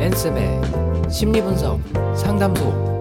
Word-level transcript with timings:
엔쌤의 0.00 1.10
심리분석 1.10 1.80
상담소. 2.16 2.94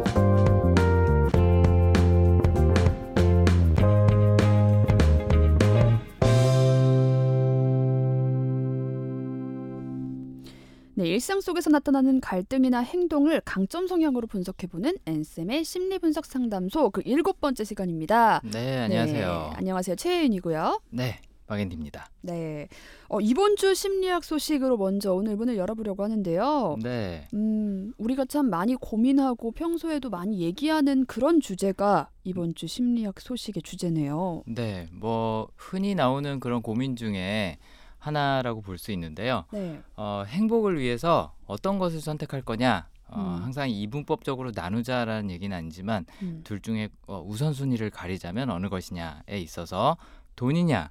네, 10.95 11.07
일상 11.07 11.41
속에서 11.41 11.69
나타나는 11.69 12.19
갈등이나 12.19 12.79
행동을 12.79 13.41
강점 13.45 13.87
성향으로 13.87 14.27
분석해보는 14.27 14.97
엔쌤의 15.05 15.63
심리분석 15.63 16.25
상담소 16.25 16.89
그 16.89 17.01
일곱 17.05 17.39
번째 17.39 17.63
시간입니다. 17.63 18.41
네, 18.51 18.79
안녕하세요. 18.79 19.47
네, 19.51 19.57
안녕하세요. 19.57 19.95
최혜인이고요. 19.95 20.81
네, 20.91 21.19
박앤디입니다. 21.47 22.09
네, 22.21 22.67
어, 23.09 23.19
이번 23.19 23.55
주 23.55 23.73
심리학 23.75 24.23
소식으로 24.23 24.77
먼저 24.77 25.13
오늘 25.13 25.35
문을 25.35 25.57
열어보려고 25.57 26.03
하는데요. 26.03 26.77
네, 26.81 27.27
음, 27.33 27.93
우리가 27.97 28.25
참 28.25 28.49
많이 28.49 28.75
고민하고 28.75 29.51
평소에도 29.51 30.09
많이 30.09 30.39
얘기하는 30.41 31.05
그런 31.05 31.39
주제가 31.39 32.09
이번 32.23 32.55
주 32.55 32.67
심리학 32.67 33.19
소식의 33.19 33.63
주제네요. 33.63 34.43
네, 34.47 34.87
뭐 34.91 35.47
흔히 35.57 35.95
나오는 35.95 36.39
그런 36.39 36.61
고민 36.61 36.95
중에 36.95 37.57
하나라고 37.99 38.61
볼 38.61 38.77
수 38.77 38.91
있는데요. 38.91 39.45
네, 39.51 39.79
어, 39.95 40.23
행복을 40.27 40.79
위해서 40.79 41.33
어떤 41.45 41.79
것을 41.79 42.01
선택할 42.01 42.41
거냐. 42.41 42.87
어, 43.07 43.19
음. 43.19 43.43
항상 43.43 43.69
이분법적으로 43.69 44.51
나누자라는 44.55 45.29
얘기는 45.29 45.55
아니지만 45.55 46.05
음, 46.23 46.41
둘 46.43 46.59
중에 46.61 46.89
어, 47.05 47.21
우선순위를 47.25 47.91
가리자면 47.91 48.49
어느 48.49 48.69
것이냐에 48.69 49.37
있어서 49.37 49.97
돈이냐 50.35 50.89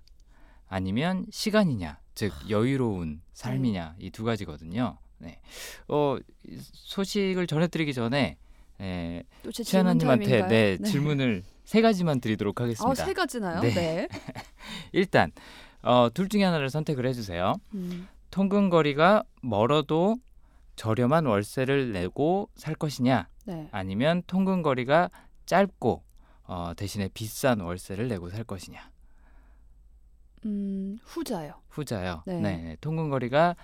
아니면 0.72 1.26
시간이냐 1.30 1.98
즉 2.14 2.32
여유로운 2.48 3.20
삶이냐 3.34 3.96
이 3.98 4.10
두 4.10 4.24
가지거든요. 4.24 4.96
네. 5.18 5.38
어, 5.88 6.16
이 6.48 6.58
소식을 6.72 7.46
전해드리기 7.46 7.92
전에 7.94 8.38
에, 8.80 9.22
또제 9.42 9.62
질문 9.64 9.98
최하나님한테 10.00 10.24
타임인가요? 10.24 10.48
네, 10.48 10.78
질문을 10.78 11.42
세 11.64 11.80
가지만 11.82 12.20
드리도록 12.20 12.60
아, 12.60 12.64
하겠습니다. 12.64 13.04
세 13.04 13.12
가지나요? 13.12 13.60
네. 13.60 13.70
네. 13.74 14.08
일단 14.92 15.30
어, 15.82 16.08
둘 16.12 16.28
중에 16.28 16.42
하나를 16.44 16.70
선택을 16.70 17.06
해주세요. 17.06 17.54
음, 17.74 18.08
통근 18.30 18.70
거리가 18.70 19.24
멀어도 19.42 20.16
저렴한 20.76 21.26
월세를 21.26 21.92
내고 21.92 22.48
살 22.56 22.74
것이냐 22.74 23.28
네. 23.44 23.68
아니면 23.72 24.22
통근 24.26 24.62
거리가 24.62 25.10
짧고 25.46 26.02
어, 26.44 26.72
대신에 26.76 27.08
비싼 27.12 27.60
월세를 27.60 28.08
내고 28.08 28.30
살 28.30 28.42
것이냐 28.44 28.90
음, 30.44 30.98
후자요. 31.04 31.54
후자요. 31.68 32.22
네. 32.26 32.40
네. 32.40 32.76
통근 32.80 33.10
거리가 33.10 33.56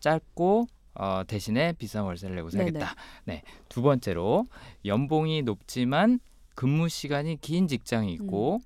짧고 0.00 0.66
어, 0.94 1.22
대신에 1.26 1.72
비싼 1.72 2.04
월세를 2.04 2.36
내고 2.36 2.50
살겠다. 2.50 2.94
네. 3.24 3.42
두 3.68 3.82
번째로 3.82 4.46
연봉이 4.84 5.42
높지만 5.42 6.20
근무 6.54 6.88
시간이 6.88 7.40
긴 7.40 7.68
직장이 7.68 8.12
있고 8.14 8.56
음. 8.56 8.60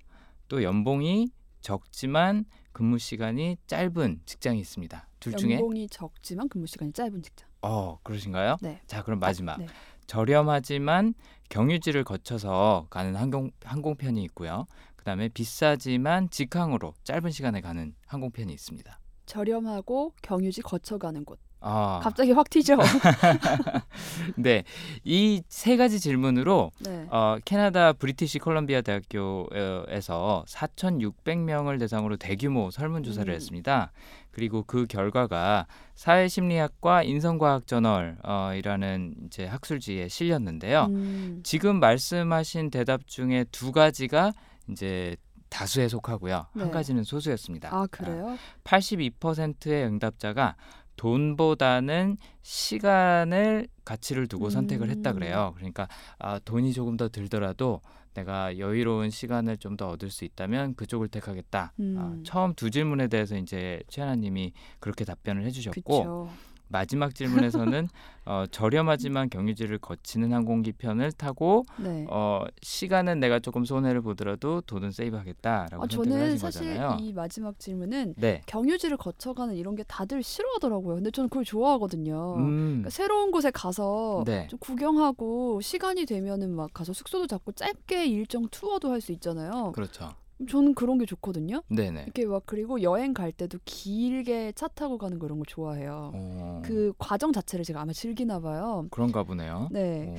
또 0.48 0.62
연봉이 0.62 1.30
적지만 1.60 2.44
근무 2.72 2.98
시간이 2.98 3.56
짧은 3.66 4.22
직장이 4.26 4.58
있습니다. 4.60 5.08
둘 5.20 5.36
중에 5.36 5.54
연봉이 5.54 5.88
적지만 5.88 6.48
근무 6.48 6.66
시간이 6.66 6.92
짧은 6.92 7.22
직장. 7.22 7.48
어 7.62 7.98
그러신가요? 8.02 8.56
네. 8.60 8.80
자 8.86 9.02
그럼 9.02 9.20
마지막 9.20 9.58
네. 9.58 9.66
저렴하지만 10.06 11.14
경유지를 11.48 12.04
거쳐서 12.04 12.86
가는 12.90 13.14
항공 13.16 13.50
항공편이 13.62 14.22
있고요. 14.24 14.66
그다음에 15.04 15.28
비싸지만 15.28 16.30
직항으로 16.30 16.94
짧은 17.04 17.30
시간에 17.30 17.60
가는 17.60 17.94
항공편이 18.06 18.50
있습니다. 18.54 18.98
저렴하고 19.26 20.14
경유지 20.22 20.62
거쳐가는 20.62 21.24
곳. 21.26 21.38
아, 21.66 21.98
갑자기 22.02 22.32
확 22.32 22.48
튀죠. 22.50 22.76
네, 24.36 24.64
이 25.02 25.42
세 25.48 25.76
가지 25.78 25.98
질문으로 25.98 26.70
네. 26.80 27.06
어, 27.10 27.36
캐나다 27.44 27.92
브리티시 27.94 28.38
콜럼비아 28.38 28.82
대학교에서 28.82 30.44
4,600명을 30.46 31.78
대상으로 31.78 32.16
대규모 32.18 32.70
설문조사를 32.70 33.32
음. 33.32 33.34
했습니다. 33.34 33.92
그리고 34.30 34.62
그 34.66 34.84
결과가 34.86 35.66
사회심리학과 35.94 37.02
인성과학 37.04 37.66
저널이라는 37.66 39.14
이제 39.26 39.46
학술지에 39.46 40.08
실렸는데요. 40.08 40.86
음, 40.90 41.40
지금 41.44 41.80
말씀하신 41.80 42.70
대답 42.70 43.06
중에 43.06 43.44
두 43.52 43.72
가지가 43.72 44.32
이제 44.70 45.16
다수에 45.48 45.88
속하고요. 45.88 46.46
네. 46.54 46.62
한 46.62 46.70
가지는 46.70 47.04
소수였습니다. 47.04 47.68
아 47.72 47.86
그래요? 47.90 48.36
82%의 48.64 49.84
응답자가 49.86 50.56
돈보다는 50.96 52.16
시간을 52.42 53.68
가치를 53.84 54.26
두고 54.26 54.50
선택을 54.50 54.90
했다 54.90 55.10
음. 55.10 55.14
그래요. 55.14 55.52
그러니까 55.56 55.88
아, 56.18 56.38
돈이 56.38 56.72
조금 56.72 56.96
더 56.96 57.08
들더라도 57.08 57.80
내가 58.14 58.58
여유로운 58.58 59.10
시간을 59.10 59.56
좀 59.56 59.76
더 59.76 59.88
얻을 59.88 60.08
수 60.10 60.24
있다면 60.24 60.76
그쪽을 60.76 61.08
택하겠다. 61.08 61.60
아, 61.60 61.80
음. 61.80 62.22
처음 62.24 62.54
두 62.54 62.70
질문에 62.70 63.08
대해서 63.08 63.36
이제 63.36 63.82
최하나님이 63.88 64.52
그렇게 64.78 65.04
답변을 65.04 65.44
해주셨고 65.46 65.82
그렇죠. 65.82 66.28
마지막 66.74 67.14
질문에서는 67.14 67.88
어, 68.26 68.44
저렴하지만 68.50 69.30
경유지를 69.30 69.78
거치는 69.78 70.32
항공기 70.32 70.72
편을 70.72 71.12
타고 71.12 71.62
네. 71.78 72.04
어, 72.10 72.42
시간은 72.62 73.20
내가 73.20 73.38
조금 73.38 73.64
손해를 73.64 74.00
보더라도 74.00 74.60
돈은 74.62 74.90
세이브하겠다라고 74.90 75.84
아, 75.84 75.86
선택을 75.88 76.04
저는 76.04 76.22
하신 76.24 76.38
사실 76.38 76.60
거잖아요. 76.74 76.98
이 77.00 77.12
마지막 77.12 77.58
질문은 77.60 78.14
네. 78.16 78.40
경유지를 78.46 78.96
거쳐가는 78.96 79.54
이런 79.54 79.76
게 79.76 79.84
다들 79.84 80.22
싫어하더라고요. 80.24 80.96
근데 80.96 81.12
저는 81.12 81.28
그걸 81.28 81.44
좋아하거든요. 81.44 82.36
음. 82.38 82.64
그러니까 82.66 82.90
새로운 82.90 83.30
곳에 83.30 83.52
가서 83.52 84.24
네. 84.26 84.48
좀 84.50 84.58
구경하고 84.58 85.60
시간이 85.60 86.06
되면은 86.06 86.50
막 86.50 86.72
가서 86.74 86.92
숙소도 86.92 87.28
잡고 87.28 87.52
짧게 87.52 88.06
일정 88.06 88.48
투어도 88.50 88.90
할 88.90 89.00
수 89.04 89.12
있잖아요. 89.12 89.72
그렇죠. 89.72 90.14
저는 90.48 90.74
그런 90.74 90.98
게 90.98 91.06
좋거든요. 91.06 91.62
네네. 91.68 92.02
이렇게 92.04 92.26
막 92.26 92.42
그리고 92.46 92.82
여행 92.82 93.14
갈 93.14 93.32
때도 93.32 93.58
길게 93.64 94.52
차 94.52 94.68
타고 94.68 94.98
가는 94.98 95.18
거 95.18 95.26
이런 95.26 95.38
거 95.38 95.44
좋아해요. 95.46 96.10
어, 96.14 96.62
그 96.64 96.92
과정 96.98 97.32
자체를 97.32 97.64
제가 97.64 97.80
아마 97.80 97.92
즐기나 97.92 98.40
봐요. 98.40 98.86
그런가 98.90 99.22
보네요. 99.22 99.68
네. 99.70 100.06
어, 100.08 100.14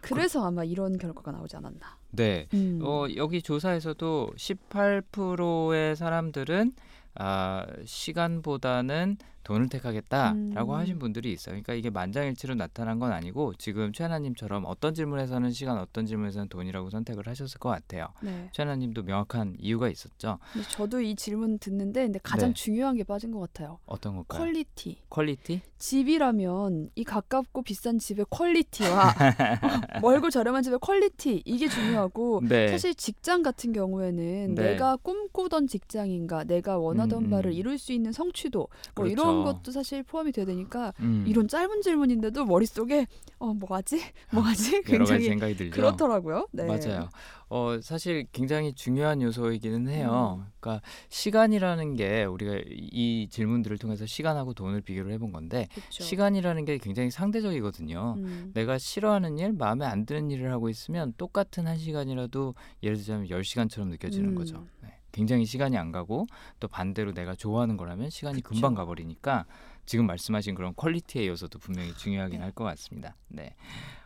그래서 0.00 0.44
아마 0.44 0.64
이런 0.64 0.98
결과가 0.98 1.30
나오지 1.30 1.56
않았나. 1.56 1.96
네. 2.10 2.48
음. 2.54 2.80
어, 2.82 3.06
여기 3.16 3.40
조사에서도 3.40 4.30
18%의 4.36 5.96
사람들은 5.96 6.72
아, 7.14 7.66
시간보다는 7.84 9.16
돈을 9.44 9.68
택하겠다라고 9.68 10.72
음. 10.72 10.78
하신 10.78 10.98
분들이 10.98 11.32
있어요. 11.32 11.52
그러니까 11.54 11.74
이게 11.74 11.90
만장일치로 11.90 12.54
나타난 12.54 12.98
건 12.98 13.12
아니고 13.12 13.54
지금 13.58 13.92
최하나님처럼 13.92 14.64
어떤 14.66 14.94
질문에서는 14.94 15.50
시간, 15.52 15.78
어떤 15.78 16.06
질문에서는 16.06 16.48
돈이라고 16.48 16.90
선택을 16.90 17.26
하셨을 17.26 17.58
것 17.58 17.68
같아요. 17.70 18.08
네. 18.22 18.48
최하나님도 18.52 19.02
명확한 19.02 19.56
이유가 19.58 19.88
있었죠. 19.88 20.38
저도 20.70 21.00
이 21.00 21.14
질문 21.14 21.58
듣는데 21.58 22.02
근데 22.02 22.20
가장 22.22 22.50
네. 22.50 22.54
중요한 22.54 22.96
게 22.96 23.04
빠진 23.04 23.32
것 23.32 23.40
같아요. 23.40 23.78
어떤 23.86 24.16
걸까요? 24.16 24.40
Quality. 24.40 24.98
Quality? 25.08 25.62
집이라면 25.78 26.90
이 26.94 27.04
가깝고 27.04 27.62
비싼 27.62 27.98
집의 27.98 28.26
quality와 28.30 29.08
어, 29.08 29.12
멀고 30.00 30.30
저렴한 30.30 30.62
집의 30.62 30.78
quality 30.80 31.42
이게 31.44 31.68
중요하고 31.68 32.40
네. 32.48 32.68
사실 32.68 32.94
직장 32.94 33.42
같은 33.42 33.72
경우에는 33.72 34.54
네. 34.54 34.62
내가 34.62 34.96
꿈꾸던 34.96 35.66
직장인가 35.66 36.44
내가 36.44 36.78
원하던 36.78 37.24
음, 37.24 37.30
바를 37.30 37.50
음. 37.50 37.56
이룰 37.56 37.78
수 37.78 37.92
있는 37.92 38.12
성취도 38.12 38.68
뭐 38.94 39.04
그렇죠. 39.04 39.12
이런 39.12 39.31
것도 39.44 39.72
사실 39.72 40.02
포함이 40.02 40.32
돼야 40.32 40.44
되니까 40.44 40.92
음, 41.00 41.24
이런 41.26 41.48
짧은 41.48 41.82
질문인데도 41.82 42.44
머릿속에 42.44 43.06
어 43.38 43.52
뭐하지 43.54 44.00
뭐하지 44.32 44.82
여러 44.90 45.04
가지 45.04 45.12
굉장히 45.14 45.24
생각이 45.24 45.56
들죠. 45.56 45.76
그렇더라고요. 45.76 46.48
네. 46.52 46.64
맞아요. 46.64 47.08
어, 47.54 47.78
사실 47.82 48.26
굉장히 48.32 48.72
중요한 48.72 49.20
요소이기는 49.20 49.86
해요. 49.88 50.40
음. 50.40 50.50
그러니까 50.58 50.82
시간이라는 51.10 51.96
게 51.96 52.24
우리가 52.24 52.62
이 52.66 53.28
질문들을 53.30 53.76
통해서 53.76 54.06
시간하고 54.06 54.54
돈을 54.54 54.80
비교를 54.80 55.12
해본 55.12 55.32
건데 55.32 55.68
그렇죠. 55.74 56.02
시간이라는 56.02 56.64
게 56.64 56.78
굉장히 56.78 57.10
상대적이거든요. 57.10 58.14
음, 58.16 58.52
내가 58.54 58.78
싫어하는 58.78 59.38
일, 59.38 59.52
마음에 59.52 59.84
안 59.84 60.06
드는 60.06 60.30
일을 60.30 60.50
하고 60.50 60.70
있으면 60.70 61.12
똑같은 61.18 61.66
한 61.66 61.76
시간이라도 61.76 62.54
예를 62.82 62.96
들자면 62.96 63.26
10시간처럼 63.28 63.88
느껴지는 63.88 64.30
음. 64.30 64.34
거죠. 64.34 64.66
네. 64.80 65.01
굉장히 65.12 65.44
시간이 65.44 65.76
안 65.76 65.92
가고 65.92 66.26
또 66.58 66.68
반대로 66.68 67.12
내가 67.12 67.34
좋아하는 67.34 67.76
거라면 67.76 68.10
시간이 68.10 68.42
그쵸. 68.42 68.54
금방 68.54 68.74
가버리니까 68.74 69.44
지금 69.86 70.06
말씀하신 70.06 70.54
그런 70.54 70.74
퀄리티의 70.74 71.28
요소도 71.28 71.58
분명히 71.58 71.94
중요하긴 71.94 72.38
네. 72.38 72.44
할것 72.44 72.66
같습니다. 72.66 73.14
네. 73.28 73.54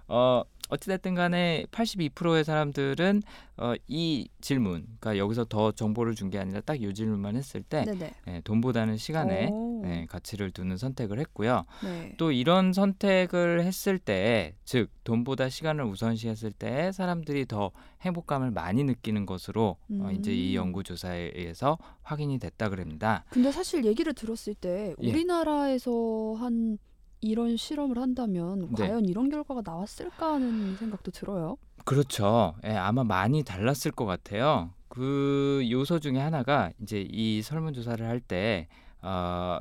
어, 0.08 0.42
어찌됐든 0.68 1.14
간에 1.14 1.64
82%의 1.70 2.44
사람들은 2.44 3.22
어, 3.58 3.72
이 3.88 4.28
질문, 4.40 4.82
그러니까 5.00 5.16
여기서 5.16 5.44
더 5.46 5.72
정보를 5.72 6.14
준 6.14 6.26
게 6.30 6.38
아니라 6.38 6.60
딱 6.60 6.76
이 6.76 6.92
질문만 6.92 7.36
했을 7.36 7.62
때. 7.62 7.84
예, 8.28 8.40
돈보다는 8.42 8.96
시간에. 8.98 9.50
네, 9.82 10.06
가치를 10.10 10.50
두는 10.50 10.76
선택을 10.76 11.18
했고요. 11.20 11.64
네. 11.84 12.14
또 12.18 12.32
이런 12.32 12.72
선택을 12.72 13.62
했을 13.62 13.98
때, 13.98 14.54
즉 14.64 14.90
돈보다 15.04 15.48
시간을 15.48 15.84
우선시했을 15.84 16.50
때 16.52 16.90
사람들이 16.92 17.46
더 17.46 17.70
행복감을 18.02 18.50
많이 18.50 18.82
느끼는 18.84 19.24
것으로 19.26 19.76
어, 20.00 20.10
이제 20.12 20.34
이 20.34 20.50
음. 20.56 20.64
연구 20.66 20.82
조사에 20.82 21.32
의해서 21.34 21.78
확인이 22.02 22.38
됐다 22.38 22.68
그럽니다. 22.68 23.24
근데 23.30 23.52
사실 23.52 23.84
얘기를 23.84 24.12
들었을 24.12 24.54
때 24.54 24.94
예. 25.00 25.08
우리나라에서 25.10 26.34
한 26.38 26.78
이런 27.26 27.56
실험을 27.56 27.98
한다면 27.98 28.68
네. 28.76 28.86
과연 28.86 29.04
이런 29.06 29.28
결과가 29.28 29.62
나왔을까 29.64 30.34
하는 30.34 30.76
생각도 30.76 31.10
들어요. 31.10 31.56
그렇죠. 31.84 32.54
예, 32.64 32.70
아마 32.70 33.04
많이 33.04 33.42
달랐을 33.42 33.92
것 33.92 34.06
같아요. 34.06 34.70
그 34.88 35.66
요소 35.70 36.00
중에 36.00 36.18
하나가 36.18 36.70
이제 36.80 37.06
이 37.08 37.42
설문조사를 37.42 38.06
할때 38.06 38.68
어, 39.02 39.60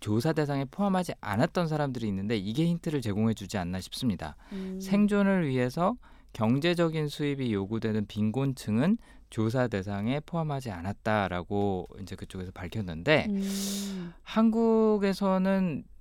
조사 0.00 0.32
대상에 0.32 0.64
포함하지 0.64 1.14
않았던 1.20 1.68
사람들이 1.68 2.06
있는데 2.08 2.36
이게 2.36 2.66
힌트를 2.66 3.00
제공해주지 3.00 3.58
않나 3.58 3.80
싶습니다. 3.80 4.36
음. 4.52 4.78
생존을 4.80 5.48
위해서 5.48 5.96
경제적인 6.32 7.08
수입이 7.08 7.52
요구되는 7.54 8.06
빈곤층은 8.06 8.98
조사 9.30 9.68
대상에 9.68 10.20
포함하지 10.20 10.70
않았다라고 10.70 11.88
이제 12.02 12.14
그쪽에서 12.14 12.52
밝혔는데 12.52 13.26
음. 13.30 14.12
한국에서는 14.22 15.84
이 15.86 15.95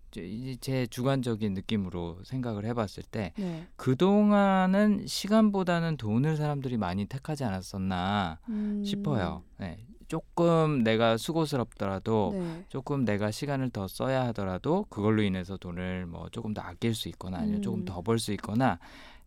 제 0.62 0.88
주관적인 0.88 1.54
느낌으로 1.54 2.20
생각을 2.24 2.66
해봤을 2.66 3.04
때 3.10 3.34
네. 3.38 3.68
그동안은 3.76 5.06
시간보다는 5.08 5.98
돈을 5.98 6.38
사람들이 6.38 6.78
많이 6.78 7.06
택하지 7.06 7.44
않았었나 7.44 8.40
음. 8.50 8.84
싶어요. 8.86 9.44
네. 9.58 9.86
조금 10.08 10.84
내가 10.84 11.18
수고스럽더라도 11.18 12.32
네. 12.34 12.66
조금 12.70 13.06
내가 13.06 13.32
시간을 13.32 13.72
더 13.72 13.88
써야 13.88 14.26
하더라도 14.28 14.86
그걸로 14.90 15.24
인해서 15.24 15.58
돈을 15.58 16.06
뭐 16.06 16.30
조금 16.30 16.54
더 16.54 16.62
아낄 16.62 16.94
수 16.94 17.10
있거나 17.10 17.40
아니면 17.40 17.62
조금 17.62 17.80
음. 17.80 17.86
더벌 17.86 18.20
수 18.20 18.32
있거나 18.34 18.80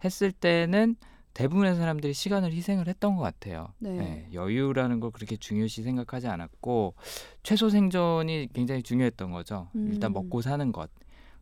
했을 0.04 0.30
때는 0.30 0.96
대부분의 1.34 1.76
사람들이 1.76 2.12
시간을 2.12 2.52
희생을 2.52 2.88
했던 2.88 3.16
것 3.16 3.22
같아요. 3.22 3.72
네. 3.78 3.90
네, 3.90 4.28
여유라는 4.32 5.00
걸 5.00 5.10
그렇게 5.10 5.36
중요시 5.36 5.82
생각하지 5.82 6.26
않았고 6.26 6.94
최소 7.42 7.68
생존이 7.68 8.48
굉장히 8.52 8.82
중요했던 8.82 9.30
거죠. 9.30 9.68
일단 9.74 10.10
음. 10.10 10.14
먹고 10.14 10.42
사는 10.42 10.72
것. 10.72 10.90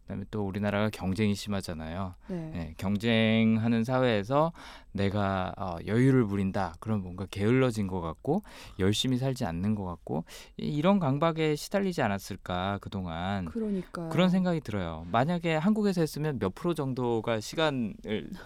그다음에 0.06 0.24
또 0.30 0.46
우리나라가 0.46 0.88
경쟁이 0.88 1.34
심하잖아요. 1.34 2.14
네. 2.28 2.50
네, 2.54 2.74
경쟁하는 2.78 3.82
사회에서 3.82 4.52
내가 4.92 5.52
어, 5.58 5.76
여유를 5.84 6.26
부린다. 6.26 6.74
그럼 6.78 7.02
뭔가 7.02 7.26
게을러진 7.28 7.88
것 7.88 8.00
같고 8.00 8.42
열심히 8.78 9.18
살지 9.18 9.44
않는 9.44 9.74
것 9.74 9.84
같고 9.84 10.24
이- 10.58 10.68
이런 10.68 11.00
강박에 11.00 11.56
시달리지 11.56 12.02
않았을까 12.02 12.78
그 12.80 12.88
동안 12.88 13.46
그러니까요. 13.46 14.08
그런 14.10 14.30
생각이 14.30 14.60
들어요. 14.60 15.04
만약에 15.10 15.56
한국에서 15.56 16.00
했으면 16.00 16.38
몇 16.38 16.54
프로 16.54 16.72
정도가 16.72 17.40
시간을 17.40 17.94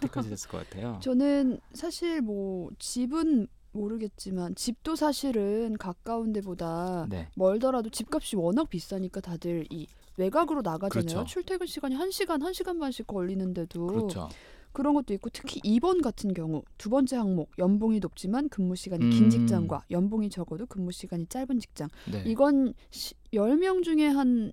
택하셨을 0.01 0.49
것 0.49 0.67
같아요. 0.69 0.99
저는 1.05 1.61
사실 1.75 2.23
뭐 2.23 2.71
집은 2.79 3.47
모르겠지만 3.73 4.55
집도 4.57 4.97
사실은 4.97 5.77
가까운 5.79 6.33
데보다 6.33 7.07
네, 7.09 7.29
멀더라도 7.37 7.89
집값이 7.91 8.35
워낙 8.35 8.69
비싸니까 8.69 9.21
다들 9.21 9.67
이 9.71 9.87
외곽으로 10.21 10.63
나가잖아요. 10.63 11.07
그렇죠. 11.07 11.25
출퇴근 11.25 11.67
시간이 11.67 11.95
한시간한시간 11.95 12.79
반씩 12.79 13.07
걸리는데도 13.07 13.87
그렇죠. 13.87 14.29
그런 14.73 14.95
것도 14.95 15.15
있고 15.15 15.31
특히 15.33 15.61
2번 15.63 16.01
같은 16.03 16.33
경우 16.33 16.63
두 16.79 16.91
번째 16.91 17.17
항목 17.17 17.51
연봉이 17.59 17.99
높지만 17.99 18.49
근무 18.49 18.77
시간이 18.77 19.05
음. 19.05 19.11
긴 19.11 19.31
직장과 19.31 19.85
연봉이 19.91 20.31
적어도 20.31 20.67
근무 20.67 20.93
시간이 20.93 21.27
짧은 21.27 21.59
직장. 21.59 21.89
네, 22.11 22.23
이건 22.27 22.75
시, 22.91 23.15
10명 23.33 23.83
중에 23.83 24.07
한 24.07 24.53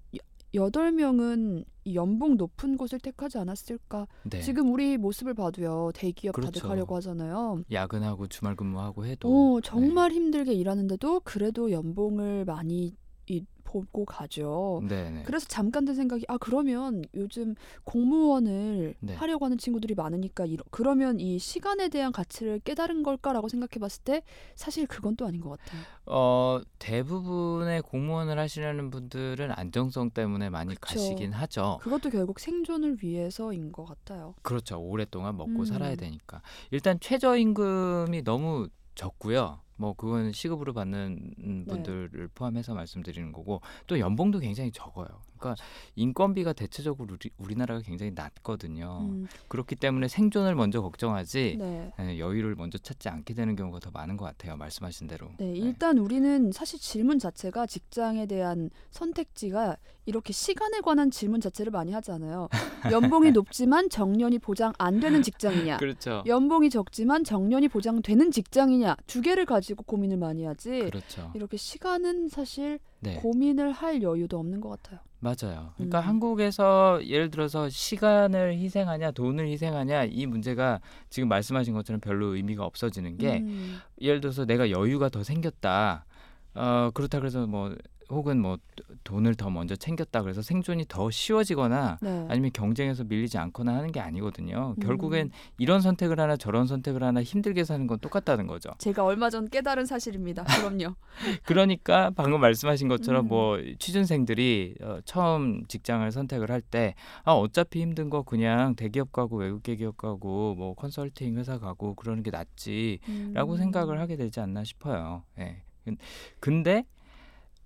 8명은 0.55 1.65
이 1.83 1.95
연봉 1.95 2.35
높은 2.35 2.77
곳을 2.77 2.99
택하지 2.99 3.37
않았을까? 3.37 4.07
네. 4.23 4.41
지금 4.41 4.73
우리 4.73 4.97
모습을 4.97 5.33
봐도요. 5.33 5.91
대기업 5.93 6.35
다들 6.35 6.51
그렇죠. 6.51 6.67
가려고 6.67 6.95
하잖아요. 6.95 7.61
야근하고 7.71 8.27
주말 8.27 8.55
근무하고 8.55 9.05
해도 9.05 9.29
오, 9.29 9.61
정말 9.61 10.11
힘들게 10.11 10.53
일하는데도 10.53 11.21
그래도 11.21 11.71
연봉을 11.71 12.45
많이 12.45 12.95
이, 13.29 13.45
보고 13.67 14.05
가죠. 14.05 14.81
네, 14.87 15.09
네. 15.09 15.23
그래서 15.25 15.45
잠깐 15.47 15.83
든 15.83 15.93
생각이 15.93 16.23
아 16.29 16.37
그러면 16.37 17.03
요즘 17.13 17.53
공무원을 17.83 18.95
네. 19.01 19.13
하려고 19.15 19.43
하는 19.43 19.57
친구들이 19.57 19.93
많으니까 19.93 20.45
이러, 20.45 20.63
그러면 20.71 21.19
이 21.19 21.37
시간에 21.37 21.89
대한 21.89 22.13
가치를 22.13 22.59
깨달은 22.61 23.03
걸까라고 23.03 23.49
생각해봤을 23.49 24.03
때 24.05 24.21
사실 24.55 24.87
그건 24.87 25.17
또 25.17 25.27
아닌 25.27 25.41
것 25.41 25.49
같아요. 25.49 25.81
어 26.05 26.61
대부분의 26.79 27.81
공무원을 27.81 28.39
하시려는 28.39 28.89
분들은 28.89 29.51
안정성 29.51 30.11
때문에 30.11 30.49
많이 30.49 30.73
그쵸. 30.75 30.95
가시긴 30.95 31.33
하죠. 31.33 31.79
그것도 31.81 32.09
결국 32.09 32.39
생존을 32.39 32.99
위해서인 33.03 33.73
것 33.73 33.83
같아요. 33.83 34.33
그렇죠. 34.43 34.79
오랫동안 34.79 35.35
먹고 35.35 35.59
음. 35.59 35.65
살아야 35.65 35.95
되니까. 35.95 36.41
일단 36.71 36.97
최저임금이 37.01 38.23
너무 38.23 38.69
적고요. 38.95 39.59
뭐 39.77 39.93
그건 39.93 40.31
시급으로 40.31 40.73
받는 40.73 41.35
음, 41.39 41.63
네. 41.65 41.73
분들을 41.73 42.29
포함해서 42.33 42.73
말씀드리는 42.73 43.31
거고 43.31 43.61
또 43.85 43.99
연봉도 43.99 44.39
굉장히 44.39 44.71
적어요. 44.71 45.07
그러니까 45.37 45.63
인건비가 45.95 46.53
대체적으로 46.53 47.13
우리, 47.13 47.29
우리나라가 47.37 47.81
굉장히 47.81 48.11
낮거든요. 48.15 48.99
음, 49.01 49.27
그렇기 49.47 49.75
때문에 49.75 50.07
생존을 50.07 50.55
먼저 50.55 50.81
걱정하지 50.81 51.57
네. 51.59 51.93
예, 51.99 52.19
여유를 52.19 52.55
먼저 52.55 52.77
찾지 52.77 53.09
않게 53.09 53.33
되는 53.33 53.55
경우가 53.55 53.79
더 53.79 53.91
많은 53.91 54.17
것 54.17 54.25
같아요. 54.25 54.57
말씀하신 54.57 55.07
대로. 55.07 55.29
네, 55.37 55.53
일단 55.53 55.97
우리는 55.97 56.51
사실 56.51 56.79
질문 56.79 57.19
자체가 57.19 57.65
직장에 57.65 58.25
대한 58.25 58.69
선택지가 58.91 59.77
이렇게 60.07 60.31
시간에 60.31 60.79
관한 60.79 61.11
질문 61.11 61.41
자체를 61.41 61.69
많이 61.69 61.91
하잖아요. 61.91 62.47
연봉이 62.91 63.31
높지만 63.31 63.89
정년이 63.89 64.39
보장 64.39 64.71
안 64.77 65.01
되는 65.01 65.21
직장이냐? 65.21 65.77
그렇죠. 65.77 66.23
연봉이 66.25 66.69
적지만 66.69 67.25
정년이 67.25 67.67
보장되는 67.67 68.31
직장이냐? 68.31 68.95
두 69.05 69.21
개를 69.21 69.45
가지고 69.45 69.83
고민을 69.83 70.15
많이 70.15 70.45
하지. 70.45 70.79
그렇죠. 70.79 71.31
이렇게 71.35 71.57
시간은 71.57 72.29
사실 72.29 72.79
네. 72.99 73.15
고민을 73.15 73.71
할 73.71 74.01
여유도 74.01 74.39
없는 74.39 74.61
것 74.61 74.69
같아요. 74.69 74.99
맞아요. 75.19 75.71
그러니까 75.75 75.99
음. 75.99 76.07
한국에서 76.07 76.99
예를 77.05 77.29
들어서 77.31 77.69
시간을 77.69 78.53
희생하냐, 78.53 79.11
돈을 79.11 79.47
희생하냐 79.47 80.05
이 80.05 80.25
문제가 80.25 80.79
지금 81.09 81.27
말씀하신 81.29 81.73
것처럼 81.73 81.99
별로 81.99 82.35
의미가 82.35 82.63
없어지는 82.63 83.17
게 83.17 83.39
음, 83.39 83.79
예를 83.99 84.21
들어서 84.21 84.45
내가 84.45 84.69
여유가 84.69 85.09
더 85.09 85.23
생겼다. 85.23 86.05
어 86.53 86.91
그렇다 86.93 87.19
그래서 87.19 87.45
뭐 87.47 87.75
혹은 88.09 88.41
뭐 88.41 88.57
돈을 89.03 89.35
더 89.35 89.49
먼저 89.49 89.75
챙겼다 89.75 90.21
그래서 90.21 90.41
생존이 90.41 90.85
더 90.87 91.09
쉬워지거나 91.11 91.97
네. 92.01 92.25
아니면 92.29 92.51
경쟁에서 92.53 93.03
밀리지 93.03 93.37
않거나 93.37 93.75
하는 93.75 93.91
게 93.91 93.99
아니거든요. 93.99 94.75
음. 94.77 94.81
결국엔 94.81 95.31
이런 95.57 95.81
선택을 95.81 96.19
하나 96.19 96.37
저런 96.37 96.67
선택을 96.67 97.03
하나 97.03 97.21
힘들게 97.21 97.63
사는 97.63 97.85
건 97.87 97.99
똑같다는 97.99 98.47
거죠. 98.47 98.69
제가 98.77 99.03
얼마 99.03 99.29
전 99.29 99.49
깨달은 99.49 99.85
사실입니다. 99.85 100.43
그럼요. 100.43 100.95
그러니까 101.43 102.11
방금 102.15 102.39
말씀하신 102.41 102.87
것처럼 102.87 103.25
음. 103.25 103.27
뭐 103.27 103.57
취준생들이 103.79 104.75
어, 104.81 104.99
처음 105.05 105.65
직장을 105.67 106.09
선택을 106.11 106.51
할 106.51 106.61
때 106.69 106.95
아, 107.23 107.31
어차피 107.33 107.81
힘든 107.81 108.09
거 108.09 108.23
그냥 108.23 108.75
대기업 108.75 109.11
가고 109.13 109.37
외국계 109.37 109.75
기업 109.77 109.95
가고 109.95 110.53
뭐 110.55 110.73
컨설팅 110.73 111.37
회사 111.37 111.59
가고 111.59 111.93
그러는 111.95 112.23
게 112.23 112.31
낫지라고 112.31 113.53
음. 113.53 113.57
생각을 113.57 113.99
하게 114.01 114.17
되지 114.17 114.39
않나 114.39 114.63
싶어요. 114.63 115.23
예. 115.39 115.61
근- 115.85 115.97
근데 116.41 116.83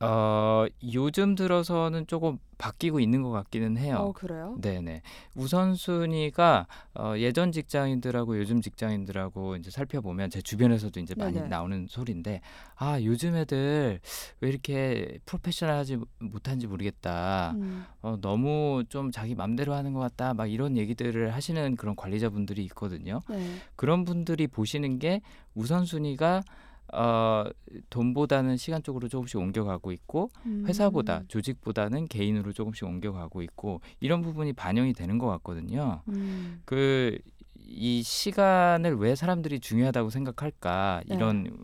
어, 0.02 0.66
요즘 0.94 1.36
들어서는 1.36 2.08
조금 2.08 2.38
바뀌고 2.58 3.00
있는 3.00 3.24
것 3.24 3.32
같기는 3.32 3.78
해요. 3.78 3.98
어 3.98 4.12
그래요? 4.12 4.56
네네. 4.62 5.02
우선순위가 5.36 6.68
어, 6.94 7.14
예전 7.18 7.52
직장인들하고 7.52 8.38
요즘 8.38 8.62
직장인들하고 8.62 9.56
이제 9.56 9.72
살펴보면 9.72 10.30
제 10.30 10.42
주변에서도 10.42 11.00
이제 11.00 11.16
많이 11.18 11.36
네네. 11.38 11.48
나오는 11.48 11.88
소리인데 11.90 12.42
아 12.76 13.02
요즘 13.02 13.36
애들 13.36 14.00
왜 14.42 14.50
이렇게 14.50 15.20
프로페셔널하지 15.26 15.98
못한지 16.20 16.68
모르겠다. 16.68 17.54
음, 17.56 17.86
어, 18.02 18.18
너무 18.22 18.84
좀 18.90 19.12
자기 19.12 19.34
맘대로 19.34 19.74
하는 19.74 19.94
것 19.94 20.00
같다. 20.00 20.34
막 20.36 20.46
이런 20.46 20.78
얘기들을 20.78 21.34
하시는 21.34 21.76
그런 21.76 21.96
관리자분들이 21.96 22.64
있거든요. 22.66 23.22
네. 23.30 23.56
그런 23.76 24.06
분들이 24.06 24.46
보시는 24.48 25.00
게 25.00 25.22
우선순위가 25.56 26.44
어, 26.94 27.46
돈보다는 27.90 28.58
시간 28.58 28.84
쪽으로 28.84 29.08
조금씩 29.08 29.40
옮겨가고 29.40 29.92
있고 29.94 30.30
회사보다 30.66 31.20
음, 31.20 31.26
조직보다는 31.28 32.08
개인으로 32.08 32.52
조금씩 32.54 32.86
옮겨가고 32.86 33.42
있고 33.44 33.82
이런 34.00 34.22
부분이 34.22 34.54
반영이 34.54 34.94
되는 34.94 35.18
것 35.18 35.28
같거든요. 35.28 36.02
음, 36.10 36.62
그이 36.66 38.04
시간을 38.04 38.98
왜 38.98 39.16
사람들이 39.16 39.60
중요하다고 39.60 40.10
생각할까 40.10 41.02
네. 41.08 41.16
이런 41.16 41.58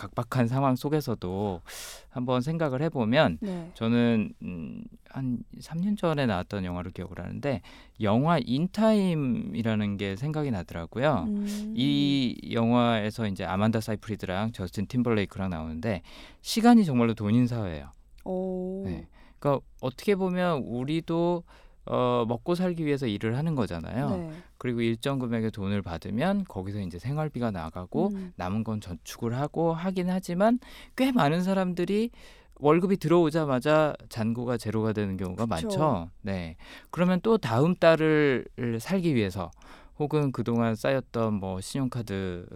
각박한 0.00 0.48
상황 0.48 0.76
속에서도 0.76 1.60
한번 2.08 2.40
생각을 2.40 2.80
해보면 2.82 3.38
네. 3.40 3.70
저는 3.74 4.32
음, 4.42 4.82
한 5.10 5.38
3년 5.60 5.98
전에 5.98 6.24
나왔던 6.24 6.64
영화를 6.64 6.90
기억을 6.90 7.20
하는데 7.20 7.60
영화 8.00 8.38
인타임이라는 8.42 9.96
게 9.98 10.16
생각이 10.16 10.50
나더라고요. 10.50 11.26
음, 11.28 11.74
이 11.76 12.50
영화에서 12.50 13.26
이제 13.26 13.44
아만다 13.44 13.80
사이프리드랑 13.80 14.52
저스틴 14.52 14.86
팀벌레이크랑 14.86 15.50
나오는데 15.50 16.00
시간이 16.40 16.86
정말로 16.86 17.12
돈인 17.12 17.46
사회예요. 17.46 17.90
오, 18.24 18.82
네. 18.86 19.06
그러니까 19.38 19.64
어떻게 19.80 20.14
보면 20.14 20.62
우리도 20.64 21.44
어, 21.86 22.24
먹고 22.28 22.54
살기 22.54 22.84
위해서 22.84 23.06
일을 23.06 23.36
하는 23.36 23.54
거잖아요. 23.54 24.10
네. 24.10 24.30
그리고 24.58 24.80
일정 24.80 25.18
금액의 25.18 25.50
돈을 25.50 25.82
받으면 25.82 26.44
거기서 26.44 26.80
이제 26.80 26.98
생활비가 26.98 27.50
나가고 27.50 28.10
음. 28.14 28.32
남은 28.36 28.64
건 28.64 28.80
저축을 28.80 29.34
하고 29.34 29.72
하긴 29.72 30.10
하지만 30.10 30.58
꽤 30.96 31.10
많은 31.12 31.42
사람들이 31.42 32.10
월급이 32.56 32.98
들어오자마자 32.98 33.94
잔고가 34.10 34.58
제로가 34.58 34.92
되는 34.92 35.16
경우가 35.16 35.46
그쵸. 35.46 35.66
많죠. 35.66 36.10
네. 36.20 36.56
그러면 36.90 37.20
또 37.22 37.38
다음 37.38 37.74
달을 37.74 38.44
살기 38.78 39.14
위해서 39.14 39.50
혹은 39.98 40.32
그동안 40.32 40.74
쌓였던 40.76 41.34
뭐 41.34 41.60
신용카드라 41.60 42.46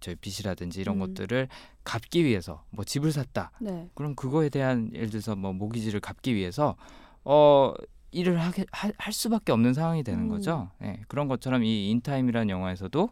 저 0.00 0.14
빚이라든지 0.20 0.80
이런 0.80 0.96
음. 0.96 1.00
것들을 1.00 1.48
갚기 1.84 2.24
위해서 2.24 2.64
뭐 2.70 2.84
집을 2.84 3.12
샀다. 3.12 3.50
네. 3.60 3.88
그럼 3.94 4.14
그거에 4.14 4.48
대한 4.48 4.90
예를 4.94 5.10
들어서 5.10 5.36
뭐 5.36 5.52
모기지를 5.52 6.00
갚기 6.00 6.34
위해서 6.34 6.76
어 7.24 7.72
일을 8.10 8.40
하게 8.40 8.64
할, 8.72 8.92
할 8.98 9.12
수밖에 9.12 9.52
없는 9.52 9.74
상황이 9.74 10.02
되는 10.02 10.24
음. 10.24 10.28
거죠. 10.28 10.70
예, 10.82 11.00
그런 11.08 11.28
것처럼 11.28 11.64
이 11.64 11.90
인타임이라는 11.90 12.48
영화에서도 12.48 13.10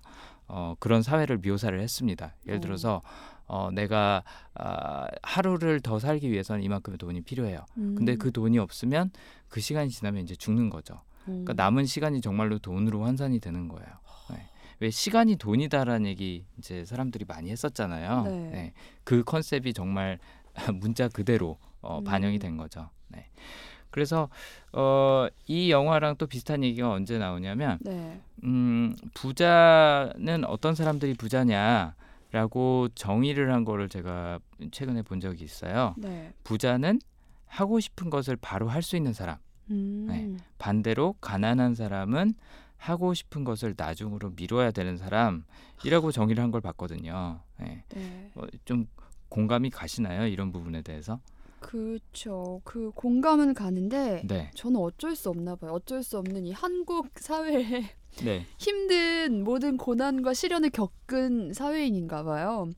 어, 0.49 0.75
그런 0.79 1.03
사회를 1.03 1.38
묘사를 1.38 1.79
했습니다. 1.79 2.35
예를 2.47 2.59
어. 2.59 2.61
들어서 2.61 3.03
어, 3.47 3.71
내가 3.73 4.25
아, 4.55 5.07
하루를 5.23 5.81
더 5.81 5.99
살기 5.99 6.31
위해서는 6.31 6.62
이만큼의 6.65 6.99
돈이 6.99 7.21
필요해요. 7.23 7.65
근데 7.75 8.12
음. 8.12 8.19
그 8.19 8.33
돈이 8.33 8.59
없으면 8.59 9.11
그 9.49 9.61
시간이 9.61 9.91
지나면 9.91 10.25
이제 10.25 10.35
죽는 10.35 10.71
거죠. 10.71 11.00
그러니까 11.25 11.53
음. 11.53 11.57
남은 11.57 11.87
시간이 11.87 12.21
정말로 12.21 12.59
돈으로 12.59 13.05
환산이 13.05 13.38
되는 13.41 13.69
거예요. 13.69 13.88
네. 14.31 14.49
왜 14.81 14.91
시간이 14.91 15.37
돈이다라는 15.37 16.07
얘기 16.07 16.45
이제 16.59 16.85
사람들이 16.85 17.25
많이 17.26 17.50
했었잖아요. 17.50 18.25
네. 18.25 18.73
그 19.05 19.23
컨셉이 19.25 19.73
정말 19.73 20.19
문자 20.75 21.09
그대로 21.09 21.59
어, 21.81 21.99
음. 21.99 22.05
반영이 22.05 22.38
된 22.38 22.57
거죠. 22.57 22.91
네. 23.09 23.31
그래서 23.90 24.28
어, 24.73 25.26
이 25.47 25.71
영화랑 25.71 26.16
또 26.16 26.26
비슷한 26.26 26.62
얘기가 26.64 26.90
언제 26.90 27.19
나오냐면 27.19 27.78
네. 27.81 28.21
음, 28.45 28.95
부자는 29.14 30.45
어떤 30.47 30.75
사람들이 30.75 31.14
부자냐라고 31.14 32.88
정의를 32.95 33.52
한 33.52 33.64
거를 33.64 33.88
제가 33.88 34.38
최근에 34.71 35.02
본 35.02 35.21
적이 35.21 35.45
있어요. 35.45 35.95
네. 35.97 36.33
부자는 36.45 37.00
하고 37.47 37.81
싶은 37.81 38.11
것을 38.11 38.37
바로 38.37 38.69
할 38.69 38.83
수 38.83 38.97
있는 38.97 39.12
사람. 39.12 39.37
음. 39.71 40.07
네. 40.09 40.37
반대로 40.59 41.14
가난한 41.21 41.75
사람은 41.75 42.35
하고 42.76 43.14
싶은 43.14 43.45
것을 43.45 43.75
나중으로 43.76 44.33
미뤄야 44.37 44.71
되는 44.71 44.97
사람이라고 44.99 46.12
정의를 46.12 46.43
한 46.43 46.50
걸 46.50 46.61
봤거든요. 46.61 47.40
네. 47.59 47.85
네. 47.88 48.31
어, 48.35 48.43
좀 48.64 48.87
공감이 49.28 49.71
가시나요? 49.71 50.26
이런 50.26 50.52
부분에 50.52 50.83
대해서? 50.83 51.19
그렇죠. 51.66 52.61
그 52.64 52.92
공감은 52.94 53.52
가는데 53.54 54.23
네. 54.26 54.50
저는 54.54 54.80
어쩔 54.80 55.16
수 55.16 55.28
없나 55.30 55.56
봐요. 55.56 55.73
어쩔 55.73 56.02
수 56.04 56.16
없는 56.16 56.46
이 56.46 56.52
한국 56.52 57.08
사회에 57.16 57.90
네. 58.23 58.46
힘든 58.56 59.42
모든 59.42 59.76
고난과 59.76 60.32
시련을 60.32 60.70
겪은 60.70 61.52
사회인인가 61.52 62.23
봐요. 62.23 62.70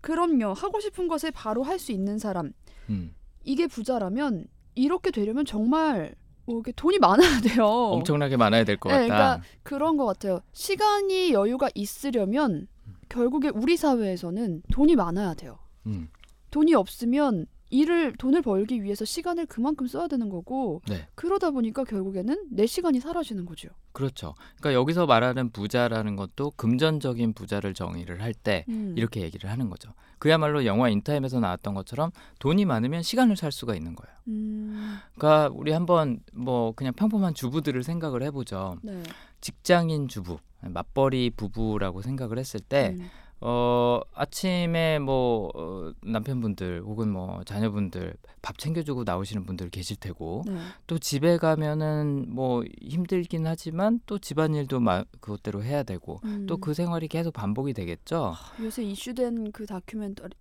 그럼요. 0.00 0.54
하고 0.54 0.80
싶은 0.80 1.06
것을 1.06 1.32
바로 1.32 1.62
할 1.62 1.78
수 1.78 1.92
있는 1.92 2.18
사람. 2.18 2.52
음. 2.88 3.14
이게 3.44 3.66
부자라면 3.66 4.46
이렇게 4.74 5.10
되려면 5.10 5.44
정말 5.44 6.14
뭐 6.46 6.56
이렇게 6.56 6.72
돈이 6.72 6.98
많아야 6.98 7.40
돼요. 7.42 7.66
엄청나게 7.66 8.38
많아야 8.38 8.64
될것 8.64 8.90
네, 8.90 9.08
같다. 9.08 9.08
그러니까 9.08 9.42
그런 9.62 9.96
것 9.98 10.06
같아요. 10.06 10.40
시간이 10.52 11.32
여유가 11.32 11.68
있으려면 11.74 12.68
결국에 13.10 13.50
우리 13.50 13.76
사회에서는 13.76 14.62
돈이 14.72 14.96
많아야 14.96 15.34
돼요. 15.34 15.58
음. 15.86 16.08
돈이 16.50 16.74
없으면 16.74 17.46
일을 17.74 18.12
돈을 18.12 18.40
벌기 18.42 18.84
위해서 18.84 19.04
시간을 19.04 19.46
그만큼 19.46 19.88
써야 19.88 20.06
되는 20.06 20.28
거고 20.28 20.80
네. 20.88 21.08
그러다 21.16 21.50
보니까 21.50 21.82
결국에는 21.82 22.46
내 22.50 22.66
시간이 22.66 23.00
사라지는 23.00 23.46
거죠. 23.46 23.68
그렇죠. 23.90 24.34
그러니까 24.60 24.74
여기서 24.80 25.06
말하는 25.06 25.50
부자라는 25.50 26.14
것도 26.14 26.52
금전적인 26.56 27.32
부자를 27.32 27.74
정의를 27.74 28.22
할때 28.22 28.64
음. 28.68 28.94
이렇게 28.96 29.22
얘기를 29.22 29.50
하는 29.50 29.70
거죠. 29.70 29.92
그야말로 30.18 30.64
영화 30.64 30.88
인타임에서 30.88 31.40
나왔던 31.40 31.74
것처럼 31.74 32.12
돈이 32.38 32.64
많으면 32.64 33.02
시간을 33.02 33.36
살 33.36 33.50
수가 33.50 33.74
있는 33.74 33.96
거예요. 33.96 34.16
음, 34.28 34.96
그러니까 35.16 35.50
우리 35.52 35.72
한번 35.72 36.20
뭐 36.32 36.72
그냥 36.72 36.92
평범한 36.94 37.34
주부들을 37.34 37.82
생각을 37.82 38.22
해보죠. 38.22 38.78
네. 38.82 39.02
직장인 39.40 40.06
주부, 40.06 40.38
맞벌이 40.60 41.30
부부라고 41.36 42.02
생각을 42.02 42.38
했을 42.38 42.60
때 42.60 42.94
음, 42.96 43.10
어, 43.46 44.00
아침에 44.14 44.98
뭐 44.98 45.50
어, 45.54 45.92
남편분들 46.02 46.80
혹은 46.80 47.10
뭐 47.10 47.42
자녀분들 47.44 48.14
밥 48.40 48.56
챙겨주고 48.56 49.04
나오시는 49.04 49.44
분들 49.44 49.68
계실 49.68 49.96
테고 49.96 50.44
네. 50.46 50.56
또 50.86 50.98
집에 50.98 51.36
가면은 51.36 52.24
뭐 52.30 52.64
힘들긴 52.80 53.46
하지만 53.46 54.00
또 54.06 54.18
집안일도 54.18 54.80
마, 54.80 55.04
그것대로 55.20 55.62
해야 55.62 55.82
되고 55.82 56.20
음. 56.24 56.46
또그 56.46 56.72
생활이 56.72 57.06
계속 57.06 57.34
반복이 57.34 57.74
되겠죠. 57.74 58.32
요새 58.62 58.82
이슈된 58.82 59.52
그 59.52 59.66
다큐멘터리 59.66 60.32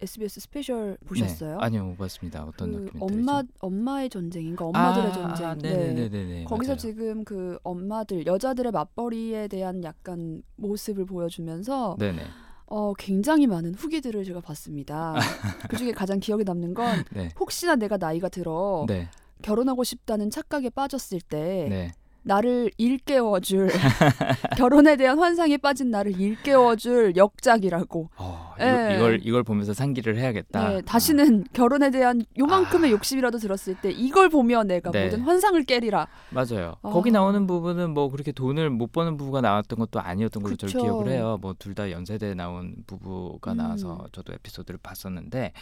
SBS 0.00 0.40
스페셜 0.40 0.96
보셨어요? 1.04 1.58
네. 1.58 1.64
아니요, 1.64 1.84
못 1.84 1.98
봤습니다. 1.98 2.42
어떤 2.42 2.72
그 2.72 2.86
다큐멘터리죠? 2.86 3.30
엄마 3.30 3.42
엄마의 3.60 4.08
전쟁인가 4.08 4.64
엄마들의 4.64 5.08
아, 5.10 5.34
전쟁. 5.34 5.46
아, 5.46 5.54
네네네네. 5.54 6.44
거기서 6.44 6.72
맞아요. 6.72 6.78
지금 6.78 7.24
그 7.24 7.58
엄마들 7.62 8.24
여자들의 8.26 8.72
맞벌이에 8.72 9.48
대한 9.48 9.84
약간 9.84 10.42
모습을 10.56 11.04
보여주면서 11.04 11.96
네네. 11.98 12.22
어 12.66 12.92
굉장히 12.94 13.46
많은 13.46 13.74
후기들을 13.74 14.24
제가 14.24 14.40
봤습니다. 14.40 15.14
그중에 15.70 15.92
가장 15.92 16.18
기억에 16.18 16.42
남는 16.44 16.74
건 16.74 17.04
네. 17.12 17.28
혹시나 17.38 17.76
내가 17.76 17.96
나이가 17.96 18.28
들어 18.28 18.84
네. 18.88 19.08
결혼하고 19.42 19.84
싶다는 19.84 20.30
착각에 20.30 20.70
빠졌을 20.70 21.20
때 21.20 21.66
네. 21.68 21.92
나를 22.26 22.72
일깨워줄 22.76 23.70
결혼에 24.58 24.96
대한 24.96 25.18
환상에 25.18 25.56
빠진 25.58 25.90
나를 25.92 26.20
일깨워줄 26.20 27.14
역작이라고. 27.16 28.10
어, 28.16 28.54
예. 28.60 28.96
이걸, 28.96 29.20
이걸 29.22 29.44
보면서 29.44 29.72
상기를 29.72 30.18
해야겠다. 30.18 30.68
네, 30.68 30.82
다시는 30.82 31.44
결혼에 31.52 31.90
대한 31.90 32.22
요만큼의 32.36 32.90
욕심이라도 32.90 33.38
들었을 33.38 33.76
때 33.80 33.90
이걸 33.92 34.28
보며 34.28 34.64
내가 34.64 34.88
아. 34.90 34.92
네. 34.92 35.04
모든 35.04 35.20
환상을 35.20 35.62
깨리라. 35.64 36.02
아, 36.02 36.06
맞아요. 36.30 36.74
아. 36.82 36.90
거기 36.90 37.12
나오는 37.12 37.46
부분은 37.46 37.90
뭐 37.94 38.10
그렇게 38.10 38.32
돈을 38.32 38.70
못 38.70 38.90
버는 38.90 39.16
부부가 39.16 39.40
나왔던 39.40 39.78
것도 39.78 40.00
아니었던 40.00 40.42
걸로 40.42 40.56
그쵸. 40.56 40.66
저를 40.66 40.82
기억을 40.82 41.08
해요. 41.12 41.38
뭐 41.40 41.54
둘 41.58 41.74
다 41.76 41.90
연세대에 41.90 42.34
나온 42.34 42.74
부부가 42.86 43.52
음. 43.52 43.56
나와서 43.58 44.06
저도 44.12 44.32
에피소드를 44.32 44.80
봤었는데 44.82 45.52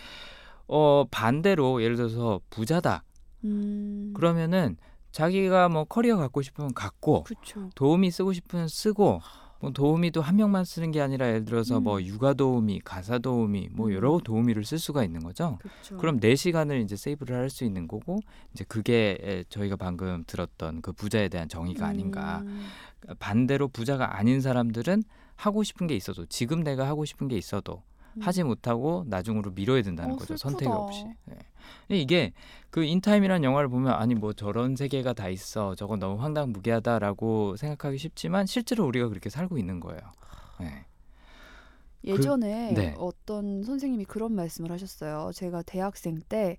어 0.68 1.04
반대로 1.11 1.83
예를 1.83 1.97
들어서 1.97 2.40
부자다. 2.50 3.02
음, 3.44 4.12
그러면은 4.16 4.76
자기가 5.14 5.68
뭐 5.68 5.85
커리어 5.85 6.16
갖고 6.16 6.42
싶으면 6.42 6.75
갖고 6.75 7.23
그렇죠. 7.23 7.71
도우미 7.76 8.11
쓰고 8.11 8.33
싶으면 8.33 8.66
쓰고 8.66 9.21
뭐 9.61 9.71
도우미도 9.71 10.21
한 10.21 10.35
명만 10.35 10.64
쓰는 10.64 10.90
게 10.90 11.00
아니라 11.00 11.28
예를 11.28 11.44
들어서 11.44 11.78
뭐 11.78 11.99
음. 11.99 12.04
육아 12.04 12.35
도우미, 12.35 12.80
가사 12.85 13.18
도우미 13.18 13.68
뭐 13.73 13.87
음. 13.87 13.92
여러 13.94 14.18
도우미를 14.18 14.64
쓸 14.64 14.78
수가 14.80 15.04
있는 15.04 15.21
거죠. 15.23 15.59
그렇죠. 15.62 15.97
그럼 15.99 16.18
내 16.18 16.35
시간을 16.35 16.80
이제 16.80 16.97
세이브를 16.97 17.37
할 17.37 17.49
수 17.49 17.64
있는 17.64 17.87
거고 17.87 18.18
이제 18.52 18.64
그게 18.66 19.16
에, 19.23 19.44
저희가 19.49 19.76
방금 19.76 20.25
들었던 20.26 20.83
그 20.83 20.92
부자에 20.92 21.28
대한 21.28 21.49
정의가 21.49 21.87
아닌가. 21.87 22.40
음, 22.44 22.66
반대로 23.21 23.68
부자가 23.68 24.18
아닌 24.18 24.40
사람들은 24.40 25.04
하고 25.37 25.62
싶은 25.62 25.87
게 25.87 25.94
있어도 25.94 26.26
지금 26.26 26.64
내가 26.64 26.88
하고 26.88 27.04
싶은 27.04 27.28
게 27.28 27.37
있어도 27.37 27.75
음. 27.75 27.94
하지 28.21 28.42
못하고 28.42 29.04
나중으로 29.09 29.50
미뤄야 29.52 29.83
된다는 29.83 30.14
어, 30.14 30.16
거죠. 30.16 30.37
선택이 30.37 30.71
없이. 30.71 31.04
네. 31.25 31.37
이게 31.88 32.33
그 32.71 32.85
인타임이라는 32.85 33.44
영화를 33.44 33.68
보면 33.68 33.92
아니 33.92 34.14
뭐 34.14 34.33
저런 34.33 34.76
세계가 34.76 35.12
다 35.12 35.28
있어. 35.28 35.75
저건 35.75 35.99
너무 35.99 36.21
황당무계하다라고 36.23 37.56
생각하기 37.56 37.99
쉽지만 37.99 38.47
실제로 38.47 38.87
우리가 38.87 39.09
그렇게 39.09 39.30
살고 39.30 39.59
있는 39.59 39.80
거예요. 39.80 40.00
네. 40.61 40.85
예전에 42.04 42.75
네. 42.75 42.94
어떤 42.99 43.62
선생님이 43.62 44.04
그런 44.04 44.35
말씀을 44.35 44.71
하셨어요. 44.71 45.30
제가 45.33 45.62
대학생 45.62 46.21
때 46.28 46.59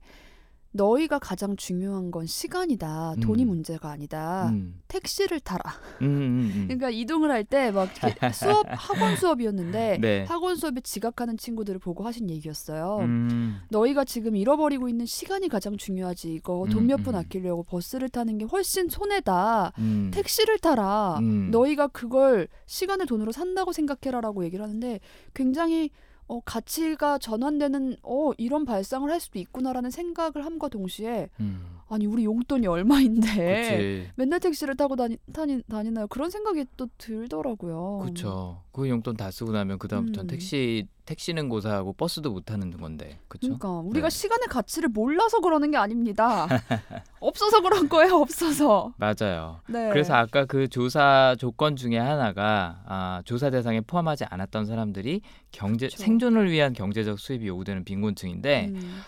너희가 0.76 1.20
가장 1.20 1.56
중요한 1.56 2.12
건 2.12 2.26
시간이다. 2.26 3.16
돈이 3.22 3.44
음. 3.44 3.48
문제가 3.48 3.92
아니다. 3.92 4.50
음. 4.50 4.82
택시를 4.90 5.40
타라. 5.40 5.62
음, 6.02 6.06
음, 6.06 6.52
음. 6.56 6.64
그러니까 6.68 6.90
이동을 6.90 7.32
할 7.32 7.46
때 7.46 7.72
막 7.72 7.90
수업 8.34 8.66
학원 8.70 9.16
수업이었는데 9.16 10.00
네. 10.02 10.26
학원 10.28 10.56
수업에 10.56 10.82
지각하는 10.82 11.38
친구들을 11.38 11.80
보고 11.80 12.04
하신 12.04 12.30
얘기였어요. 12.30 12.98
음. 13.02 13.58
너희가 13.70 14.04
지금 14.04 14.36
잃어버리고 14.36 14.90
있는 14.90 15.06
시간이 15.06 15.48
가장 15.48 15.78
중요하지. 15.78 16.34
이거 16.34 16.66
돈 16.72 16.84
음, 16.84 16.88
몇푼 16.88 17.14
음. 17.14 17.20
아끼려고 17.20 17.64
버스를 17.64 18.10
타는 18.10 18.38
게 18.40 18.46
훨씬 18.46 18.90
손해다. 18.90 19.72
음. 19.80 20.12
택시를 20.14 20.60
타라. 20.60 21.18
음. 21.20 21.52
너희가 21.52 21.88
그걸 21.88 22.48
시간을 22.66 23.06
돈으로 23.06 23.32
산다고 23.32 23.72
생각해라라고 23.72 24.44
얘기를 24.44 24.64
하는데 24.64 25.00
굉장히 25.34 25.90
어, 26.28 26.40
가치가 26.42 27.18
전환되는 27.18 27.98
어, 28.04 28.32
이런 28.38 28.66
발상을 28.66 29.10
할 29.10 29.20
수도 29.20 29.40
있구나라는 29.40 29.92
생각을 29.92 30.46
함과 30.46 30.70
동시에 30.70 31.30
음. 31.40 31.80
아니 31.88 32.08
우리 32.08 32.26
용돈이 32.26 32.66
얼마인데 32.66 33.28
그치. 33.28 34.12
맨날 34.16 34.40
택시를 34.40 34.76
타고 34.76 34.96
다니, 34.96 35.18
다니, 35.32 35.62
다니나요? 35.70 36.08
그런 36.08 36.30
생각이 36.30 36.66
또 36.78 36.88
들더라고요. 36.98 38.02
그쵸. 38.06 38.64
그 38.72 38.90
용돈 38.90 39.16
다 39.16 39.30
쓰고 39.30 39.52
나면 39.52 39.78
그 39.78 39.88
다음부터는 39.88 40.26
음. 40.26 40.28
택시 40.28 40.88
택시는 41.06 41.50
고사하고 41.50 41.94
버스도 41.94 42.32
못 42.32 42.46
타는 42.46 42.72
건데. 42.78 43.20
그쵸? 43.28 43.42
그러니까 43.48 43.70
우리가 43.82 44.10
네. 44.10 44.16
시간의 44.18 44.48
가치를 44.48 44.90
몰라서 44.90 45.40
그러는 45.40 45.70
게 45.70 45.78
아닙니다. 45.78 46.48
없어서 47.20 47.62
그런 47.62 47.88
거예요. 47.88 48.16
없어서. 48.16 48.94
맞아요. 48.98 49.62
네. 49.70 49.90
그래서 49.90 50.16
아까 50.16 50.46
그 50.46 50.68
조사 50.68 51.36
조건 51.38 51.76
중에 51.76 51.98
하나가 52.00 52.82
아, 52.88 53.22
조사 53.26 53.52
대상에 53.52 53.82
포함하지 53.82 54.26
않았던 54.26 54.66
사람들이 54.66 55.22
경제 55.52 55.88
그쵸. 55.88 56.02
생존을 56.02 56.50
위한 56.50 56.74
경제적 56.74 57.20
수입이 57.20 57.48
요구되는 57.48 57.86
빈곤층인데 57.86 58.72
음, 58.74 59.02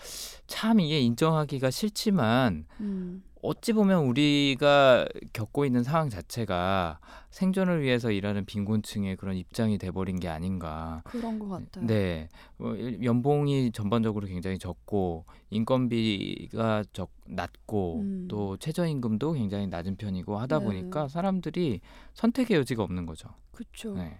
참 0.48 0.80
이게 0.80 0.98
인정하기가 1.00 1.70
싫지만 1.70 2.64
음, 2.80 3.22
어찌 3.42 3.72
보면 3.72 4.04
우리가 4.06 5.06
겪고 5.32 5.64
있는 5.64 5.84
상황 5.84 6.08
자체가 6.08 6.98
생존을 7.30 7.82
위해서 7.82 8.10
일하는 8.10 8.44
빈곤층의 8.46 9.16
그런 9.16 9.36
입장이 9.36 9.78
돼버린 9.78 10.18
게 10.18 10.26
아닌가. 10.28 11.02
그런 11.04 11.38
것 11.38 11.48
같아요. 11.48 11.86
네, 11.86 12.28
어, 12.58 12.70
일- 12.74 13.04
연봉이 13.04 13.70
전반적으로 13.70 14.26
굉장히 14.26 14.58
적고 14.58 15.26
인건비가 15.50 16.82
적 16.92 17.10
낮고 17.26 18.00
음. 18.00 18.26
또 18.28 18.56
최저임금도 18.56 19.34
굉장히 19.34 19.66
낮은 19.68 19.96
편이고 19.96 20.36
하다 20.38 20.58
네. 20.60 20.64
보니까 20.64 21.08
사람들이 21.08 21.80
선택의 22.14 22.56
여지가 22.56 22.82
없는 22.82 23.06
거죠. 23.06 23.28
그렇죠. 23.52 23.94
네. 23.94 24.18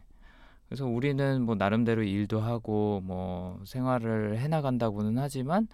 그래서 0.68 0.86
우리는 0.86 1.42
뭐 1.42 1.54
나름대로 1.54 2.02
일도 2.02 2.40
하고 2.40 3.00
뭐 3.02 3.58
생활을 3.64 4.38
해나간다고는 4.38 5.16
하지만 5.18 5.66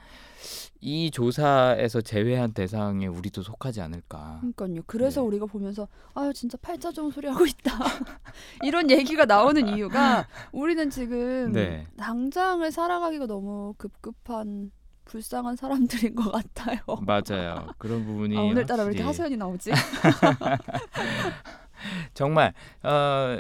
이 0.81 1.11
조사에서 1.11 2.01
제외한 2.01 2.53
대상에 2.53 3.07
우리도 3.07 3.43
속하지 3.43 3.81
않을까. 3.81 4.41
그러니까요. 4.57 4.85
그래서 4.87 5.21
네. 5.23 5.27
우리가 5.27 5.47
보면서 5.47 5.89
아 6.15 6.31
진짜 6.33 6.57
팔자 6.63 6.93
좋은 6.93 7.11
소리 7.11 7.27
하고 7.27 7.45
있다 7.45 7.73
이런 8.63 8.91
얘기가 8.91 9.25
나오는 9.25 9.67
이유가 9.67 10.29
우리는 10.53 10.89
지금 10.91 11.53
네. 11.53 11.87
당장을 11.97 12.71
살아가기가 12.71 13.27
너무 13.27 13.75
급급한 13.77 14.71
불쌍한 15.07 15.57
사람들인 15.57 16.15
것 16.15 16.31
같아요. 16.31 16.79
맞아요. 17.03 17.67
그런 17.79 18.05
부분이 18.05 18.39
아, 18.39 18.43
오늘따라 18.43 18.85
왜 18.85 18.91
이렇게 18.91 19.03
확실히 19.03 19.25
하소연이 19.25 19.37
나오지? 19.37 19.73
정말 22.15 22.53
어, 22.83 23.39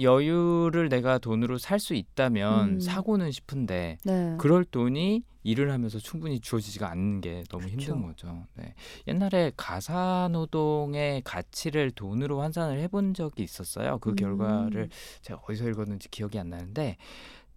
여유를 0.00 0.88
내가 0.88 1.18
돈으로 1.18 1.58
살 1.58 1.76
수 1.76 1.94
있다면 1.94 2.68
음. 2.68 2.80
사고는 2.80 3.30
싶은데 3.30 3.98
네. 4.04 4.34
그럴 4.38 4.64
돈이 4.64 5.22
일을 5.42 5.70
하면서 5.70 5.98
충분히 5.98 6.40
주어지지가 6.40 6.90
않는 6.90 7.20
게 7.20 7.44
너무 7.50 7.68
힘든 7.68 8.02
그쵸. 8.02 8.02
거죠. 8.02 8.46
네. 8.54 8.74
옛날에 9.06 9.52
가사 9.56 10.28
노동의 10.32 11.22
가치를 11.22 11.92
돈으로 11.92 12.40
환산을 12.40 12.80
해본 12.80 13.14
적이 13.14 13.44
있었어요. 13.44 13.98
그 13.98 14.10
음. 14.10 14.16
결과를 14.16 14.88
제가 15.20 15.40
어디서 15.46 15.68
읽었는지 15.68 16.08
기억이 16.08 16.38
안 16.38 16.48
나는데 16.50 16.96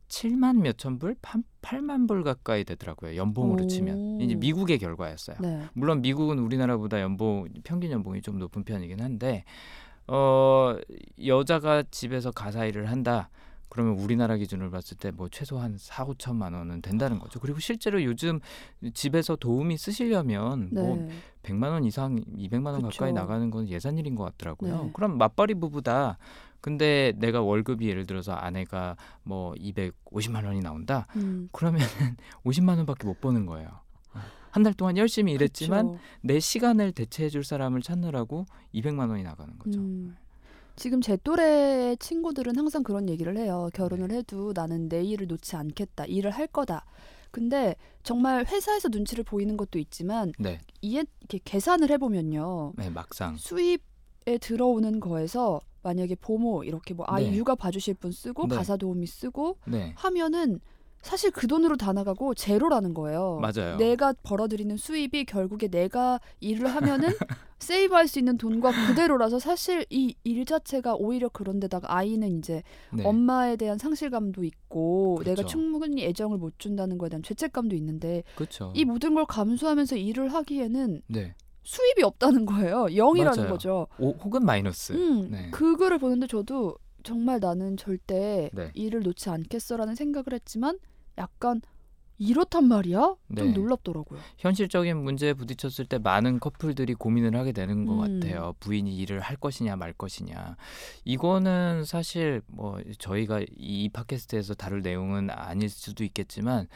7만 0.10 0.62
몇천 0.62 1.00
불, 1.00 1.16
8만 1.62 2.08
불 2.08 2.24
가까이 2.24 2.64
되더라고요. 2.64 3.16
연봉으로 3.16 3.64
오. 3.64 3.68
치면 3.68 4.22
이제 4.22 4.36
미국의 4.36 4.80
결과였어요. 4.80 5.38
네. 5.40 5.64
물론 5.74 6.02
미국은 6.02 6.40
우리나라보다 6.40 7.00
연봉 7.02 7.48
평균 7.64 7.92
연봉이 7.92 8.22
좀 8.22 8.38
높은 8.38 8.64
편이긴 8.64 9.02
한데 9.02 9.46
어 10.12 10.76
여자가 11.26 11.84
집에서 11.92 12.32
가사 12.32 12.66
일을 12.66 12.90
한다. 12.90 13.30
그러면 13.70 14.00
우리나라 14.00 14.36
기준으로 14.36 14.72
봤을 14.72 14.98
때 14.98 15.12
뭐 15.12 15.30
최소한 15.30 15.76
4, 15.78 16.06
5천만 16.06 16.56
원은 16.56 16.82
된다는 16.82 17.20
거죠. 17.20 17.40
그리고 17.40 17.60
실제로 17.60 18.04
요즘 18.04 18.40
집에서 18.96 19.36
도우미 19.36 19.78
쓰시려면 19.78 20.70
네. 20.72 20.82
뭐 20.82 21.08
100만 21.44 21.70
원 21.72 21.84
이상, 21.84 22.16
200만 22.16 22.68
원 22.68 22.82
그쵸. 22.82 22.98
가까이 23.00 23.14
나가는 23.14 23.50
건 23.52 23.68
예산일인 23.68 24.16
것 24.16 24.24
같더라고요. 24.24 24.84
네. 24.86 24.90
그럼 24.94 25.18
맞벌이 25.20 25.54
부부다. 25.56 26.18
근데 26.62 27.14
내가 27.18 27.42
월급이 27.42 27.88
예를 27.88 28.06
들어서 28.06 28.34
아내가 28.34 28.96
뭐 29.24 29.54
250만 29.54 30.46
원이 30.46 30.62
나온다. 30.62 31.06
음. 31.16 31.48
그러면 31.52 31.82
50만 32.46 32.76
원밖에 32.78 33.06
못 33.08 33.22
버는 33.22 33.46
거예요. 33.46 33.70
한 34.52 34.64
달 34.64 34.74
동안 34.74 34.98
열심히 34.98 35.34
일했지만 35.34 35.88
그쵸. 35.88 36.00
내 36.22 36.40
시간을 36.40 36.92
대체해 36.92 37.30
줄 37.30 37.44
사람을 37.44 37.82
찾느라고 37.82 38.46
200만 38.74 39.10
원이 39.10 39.24
나가는 39.24 39.58
거죠. 39.60 39.80
음. 39.80 40.16
지금 40.76 41.02
제 41.02 41.18
또래 41.18 41.96
친구들은 42.00 42.56
항상 42.58 42.84
그런 42.84 43.10
얘기를 43.10 43.38
해요. 43.38 43.70
결혼을 43.74 44.12
해도 44.12 44.54
나는 44.56 44.88
내 44.88 45.04
일을 45.04 45.28
놓지 45.28 45.56
않겠다. 45.58 46.06
일을 46.06 46.32
할 46.32 46.48
거다. 46.48 46.86
근데 47.32 47.76
정말 48.02 48.46
회사에서 48.46 48.88
눈치를 48.90 49.24
보이는 49.24 49.56
것도 49.58 49.78
있지만 49.78 50.32
네, 50.40 50.60
이게 50.82 51.04
이렇게 51.20 51.40
계산을 51.44 51.90
해보면요. 51.92 52.74
네 52.78 52.90
막상 52.90 53.36
수입에 53.38 54.38
들어오는 54.40 55.00
거에서 55.00 55.60
만약에 55.84 56.16
보모 56.16 56.64
이렇게 56.64 56.94
뭐 56.94 57.06
아이 57.10 57.30
네. 57.30 57.38
육아 57.38 57.56
봐주실 57.56 57.96
분 57.96 58.12
쓰고 58.12 58.48
네. 58.48 58.56
가사 58.56 58.78
도우미 58.78 59.06
쓰고 59.06 59.58
네 59.66 59.94
하면은 59.98 60.60
사실 61.02 61.32
그 61.32 61.48
돈으로 61.48 61.78
다 61.78 61.94
나가고 61.94 62.34
제로라는 62.34 62.94
거예요. 62.94 63.40
맞아요. 63.42 63.78
내가 63.78 64.14
벌어들이는 64.24 64.78
수입이 64.78 65.26
결국에 65.26 65.68
내가 65.70 66.20
일을 66.42 66.68
하면은 66.68 67.10
세이브할 67.60 68.08
수 68.08 68.20
있는 68.20 68.38
돈과 68.38 68.72
그대로라서 68.88 69.40
사실 69.40 69.86
이 69.90 70.16
일 70.24 70.46
자체가 70.46 70.96
오히려 70.96 71.28
그런데다가 71.30 71.94
아이는 71.96 72.38
이제 72.38 72.64
네. 72.94 73.04
엄마에 73.06 73.56
대한 73.56 73.78
상실감도 73.78 74.44
있고 74.44 75.16
그렇죠. 75.16 75.36
내가 75.42 75.48
충분히 75.48 76.04
애정을 76.06 76.38
못 76.38 76.58
준다는 76.60 76.98
거에 76.98 77.10
대한 77.10 77.24
죄책감도 77.24 77.76
있는데 77.78 78.24
그렇죠. 78.36 78.72
이 78.76 78.86
모든 78.86 79.14
걸 79.16 79.26
감수하면서 79.26 79.96
일을 79.98 80.34
하기에는 80.34 81.02
네, 81.08 81.34
수입이 81.64 82.04
없다는 82.04 82.46
거예요. 82.46 82.86
0이라는 82.86 83.38
맞아요. 83.38 83.50
거죠. 83.50 83.88
오, 83.98 84.12
혹은 84.12 84.46
마이너스. 84.46 84.94
음, 84.94 85.30
네. 85.32 85.50
그거를 85.52 85.98
보는데 85.98 86.28
저도 86.28 86.76
정말 87.04 87.40
나는 87.40 87.76
절대 87.78 88.50
네. 88.54 88.72
일을 88.74 89.02
놓지 89.02 89.30
않겠어라는 89.30 89.96
생각을 89.96 90.26
했지만 90.34 90.78
약간 91.20 91.62
이렇단 92.22 92.68
말이야? 92.68 93.00
좀 93.00 93.18
네. 93.30 93.52
놀랍더라고요. 93.54 94.20
현실적인 94.40 94.98
문제에 94.98 95.34
부딪혔을 95.34 95.86
때 95.86 95.98
많은 96.00 96.42
커플들이 96.42 96.94
고민을 96.96 97.34
하게 97.38 97.54
되는 97.54 97.86
것 97.86 97.94
음. 97.94 98.20
같아요. 98.20 98.56
부인이 98.60 98.94
일을 98.98 99.22
할 99.22 99.38
것이냐 99.38 99.78
말 99.78 99.94
것이냐. 99.94 100.58
이거는 101.06 101.86
사실 101.86 102.42
뭐 102.48 102.78
저희가 102.98 103.40
이 103.56 103.88
팟캐스트에서 103.94 104.54
다룰 104.56 104.82
내용은 104.82 105.30
아닐 105.30 105.70
수도 105.70 106.04
있겠지만 106.04 106.68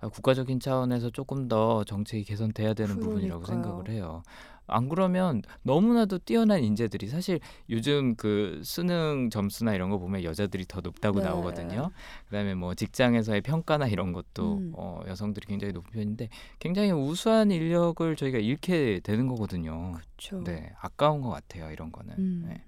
아, 0.00 0.06
국가적인 0.06 0.60
차원에서 0.60 1.10
조금 1.10 1.48
더 1.48 1.82
정책이 1.82 2.22
개선돼야 2.22 2.74
되는 2.74 3.00
부분이라고 3.00 3.42
그러니까요. 3.42 3.62
생각을 3.72 3.88
해요. 3.90 4.22
안 4.66 4.88
그러면 4.88 5.42
너무나도 5.62 6.18
뛰어난 6.18 6.62
인재들이 6.62 7.08
사실 7.08 7.40
요즘 7.70 8.14
그 8.16 8.60
수능 8.64 9.28
점수나 9.30 9.74
이런 9.74 9.90
거 9.90 9.98
보면 9.98 10.24
여자들이 10.24 10.64
더 10.66 10.80
높다고 10.80 11.20
네. 11.20 11.26
나오거든요. 11.26 11.90
그다음에 12.26 12.54
뭐 12.54 12.74
직장에서의 12.74 13.40
평가나 13.42 13.86
이런 13.88 14.12
것도 14.12 14.58
음. 14.58 14.72
어, 14.76 15.02
여성들이 15.06 15.46
굉장히 15.46 15.72
높은 15.72 15.90
편인데 15.90 16.28
굉장히 16.58 16.90
우수한 16.92 17.50
인력을 17.50 18.16
저희가 18.16 18.38
잃게 18.38 19.00
되는 19.02 19.26
거거든요. 19.26 19.92
그렇죠. 19.92 20.42
네, 20.44 20.72
아까운 20.80 21.20
것 21.20 21.30
같아요. 21.30 21.70
이런 21.70 21.90
거는. 21.92 22.14
음. 22.18 22.44
네. 22.48 22.62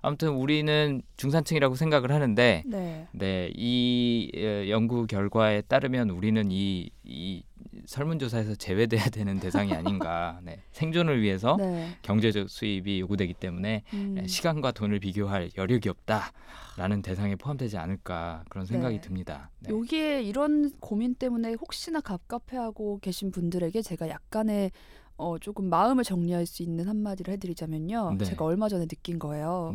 아무튼 0.00 0.30
우리는 0.30 1.02
중산층이라고 1.16 1.74
생각을 1.76 2.10
하는데, 2.10 2.62
네. 2.66 3.08
네, 3.12 3.52
이 3.54 4.30
에, 4.34 4.70
연구 4.70 5.06
결과에 5.06 5.62
따르면 5.62 6.10
우리는 6.10 6.50
이, 6.50 6.90
이 7.04 7.42
설문조사에서 7.86 8.54
제외돼야 8.54 9.04
되는 9.04 9.38
대상이 9.38 9.72
아닌가. 9.72 10.40
네, 10.44 10.62
생존을 10.72 11.20
위해서 11.22 11.56
네. 11.58 11.96
경제적 12.02 12.48
수입이 12.48 13.00
요구되기 13.00 13.34
때문에 13.34 13.84
음. 13.94 14.14
네, 14.16 14.26
시간과 14.26 14.72
돈을 14.72 15.00
비교할 15.00 15.50
여력이 15.56 15.88
없다라는 15.88 17.02
대상에 17.02 17.36
포함되지 17.36 17.78
않을까 17.78 18.44
그런 18.48 18.66
생각이 18.66 18.96
네. 18.96 19.00
듭니다. 19.00 19.50
네. 19.60 19.72
여기에 19.72 20.22
이런 20.22 20.70
고민 20.80 21.14
때문에 21.14 21.54
혹시나 21.54 22.00
갑갑해하고 22.00 22.98
계신 23.00 23.30
분들에게 23.30 23.82
제가 23.82 24.08
약간의 24.08 24.70
어, 25.16 25.38
조금 25.38 25.66
마음을 25.66 26.04
정리할 26.04 26.46
수 26.46 26.62
있는 26.62 26.88
한마디를 26.88 27.34
해드리자면요. 27.34 28.16
네. 28.18 28.24
제가 28.24 28.44
얼마 28.44 28.68
전에 28.68 28.86
느낀 28.86 29.18
거예요. 29.18 29.72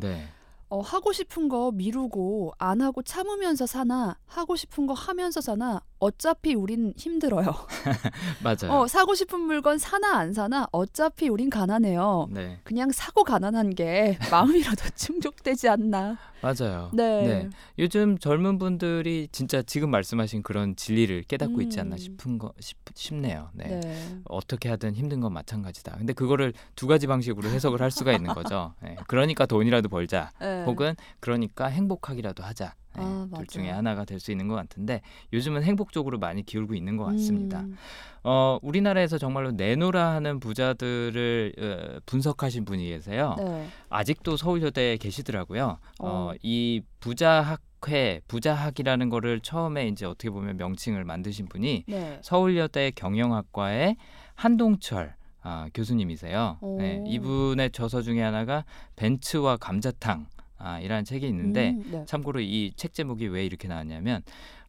네, 0.69 0.75
어, 0.75 0.81
하고 0.81 1.13
싶은 1.13 1.47
거 1.47 1.71
미루고 1.71 2.53
안 2.57 2.81
하고 2.81 3.01
참으면서 3.01 3.65
사나 3.65 4.17
하고 4.25 4.55
싶은 4.55 4.85
거 4.85 4.93
하면서 4.93 5.39
사나 5.39 5.81
어차피 5.99 6.53
우린 6.53 6.93
힘들어요. 6.97 7.45
맞아요. 8.43 8.71
어, 8.71 8.87
사고 8.87 9.15
싶은 9.15 9.39
물건 9.39 9.77
사나 9.77 10.17
안 10.17 10.33
사나 10.33 10.67
어차피 10.71 11.29
우린 11.29 11.49
가난해요. 11.49 12.27
네, 12.31 12.59
그냥 12.63 12.91
사고 12.91 13.23
가난한 13.23 13.75
게 13.75 14.17
마음이라도 14.29 14.89
충족되지 14.95 15.69
않나. 15.69 16.17
맞아요. 16.41 16.91
네. 16.93 17.25
네. 17.25 17.49
요즘 17.79 18.17
젊은 18.19 18.59
분들이 18.59 19.27
진짜 19.31 19.63
지금 19.63 19.89
말씀하신 19.89 20.43
그런 20.43 20.75
진리를 20.75 21.23
깨닫고 21.23 21.61
있지 21.61 21.79
않나 21.79 21.95
음. 21.95 21.97
싶은 21.97 22.37
거 22.37 22.53
싶, 22.59 22.77
싶네요. 22.93 23.49
네. 23.53 23.79
네. 23.79 24.19
어떻게 24.25 24.69
하든 24.69 24.93
힘든 24.93 25.19
건 25.19 25.33
마찬가지다. 25.33 25.95
근데 25.97 26.13
그거를 26.13 26.53
두 26.75 26.85
가지 26.85 27.07
방식으로 27.07 27.49
해석을 27.49 27.81
할 27.81 27.89
수가 27.89 28.11
있는 28.13 28.33
거죠. 28.35 28.75
네. 28.83 28.97
그러니까 29.07 29.47
돈이라도 29.47 29.89
벌자. 29.89 30.31
네. 30.39 30.56
네. 30.59 30.65
혹은 30.65 30.95
그러니까 31.19 31.67
행복하기라도 31.67 32.43
하자. 32.43 32.73
네, 32.95 33.03
아, 33.03 33.27
둘. 33.37 33.45
중에 33.45 33.69
하나가 33.69 34.05
될 34.05 34.19
수 34.19 34.31
있는 34.31 34.47
것 34.47 34.55
같은데 34.55 35.01
요즘은 35.31 35.61
행복 35.63 35.91
쪽으로 35.91 36.17
많이 36.17 36.43
기울고 36.43 36.73
있는 36.73 36.97
것 36.97 37.05
같습니다. 37.05 37.59
음, 37.61 37.77
어, 38.23 38.57
우리나라에서 38.63 39.19
정말로 39.19 39.51
내노라 39.51 40.13
하는 40.15 40.39
부자들을 40.39 41.53
어, 41.59 41.99
분석하신 42.07 42.65
분이 42.65 42.87
계세요. 42.89 43.35
네. 43.37 43.67
아직도 43.89 44.35
서울여대에 44.37 44.97
계시더라고요. 44.97 45.77
어, 45.99 46.07
어. 46.07 46.33
이 46.41 46.81
부자학 46.99 47.61
회, 47.89 48.21
부자학이라는 48.27 49.09
거를 49.09 49.39
처음에 49.39 49.87
이제 49.87 50.07
어떻게 50.07 50.31
보면 50.31 50.57
명칭을 50.57 51.05
만드신 51.05 51.47
분이 51.47 51.83
네. 51.87 52.19
서울여대 52.23 52.91
경영학과의 52.95 53.97
한동철 54.33 55.15
아, 55.43 55.69
교수님이세요. 55.75 56.57
네, 56.79 56.97
오. 56.99 57.03
이분의 57.07 57.71
저서 57.71 58.01
중에 58.01 58.21
하나가 58.23 58.65
벤츠와 58.95 59.57
감자탕 59.57 60.25
아, 60.57 60.79
이라는 60.79 61.05
책이 61.05 61.27
있는데 61.27 61.71
음, 61.71 61.83
네. 61.91 62.05
참고로 62.05 62.39
이 62.41 62.71
책 62.75 62.93
제목이 62.93 63.27
왜 63.27 63.45
이렇게 63.45 63.67
나왔냐면 63.67 64.21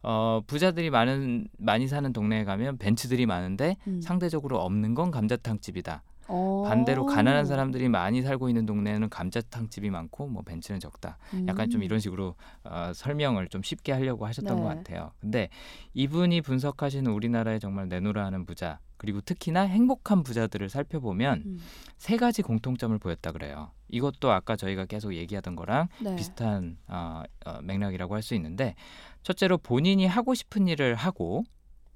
어, 0.03 0.41
부자들이 0.47 0.89
많은 0.89 1.47
많이 1.57 1.87
사는 1.87 2.11
동네에 2.13 2.43
가면 2.43 2.77
벤츠들이 2.77 3.25
많은데 3.25 3.77
음. 3.87 4.01
상대적으로 4.01 4.59
없는 4.61 4.93
건 4.95 5.11
감자탕 5.11 5.59
집이다. 5.59 6.03
어. 6.31 6.63
반대로 6.67 7.05
가난한 7.07 7.45
사람들이 7.45 7.89
많이 7.89 8.21
살고 8.21 8.49
있는 8.49 8.65
동네에는 8.67 9.09
감자탕 9.09 9.69
집이 9.69 9.89
많고 9.89 10.27
뭐 10.27 10.43
벤츠는 10.43 10.79
적다. 10.79 11.17
약간 11.47 11.69
좀 11.71 11.81
음. 11.81 11.83
이런 11.83 11.99
식으로 11.99 12.35
어, 12.63 12.91
설명을 12.93 13.47
좀 13.49 13.63
쉽게 13.63 13.91
하려고 13.93 14.27
하셨던 14.27 14.55
네. 14.55 14.61
것 14.61 14.67
같아요. 14.67 15.11
근데 15.19 15.49
이분이 15.95 16.41
분석하시는 16.41 17.11
우리나라의 17.11 17.59
정말 17.59 17.89
내노라 17.89 18.25
하는 18.25 18.45
부자 18.45 18.79
그리고 18.99 19.21
특히나 19.21 19.61
행복한 19.61 20.23
부자들을 20.23 20.69
살펴보면 20.69 21.43
음. 21.45 21.59
세 21.97 22.17
가지 22.17 22.41
공통점을 22.41 22.95
보였다 22.99 23.31
그래요. 23.31 23.71
이것도 23.87 24.29
아까 24.31 24.55
저희가 24.55 24.85
계속 24.85 25.15
얘기하던 25.15 25.55
거랑 25.55 25.87
네. 26.03 26.15
비슷한 26.15 26.77
어, 26.87 27.23
어, 27.45 27.61
맥락이라고 27.63 28.13
할 28.13 28.21
수 28.21 28.35
있는데 28.35 28.75
첫째로 29.23 29.57
본인이 29.57 30.05
하고 30.05 30.33
싶은 30.33 30.67
일을 30.67 30.95
하고 30.95 31.43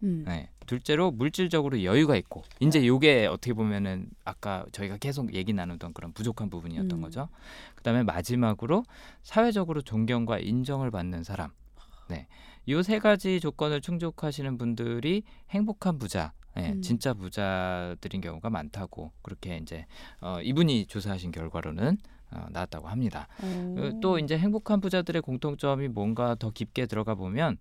음. 0.02 0.24
네. 0.26 0.50
둘째로 0.66 1.12
물질적으로 1.12 1.84
여유가 1.84 2.16
있고 2.16 2.44
이제 2.62 2.88
요게 2.88 3.26
어떻게 3.28 3.54
보면은 3.54 4.08
아까 4.24 4.66
저희가 4.72 4.96
계속 4.98 5.34
얘기 5.34 5.52
나누던 5.52 5.92
그런 5.94 6.14
부족한 6.14 6.50
부분이었던 6.50 6.98
음. 7.00 7.02
거죠. 7.02 7.28
그다음에 7.76 8.04
마지막으로 8.04 8.84
사회적으로 9.24 9.82
존경과 9.82 10.40
인정을 10.40 10.90
받는 10.90 11.24
사람. 11.26 11.52
네. 12.10 12.28
요 12.70 12.82
세 12.82 13.00
가지 13.00 13.42
조건을 13.42 13.82
충족하시는 13.82 14.58
분들이 14.58 15.24
행복한 15.50 16.00
부자 16.00 16.32
네, 16.56 16.74
음. 16.74 16.82
진짜 16.82 17.14
부자들인 17.14 18.22
경우가 18.22 18.50
많다고 18.50 19.12
그렇게 19.22 19.58
이제 19.58 19.86
어, 20.22 20.40
이분이 20.42 20.86
조사하신 20.88 21.32
결과로는 21.32 21.98
어, 22.32 22.46
나왔다고 22.50 22.88
합니다. 22.88 23.28
어. 23.42 23.76
어, 23.78 23.92
또 24.02 24.20
이제 24.20 24.38
행복한 24.38 24.82
부자들의 24.82 25.22
공통점이 25.22 25.88
뭔가 25.88 26.36
더 26.36 26.50
깊게 26.50 26.88
들어가 26.88 27.16
보면 27.16 27.58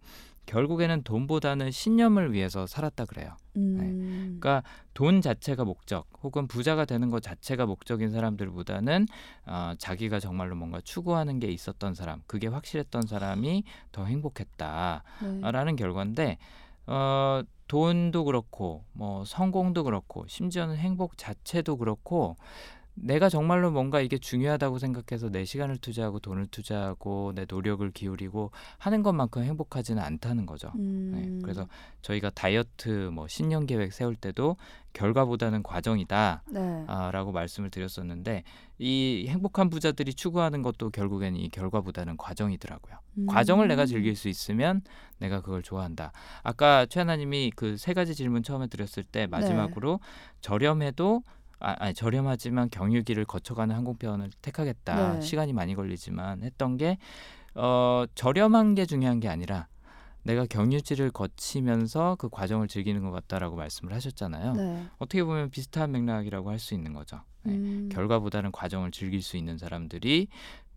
결국에는 0.47 1.03
돈보다는 1.03 1.71
신념을 1.71 2.33
위해서 2.33 2.67
살았다 2.67 3.05
그래요. 3.05 3.37
음. 3.57 4.39
그러니까 4.41 4.63
돈 4.93 5.21
자체가 5.21 5.65
목적 5.65 6.07
혹은 6.23 6.49
부자가 6.49 6.85
되는 6.85 7.11
것 7.11 7.23
자체가 7.23 7.67
목적인 7.67 8.11
사람들보다는 8.11 9.07
어, 9.47 9.73
자기가 9.79 10.19
정말로 10.21 10.57
뭔가 10.57 10.81
추구하는 10.81 11.39
게 11.39 11.49
있었던 11.49 11.95
사람, 11.95 12.23
그게 12.27 12.49
확실했던 12.49 13.03
사람이 13.03 13.65
더 13.93 14.05
행복했다라는 14.05 15.77
네. 15.77 15.77
결과인데 15.77 16.39
어, 16.87 17.43
돈도 17.73 18.25
그렇고 18.25 18.85
뭐 18.93 19.25
성공도 19.25 19.85
그렇고 19.85 20.27
심지어는 20.29 20.77
행복 20.77 21.17
자체도 21.17 21.79
그렇고 21.79 22.37
내가 22.95 23.29
정말로 23.29 23.71
뭔가 23.71 24.01
이게 24.01 24.19
중요하다고 24.19 24.79
생각해서 24.79 25.31
내 25.31 25.45
시간을 25.45 25.79
투자하고 25.79 26.21
돈을 26.21 26.47
투자하고 26.47 27.33
내 27.35 27.47
노력을 27.49 27.91
기울이고 27.91 28.51
하는 28.79 29.03
것만큼 29.03 29.43
행복하지는 29.45 30.03
않다는 30.03 30.47
거죠. 30.47 30.71
음. 30.77 31.13
네, 31.15 31.43
그래서 31.43 31.67
저희가 32.03 32.31
다이어트 32.31 33.11
뭐 33.13 33.27
신년 33.29 33.67
계획 33.67 33.93
세울 33.93 34.15
때도 34.15 34.57
결과보다는 34.93 35.63
과정이다. 35.63 36.43
네. 36.51 36.85
아, 36.87 37.11
라고 37.13 37.33
말씀을 37.33 37.71
드렸었는데 37.71 38.45
이 38.79 39.25
행복한 39.29 39.71
부자들이 39.71 40.13
추구하는 40.13 40.61
것도 40.61 40.91
결국엔 40.91 41.35
이 41.37 41.49
결과보다는 41.49 42.19
과정이더라고요. 42.19 42.97
과정을 43.27 43.69
내가 43.69 43.83
음. 43.83 43.87
즐길 43.87 44.17
수 44.17 44.29
있으면 44.29 44.83
내가 45.19 45.41
그걸 45.41 45.63
좋아한다. 45.63 46.13
아까 46.43 46.85
최하나님이 46.87 47.53
그 47.57 47.77
세 47.79 47.95
가지 47.95 48.15
질문 48.15 48.43
처음에 48.43 48.67
드렸을 48.69 49.03
때 49.03 49.27
마지막으로 49.27 49.99
저렴해도 50.41 51.23
아, 51.63 51.77
아니 51.79 51.95
저렴하지만 51.95 52.69
경유기를 52.71 53.25
거쳐가는 53.25 53.75
항공편을 53.75 54.31
택하겠다. 54.43 55.15
네. 55.15 55.21
시간이 55.21 55.53
많이 55.53 55.75
걸리지만 55.75 56.43
했던 56.43 56.77
게 56.77 56.99
어, 57.55 58.05
저렴한 58.15 58.75
게 58.75 58.85
중요한 58.87 59.21
게 59.21 59.29
아니라 59.29 59.69
내가 60.25 60.47
경유지를 60.47 61.11
거치면서 61.11 62.17
그 62.19 62.29
과정을 62.29 62.69
즐기는 62.69 63.03
것 63.03 63.11
같다라고 63.11 63.57
말씀을 63.57 63.93
하셨잖아요. 63.93 64.53
네. 64.55 64.87
어떻게 64.99 65.25
보면 65.25 65.51
비슷한 65.51 65.91
맥락이라고 65.93 66.51
할 66.51 66.59
수 66.59 66.75
있는 66.75 66.93
거죠. 66.93 67.21
네. 67.43 67.55
음. 67.55 67.89
결과보다는 67.93 68.53
과정을 68.53 68.91
즐길 68.93 69.21
수 69.23 69.37
있는 69.37 69.59
사람들이 69.59 70.29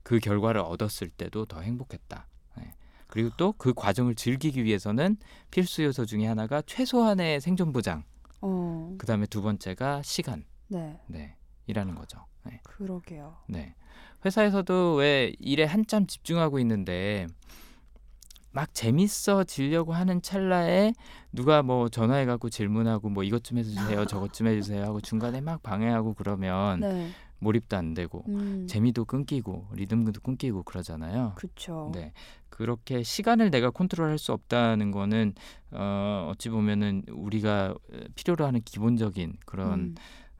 그 0.04 0.20
결과를 0.20 0.62
얻었을 0.62 1.10
때도 1.10 1.46
더 1.46 1.62
행복했다. 1.62 2.28
네. 2.58 2.74
그리고 3.08 3.30
또 3.38 3.54
그 3.54 3.74
과정을 3.74 4.16
즐기기 4.16 4.64
위해서는 4.64 5.18
필수 5.52 5.84
요소 5.84 6.06
중에 6.06 6.26
하나가 6.26 6.62
최소한의 6.64 7.40
생존 7.42 7.72
보장. 7.72 8.04
어. 8.42 8.96
그 8.98 9.06
다음에 9.06 9.26
두 9.28 9.42
번째가 9.44 10.02
시간. 10.04 10.44
네. 10.68 11.00
네. 11.08 11.36
이라는 11.68 11.96
거죠. 11.96 12.26
네. 12.44 12.60
그러게요. 12.64 13.38
네. 13.48 13.76
회사에서도 14.24 14.96
왜 14.96 15.34
일에 15.40 15.64
한참 15.64 16.08
집중하고 16.08 16.60
있는데 16.60 17.28
막 18.52 18.74
재밌어지려고 18.74 19.94
하는 19.94 20.22
찰나에 20.22 20.94
누가 21.34 21.62
뭐 21.62 21.90
전화해 21.90 22.26
갖고 22.26 22.50
질문하고 22.50 23.10
뭐 23.10 23.24
이것 23.24 23.44
좀 23.44 23.58
해주세요, 23.58 24.06
저것 24.08 24.34
좀 24.34 24.48
해주세요 24.48 24.84
하고 24.84 25.02
중간에 25.02 25.42
막 25.42 25.62
방해하고 25.62 26.14
그러면 26.14 26.80
네. 26.80 27.10
몰입도 27.40 27.76
안 27.76 27.94
되고 27.94 28.24
음. 28.30 28.66
재미도 28.68 29.06
끊기고 29.06 29.68
리듬도 29.74 30.22
끊기고 30.22 30.64
그러잖아요. 30.64 31.34
그렇죠. 31.36 31.92
네. 31.94 32.14
그렇게 32.50 33.04
시간을 33.04 33.52
내가 33.52 33.70
컨트롤할 33.70 34.18
수 34.18 34.32
없다는 34.32 34.92
거는 34.92 35.34
어 35.72 36.30
어찌 36.32 36.50
보면은 36.50 37.04
우리가 37.10 37.76
필요로 38.16 38.46
하는 38.46 38.62
기본적인 38.62 39.36
그런 39.46 39.74
음. 39.74 39.96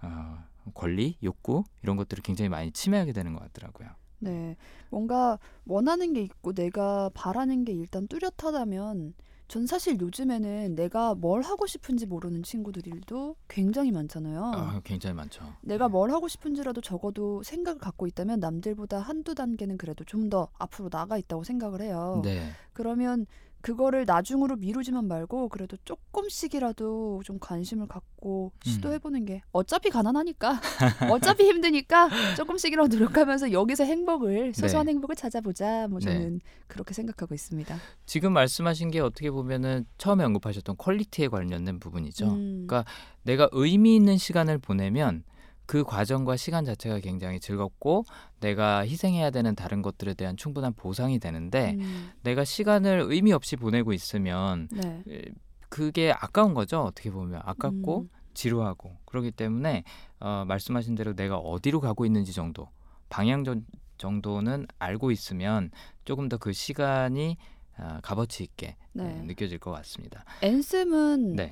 어 0.06 0.72
권리, 0.74 1.18
욕구 1.24 1.64
이런 1.84 1.96
것들을 1.98 2.22
굉장히 2.24 2.50
많이 2.50 2.72
침해하게 2.72 3.14
되는 3.14 3.34
것 3.34 3.40
같더라고요. 3.42 3.90
네. 4.20 4.56
뭔가 4.90 5.38
원하는 5.66 6.14
게 6.14 6.22
있고 6.22 6.54
내가 6.54 7.10
바라는 7.14 7.66
게 7.66 7.74
일단 7.74 8.08
뚜렷하다면 8.08 9.14
전 9.48 9.68
사실 9.68 10.00
요즘에는 10.00 10.74
내가 10.74 11.14
뭘 11.14 11.44
하고 11.44 11.68
싶은지 11.68 12.08
모르는 12.08 12.42
친구들도 12.42 13.36
굉장히 13.48 13.92
많잖아요. 13.92 14.44
아, 14.44 14.82
굉장히 14.84 15.14
많죠. 15.16 15.54
내가 15.62 15.88
뭘 15.88 16.10
하고 16.10 16.28
싶은지라도 16.28 16.82
적어도 16.82 17.44
생각을 17.44 17.80
갖고 17.80 18.08
있다면 18.08 18.40
남들보다 18.40 19.00
한두 19.00 19.36
단계는 19.36 19.78
그래도 19.78 20.04
좀 20.04 20.30
더 20.32 20.48
앞으로 20.58 20.90
나가 20.90 21.20
있다고 21.20 21.44
생각을 21.44 21.82
해요. 21.84 22.22
네. 22.24 22.50
그러면 22.74 23.28
그거를 23.66 24.06
나중으로 24.06 24.58
미루지만 24.58 25.08
말고 25.08 25.50
그래도 25.50 25.76
조금씩이라도 25.86 27.24
좀 27.26 27.40
관심을 27.40 27.88
갖고 27.88 28.52
음. 28.54 28.70
시도해보는 28.70 29.26
게 29.26 29.42
어차피 29.52 29.90
가난하니까 29.90 30.62
어차피 31.12 31.46
힘드니까 31.46 32.08
조금씩이라도 32.38 32.96
노력하면서 32.96 33.52
여기서 33.52 33.84
행복을 33.84 34.54
소소한 34.54 34.88
행복을 34.88 35.16
찾아보자 35.16 35.88
뭐 35.88 35.98
네. 36.00 36.06
저는 36.06 36.42
그렇게 36.68 36.94
생각하고 36.94 37.34
있습니다. 37.34 37.76
지금 38.06 38.34
말씀하신 38.34 38.92
게 38.92 39.00
어떻게 39.00 39.32
보면은 39.32 39.88
처음에 39.98 40.24
언급하셨던 40.26 40.78
퀄리티에 40.78 41.30
관련된 41.30 41.80
부분이죠. 41.80 42.28
음, 42.28 42.68
그러니까 42.68 42.86
내가 43.24 43.50
의미 43.52 43.96
있는 43.96 44.18
시간을 44.18 44.60
보내면 44.60 45.24
그 45.66 45.84
과정과 45.84 46.38
시간 46.38 46.64
자체가 46.66 47.00
굉장히 47.00 47.40
즐겁고 47.40 48.04
내가 48.40 48.86
희생해야 48.86 49.30
되는 49.32 49.56
다른 49.56 49.82
것들에 49.82 50.14
대한 50.14 50.38
충분한 50.38 50.74
보상이 50.74 51.20
되는데 51.20 51.76
음, 51.80 52.12
내가 52.24 52.44
시간을 52.44 53.06
의미 53.10 53.32
없이 53.34 53.56
보내고 53.56 53.94
있으면 53.94 54.68
네. 54.72 55.04
에, 55.10 55.22
그게 55.70 56.12
아까운 56.12 56.54
거죠. 56.54 56.82
어떻게 56.84 57.10
보면 57.12 57.42
아깝고 57.44 58.02
음, 58.02 58.10
지루하고 58.34 58.98
그렇기 59.06 59.32
때문에 59.32 59.84
어, 60.20 60.46
말씀하신 60.48 60.96
대로 60.96 61.14
내가 61.14 61.38
어디로 61.38 61.80
가고 61.82 62.06
있는지 62.06 62.34
정도 62.34 62.70
방향 63.10 63.44
전- 63.44 63.66
정도는 63.98 64.68
알고 64.78 65.12
있으면 65.12 65.72
조금 66.04 66.28
더 66.30 66.38
그 66.38 66.52
시간이 66.54 67.38
아, 67.78 68.00
값어치 68.02 68.44
있게 68.44 68.76
네. 68.94 69.04
네, 69.04 69.22
느껴질 69.24 69.58
것 69.60 69.72
같습니다. 69.72 70.24
앤쌤은 70.42 71.36
네. 71.36 71.52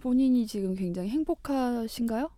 본인이 0.00 0.46
지금 0.46 0.74
굉장히 0.74 1.08
행복하신가요? 1.10 2.30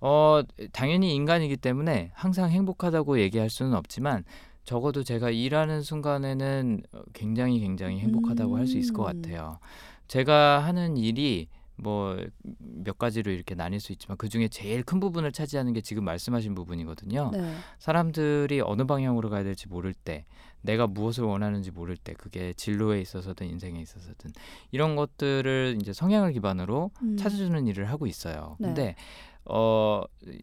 어, 0.00 0.42
당연히 0.72 1.14
인간이기 1.14 1.56
때문에 1.56 2.10
항상 2.14 2.50
행복하다고 2.50 3.20
얘기할 3.20 3.50
수는 3.50 3.74
없지만 3.74 4.24
적어도 4.64 5.02
제가 5.02 5.30
일하는 5.30 5.82
순간에는 5.82 6.82
어, 6.92 7.00
굉장히 7.12 7.60
굉장히 7.60 8.00
행복하다고 8.00 8.56
할수 8.56 8.78
있을 8.78 8.92
것 8.94 9.02
음. 9.10 9.22
같아요. 9.22 9.58
제가 10.06 10.60
하는 10.60 10.96
일이 10.96 11.48
뭐 11.76 12.16
몇 12.88 12.98
가지로 12.98 13.30
이렇게 13.30 13.54
나뉠 13.54 13.80
수 13.80 13.92
있지만 13.92 14.16
그 14.16 14.28
중에 14.28 14.48
제일 14.48 14.82
큰 14.82 15.00
부분을 15.00 15.32
차지하는 15.32 15.72
게 15.72 15.80
지금 15.80 16.04
말씀하신 16.04 16.54
부분이거든요. 16.54 17.30
네. 17.32 17.54
사람들이 17.78 18.60
어느 18.60 18.84
방향으로 18.84 19.30
가야 19.30 19.42
될지 19.44 19.68
모를 19.68 19.94
때, 19.94 20.24
내가 20.62 20.86
무엇을 20.86 21.24
원하는지 21.24 21.70
모를 21.70 21.96
때, 21.96 22.14
그게 22.14 22.52
진로에 22.54 23.00
있어서든 23.00 23.46
인생에 23.46 23.80
있어서든 23.80 24.32
이런 24.70 24.96
것들을 24.96 25.78
이제 25.80 25.92
성향을 25.92 26.32
기반으로 26.32 26.90
음. 27.02 27.16
찾아주는 27.16 27.66
일을 27.66 27.90
하고 27.90 28.06
있어요. 28.06 28.56
네. 28.58 28.68
근데 28.68 28.94
어 29.48 30.02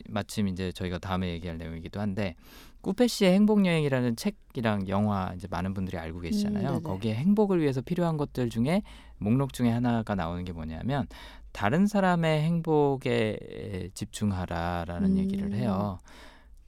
마침 0.09 0.47
이제 0.47 0.71
저희가 0.71 0.97
다음에 0.99 1.29
얘기할 1.29 1.57
내용이기도 1.57 1.99
한데 1.99 2.35
꾸페 2.81 3.07
씨의 3.07 3.33
행복 3.33 3.65
여행이라는 3.65 4.15
책이랑 4.15 4.87
영화 4.89 5.33
이제 5.35 5.47
많은 5.49 5.73
분들이 5.73 5.97
알고 5.97 6.19
계시잖아요. 6.19 6.77
음. 6.77 6.83
거기에 6.83 7.15
행복을 7.15 7.59
위해서 7.59 7.81
필요한 7.81 8.17
것들 8.17 8.49
중에 8.49 8.83
목록 9.17 9.53
중에 9.53 9.71
하나가 9.71 10.13
나오는 10.13 10.43
게 10.43 10.51
뭐냐면 10.51 11.07
다른 11.51 11.87
사람의 11.87 12.43
행복에 12.43 13.89
집중하라라는 13.93 15.11
음. 15.11 15.17
얘기를 15.17 15.53
해요. 15.53 15.99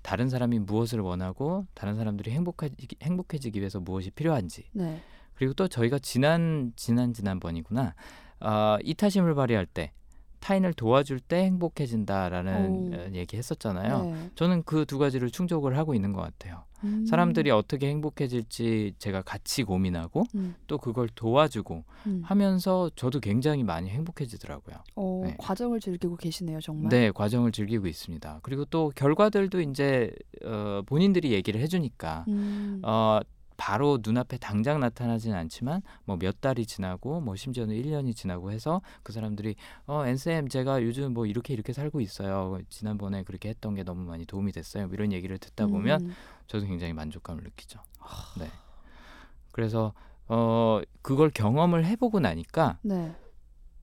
다른 0.07 0.29
사람이 0.29 0.59
무엇을 0.59 1.01
원하고 1.01 1.67
다른 1.73 1.97
사람들이 1.97 2.31
행복해지기, 2.31 2.95
행복해지기 3.03 3.59
위해서 3.59 3.81
무엇이 3.81 4.09
필요한지 4.09 4.63
네. 4.71 5.01
그리고 5.33 5.53
또 5.53 5.67
저희가 5.67 5.99
지난 5.99 6.71
지난 6.77 7.13
지난번이구나 7.13 7.93
어, 8.39 8.77
이타심을 8.83 9.35
발휘할 9.35 9.65
때 9.65 9.91
타인을 10.39 10.73
도와줄 10.73 11.19
때 11.19 11.43
행복해진다라는 11.43 12.65
오. 12.65 12.95
어, 12.95 13.09
얘기 13.13 13.37
했었잖아요. 13.37 14.03
네. 14.03 14.29
저는 14.35 14.63
그 14.63 14.85
두 14.87 14.97
가지를 14.97 15.29
충족을 15.31 15.77
하고 15.77 15.93
있는 15.93 16.13
것 16.13 16.21
같아요. 16.21 16.63
음. 16.83 17.05
사람들이 17.05 17.49
어떻게 17.51 17.89
행복해질지 17.89 18.93
제가 18.99 19.21
같이 19.23 19.63
고민하고 19.63 20.23
음. 20.35 20.55
또 20.67 20.77
그걸 20.77 21.09
도와주고 21.13 21.83
음. 22.05 22.21
하면서 22.23 22.89
저도 22.95 23.19
굉장히 23.19 23.63
많이 23.63 23.89
행복해지더라고요. 23.89 24.77
어, 24.95 25.21
네. 25.25 25.35
과정을 25.39 25.79
즐기고 25.79 26.15
계시네요, 26.17 26.61
정말. 26.61 26.89
네, 26.89 27.11
과정을 27.11 27.51
즐기고 27.51 27.87
있습니다. 27.87 28.39
그리고 28.43 28.63
또 28.65 28.91
결과들도 28.95 29.59
이제 29.61 30.11
어, 30.45 30.81
본인들이 30.85 31.31
얘기를 31.33 31.59
해주니까 31.61 32.25
음. 32.27 32.79
어, 32.83 33.19
바로 33.57 33.97
눈앞에 34.01 34.37
당장 34.37 34.79
나타나진 34.79 35.33
않지만 35.33 35.81
뭐 36.05 36.17
몇 36.17 36.41
달이 36.41 36.65
지나고 36.65 37.19
뭐 37.21 37.35
심지어는 37.35 37.75
1년이 37.75 38.15
지나고 38.15 38.51
해서 38.51 38.81
그 39.03 39.11
사람들이 39.11 39.55
어 39.85 40.05
엔쌤 40.05 40.47
제가 40.47 40.83
요즘 40.83 41.13
뭐 41.13 41.25
이렇게 41.25 41.53
이렇게 41.53 41.73
살고 41.73 42.01
있어요. 42.01 42.59
지난번에 42.69 43.23
그렇게 43.23 43.49
했던 43.49 43.75
게 43.75 43.83
너무 43.83 44.03
많이 44.03 44.25
도움이 44.25 44.51
됐어요. 44.51 44.87
뭐 44.87 44.93
이런 44.93 45.11
얘기를 45.11 45.37
듣다 45.37 45.67
보면 45.67 46.01
음. 46.01 46.13
저도 46.47 46.65
굉장히 46.65 46.93
만족감을 46.93 47.43
느끼죠. 47.43 47.79
네. 48.39 48.49
그래서 49.51 49.93
어 50.27 50.81
그걸 51.01 51.29
경험을 51.29 51.85
해 51.85 51.95
보고 51.95 52.19
나니까 52.19 52.77
네. 52.83 53.15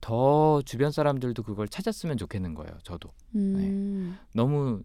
더 0.01 0.61
주변 0.61 0.91
사람들도 0.91 1.43
그걸 1.43 1.67
찾았으면 1.67 2.17
좋겠는 2.17 2.53
거예요. 2.53 2.77
저도 2.83 3.11
음. 3.35 4.17
너무 4.33 4.83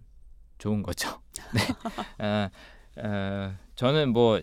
좋은 0.58 0.82
거죠. 0.82 1.20
네. 2.18 2.24
어, 2.24 2.50
어, 3.06 3.54
저는 3.80 4.12
뭐 4.12 4.38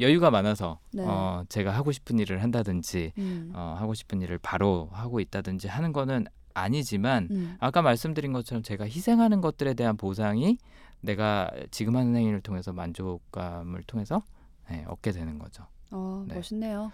여유가 0.00 0.32
많아서 0.32 0.80
네. 0.92 1.04
어, 1.06 1.44
제가 1.48 1.70
하고 1.70 1.92
싶은 1.92 2.18
일을 2.18 2.42
한다든지 2.42 3.12
음. 3.16 3.52
어, 3.54 3.76
하고 3.78 3.94
싶은 3.94 4.20
일을 4.20 4.38
바로 4.38 4.88
하고 4.90 5.20
있다든지 5.20 5.68
하는 5.68 5.92
거는 5.92 6.24
아니지만 6.52 7.28
음. 7.30 7.56
아까 7.60 7.80
말씀드린 7.80 8.32
것처럼 8.32 8.64
제가 8.64 8.86
희생하는 8.86 9.40
것들에 9.40 9.74
대한 9.74 9.96
보상이 9.96 10.58
내가 11.00 11.48
지금 11.70 11.94
하는 11.94 12.16
행위를 12.16 12.40
통해서 12.40 12.72
만족감을 12.72 13.84
통해서 13.84 14.20
네, 14.68 14.84
얻게 14.88 15.12
되는 15.12 15.38
거죠. 15.38 15.64
어, 15.92 16.24
네. 16.26 16.34
멋있네요. 16.34 16.90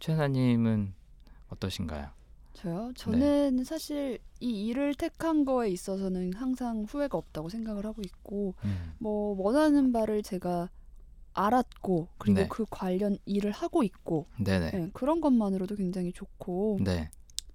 최하님은 0.00 0.92
어떠신가요? 1.48 2.10
저요? 2.52 2.92
저는 2.94 3.64
사실 3.64 4.18
이 4.38 4.66
일을 4.66 4.94
택한 4.96 5.46
거에 5.46 5.70
있어서는 5.70 6.34
항상 6.34 6.84
후회가 6.86 7.16
없다고 7.16 7.48
생각을 7.48 7.86
하고 7.86 8.02
있고 8.04 8.54
음, 8.66 8.92
뭐 8.98 9.34
원하는 9.42 9.92
바를 9.92 10.22
제가 10.22 10.68
알았고 11.34 12.08
그리고 12.18 12.40
네. 12.40 12.46
그 12.48 12.64
관련 12.70 13.16
일을 13.24 13.52
하고 13.52 13.82
있고. 13.82 14.26
네, 14.38 14.90
그런 14.92 15.20
것만으로도 15.20 15.76
굉장히 15.76 16.12
좋고 16.12 16.78
네. 16.82 17.10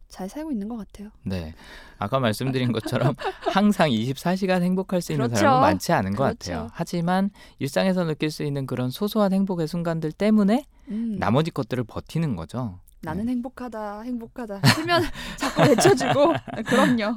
잘 0.07 0.29
살고 0.29 0.51
있는 0.51 0.69
것 0.69 0.77
같아요. 0.77 1.09
네. 1.23 1.53
아까 1.97 2.19
말씀드린 2.19 2.71
것처럼 2.71 3.13
항상 3.51 3.89
24시간 3.89 4.61
행복할 4.63 5.01
수 5.01 5.11
있는 5.11 5.27
그렇죠. 5.27 5.39
사람은 5.39 5.61
많지 5.61 5.91
않은 5.91 6.11
것 6.11 6.23
그렇죠. 6.23 6.51
같아요. 6.51 6.69
하지만 6.73 7.29
일상에서 7.59 8.05
느낄 8.05 8.31
수 8.31 8.43
있는 8.43 8.65
그런 8.65 8.89
소소한 8.89 9.33
행복의 9.33 9.67
순간들 9.67 10.13
때문에 10.13 10.63
음, 10.89 11.17
나머지 11.19 11.51
것들을 11.51 11.83
버티는 11.83 12.35
거죠. 12.35 12.79
나는 13.01 13.29
행복하다, 13.29 14.01
행복하다 14.01 14.61
하면 14.63 15.03
자꾸 15.37 15.61
외쳐주고 15.61 16.33
그럼요. 16.67 17.15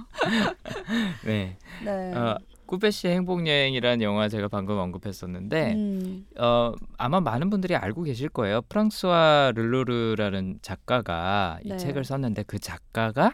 네. 1.24 1.56
네. 1.84 2.14
어, 2.14 2.36
꾸베 2.70 2.92
씨의 2.92 3.16
행복 3.16 3.48
여행이라는 3.48 4.00
영화 4.02 4.28
제가 4.28 4.46
방금 4.46 4.78
언급했었는데 4.78 5.72
음, 5.72 6.26
어, 6.38 6.72
아마 6.98 7.20
많은 7.20 7.50
분들이 7.50 7.74
알고 7.74 8.04
계실 8.04 8.28
거예요. 8.28 8.62
프랑스와 8.68 9.50
르로르라는 9.56 10.60
작가가 10.62 11.58
이 11.64 11.70
네. 11.70 11.76
책을 11.76 12.04
썼는데 12.04 12.44
그 12.44 12.60
작가가 12.60 13.32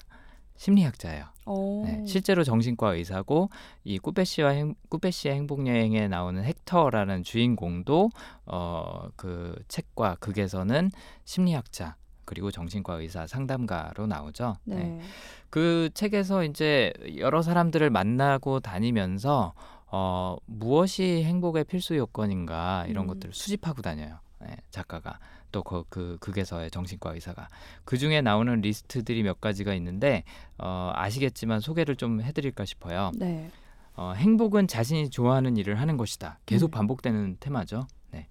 심리학자예요. 0.56 1.26
어, 1.44 1.82
네, 1.84 2.06
실제로 2.06 2.44
정신과 2.44 2.94
의사고 2.94 3.50
이 3.84 3.98
꾸베 3.98 4.24
씨와 4.24 4.48
행, 4.52 4.74
꾸베 4.88 5.10
씨의 5.10 5.34
행복 5.34 5.66
여행에 5.66 6.08
나오는 6.08 6.42
헥터라는 6.42 7.22
주인공도 7.22 8.08
어, 8.46 9.08
그 9.16 9.54
책과 9.68 10.16
극에서는 10.18 10.90
심리학자 11.26 11.96
그리고 12.26 12.50
정신과 12.50 12.94
의사 12.94 13.26
상담가로 13.26 14.06
나오죠. 14.06 14.56
네. 14.64 14.76
네. 14.76 15.00
그 15.48 15.88
책에서 15.94 16.44
이제 16.44 16.92
여러 17.16 17.40
사람들을 17.40 17.88
만나고 17.88 18.60
다니면서 18.60 19.54
어, 19.86 20.36
무엇이 20.44 21.22
행복의 21.24 21.64
필수 21.64 21.96
요건인가 21.96 22.84
이런 22.88 23.04
음. 23.04 23.08
것들을 23.08 23.32
수집하고 23.32 23.80
다녀요. 23.80 24.18
네, 24.40 24.56
작가가 24.70 25.18
또그 25.52 25.84
그 25.88 26.18
극에서의 26.20 26.70
정신과 26.70 27.14
의사가 27.14 27.48
그 27.84 27.96
중에 27.96 28.20
나오는 28.20 28.60
리스트들이 28.60 29.22
몇 29.22 29.40
가지가 29.40 29.72
있는데 29.74 30.24
어, 30.58 30.92
아시겠지만 30.94 31.60
소개를 31.60 31.96
좀 31.96 32.20
해드릴까 32.20 32.64
싶어요. 32.64 33.12
네. 33.14 33.50
어, 33.94 34.12
행복은 34.14 34.68
자신이 34.68 35.08
좋아하는 35.08 35.56
일을 35.56 35.80
하는 35.80 35.96
것이다. 35.96 36.38
계속 36.44 36.68
음. 36.68 36.70
반복되는 36.72 37.38
테마죠. 37.40 37.86
네. 38.10 38.26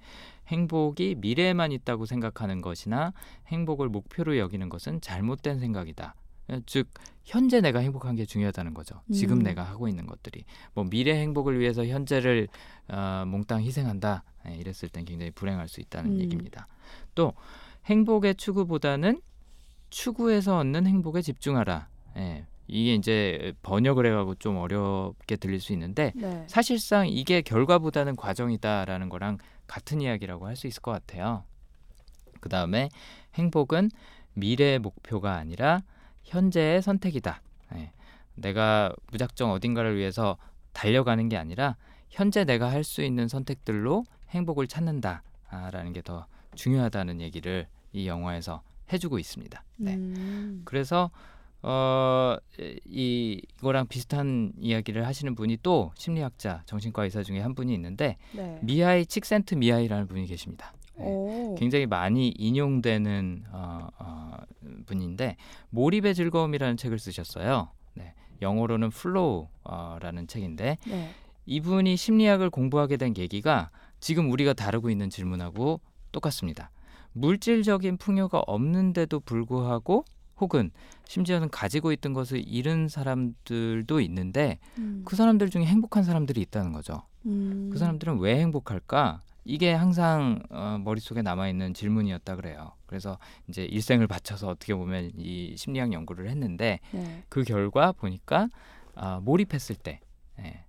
행복이 0.47 1.15
미래에만 1.19 1.71
있다고 1.71 2.05
생각하는 2.05 2.61
것이나 2.61 3.13
행복을 3.47 3.89
목표로 3.89 4.37
여기는 4.37 4.69
것은 4.69 5.01
잘못된 5.01 5.59
생각이다. 5.59 6.15
즉 6.65 6.87
현재 7.23 7.59
내가 7.59 7.79
행복한 7.79 8.15
게 8.15 8.25
중요하다는 8.25 8.75
거죠. 8.75 9.01
지금 9.11 9.37
음. 9.37 9.43
내가 9.43 9.63
하고 9.63 9.87
있는 9.87 10.05
것들이 10.05 10.43
뭐 10.73 10.83
미래 10.83 11.19
행복을 11.19 11.59
위해서 11.59 11.85
현재를 11.85 12.47
어, 12.87 13.23
몽땅 13.25 13.61
희생한다. 13.63 14.23
네, 14.45 14.55
이랬을 14.57 14.89
땐 14.91 15.05
굉장히 15.05 15.31
불행할 15.31 15.67
수 15.67 15.81
있다는 15.81 16.11
음. 16.11 16.19
얘기입니다. 16.19 16.67
또 17.15 17.33
행복의 17.85 18.35
추구보다는 18.35 19.21
추구해서 19.89 20.59
얻는 20.59 20.85
행복에 20.85 21.21
집중하라. 21.21 21.87
예, 22.17 22.45
이게 22.67 22.93
이제 22.93 23.53
번역을 23.63 24.05
해가고 24.05 24.35
좀 24.35 24.57
어렵게 24.57 25.37
들릴 25.37 25.59
수 25.59 25.73
있는데 25.73 26.11
네. 26.15 26.45
사실상 26.47 27.07
이게 27.07 27.41
결과보다는 27.41 28.15
과정이다라는 28.15 29.09
거랑 29.09 29.37
같은 29.67 30.01
이야기라고 30.01 30.47
할 30.47 30.55
수 30.55 30.67
있을 30.67 30.81
것 30.81 30.91
같아요. 30.91 31.43
그 32.39 32.49
다음에 32.49 32.89
행복은 33.35 33.89
미래의 34.33 34.79
목표가 34.79 35.35
아니라 35.35 35.81
현재의 36.23 36.81
선택이다. 36.81 37.41
예, 37.75 37.91
내가 38.35 38.93
무작정 39.11 39.51
어딘가를 39.51 39.97
위해서 39.97 40.37
달려가는 40.73 41.29
게 41.29 41.37
아니라 41.37 41.75
현재 42.09 42.43
내가 42.43 42.69
할 42.71 42.83
수 42.83 43.01
있는 43.01 43.27
선택들로 43.27 44.05
행복을 44.29 44.67
찾는다라는 44.67 45.93
게 45.93 46.01
더 46.01 46.27
중요하다는 46.55 47.21
얘기를 47.21 47.67
이 47.91 48.07
영화에서 48.07 48.61
해주고 48.93 49.19
있습니다. 49.19 49.63
네. 49.77 49.95
음, 49.95 50.61
그래서 50.65 51.09
어, 51.67 52.37
이 52.85 53.41
이거랑 53.57 53.87
비슷한 53.87 54.53
이야기를 54.59 55.07
하시는 55.07 55.33
분이 55.33 55.57
또 55.63 55.91
심리학자, 55.95 56.61
정신과 56.67 57.05
의사 57.05 57.23
중에 57.23 57.39
한 57.39 57.55
분이 57.55 57.73
있는데 57.73 58.17
네. 58.33 58.59
미하이 58.61 59.03
칙센트미하이라는 59.03 60.07
분이 60.07 60.27
계십니다. 60.27 60.73
네. 60.95 61.03
오. 61.03 61.55
굉장히 61.57 61.87
많이 61.87 62.29
인용되는 62.37 63.45
어, 63.51 63.87
어, 63.97 64.37
분인데 64.85 65.37
몰입의 65.71 66.13
즐거움이라는 66.13 66.77
책을 66.77 66.99
쓰셨어요. 66.99 67.71
네. 67.95 68.13
영어로는 68.43 68.91
Flow라는 68.91 70.27
책인데 70.27 70.77
네. 70.85 71.09
이분이 71.47 71.97
심리학을 71.97 72.51
공부하게 72.51 72.97
된 72.97 73.13
계기가 73.13 73.71
지금 73.99 74.29
우리가 74.29 74.53
다루고 74.53 74.91
있는 74.91 75.09
질문하고 75.09 75.81
똑같습니다. 76.11 76.69
물질적인 77.13 77.97
풍요가 77.97 78.43
없는데도 78.45 79.21
불구하고 79.21 80.05
혹은 80.39 80.71
심지어는 81.05 81.49
가지고 81.49 81.91
있던 81.91 82.13
것을 82.13 82.43
잃은 82.45 82.87
사람들도 82.87 83.99
있는데 84.01 84.59
음. 84.77 85.03
그 85.05 85.15
사람들 85.15 85.49
중에 85.49 85.65
행복한 85.65 86.03
사람들이 86.03 86.41
있다는 86.41 86.73
거죠. 86.73 87.03
음. 87.25 87.69
그 87.71 87.77
사람들은 87.77 88.19
왜 88.19 88.39
행복할까? 88.39 89.21
이게 89.45 89.71
항상 89.71 90.41
어, 90.49 90.79
머릿속에 90.83 91.21
남아 91.21 91.47
있는 91.49 91.73
질문이었다 91.73 92.35
그래요. 92.35 92.71
그래서 92.87 93.19
이제 93.47 93.63
일생을 93.63 94.07
바쳐서 94.07 94.49
어떻게 94.49 94.73
보면 94.73 95.11
이 95.15 95.55
심리학 95.55 95.93
연구를 95.93 96.29
했는데 96.29 96.79
네. 96.91 97.23
그 97.29 97.43
결과 97.43 97.91
보니까 97.91 98.49
아, 98.95 99.19
몰입했을 99.21 99.75
때, 99.75 99.99
예, 100.39 100.63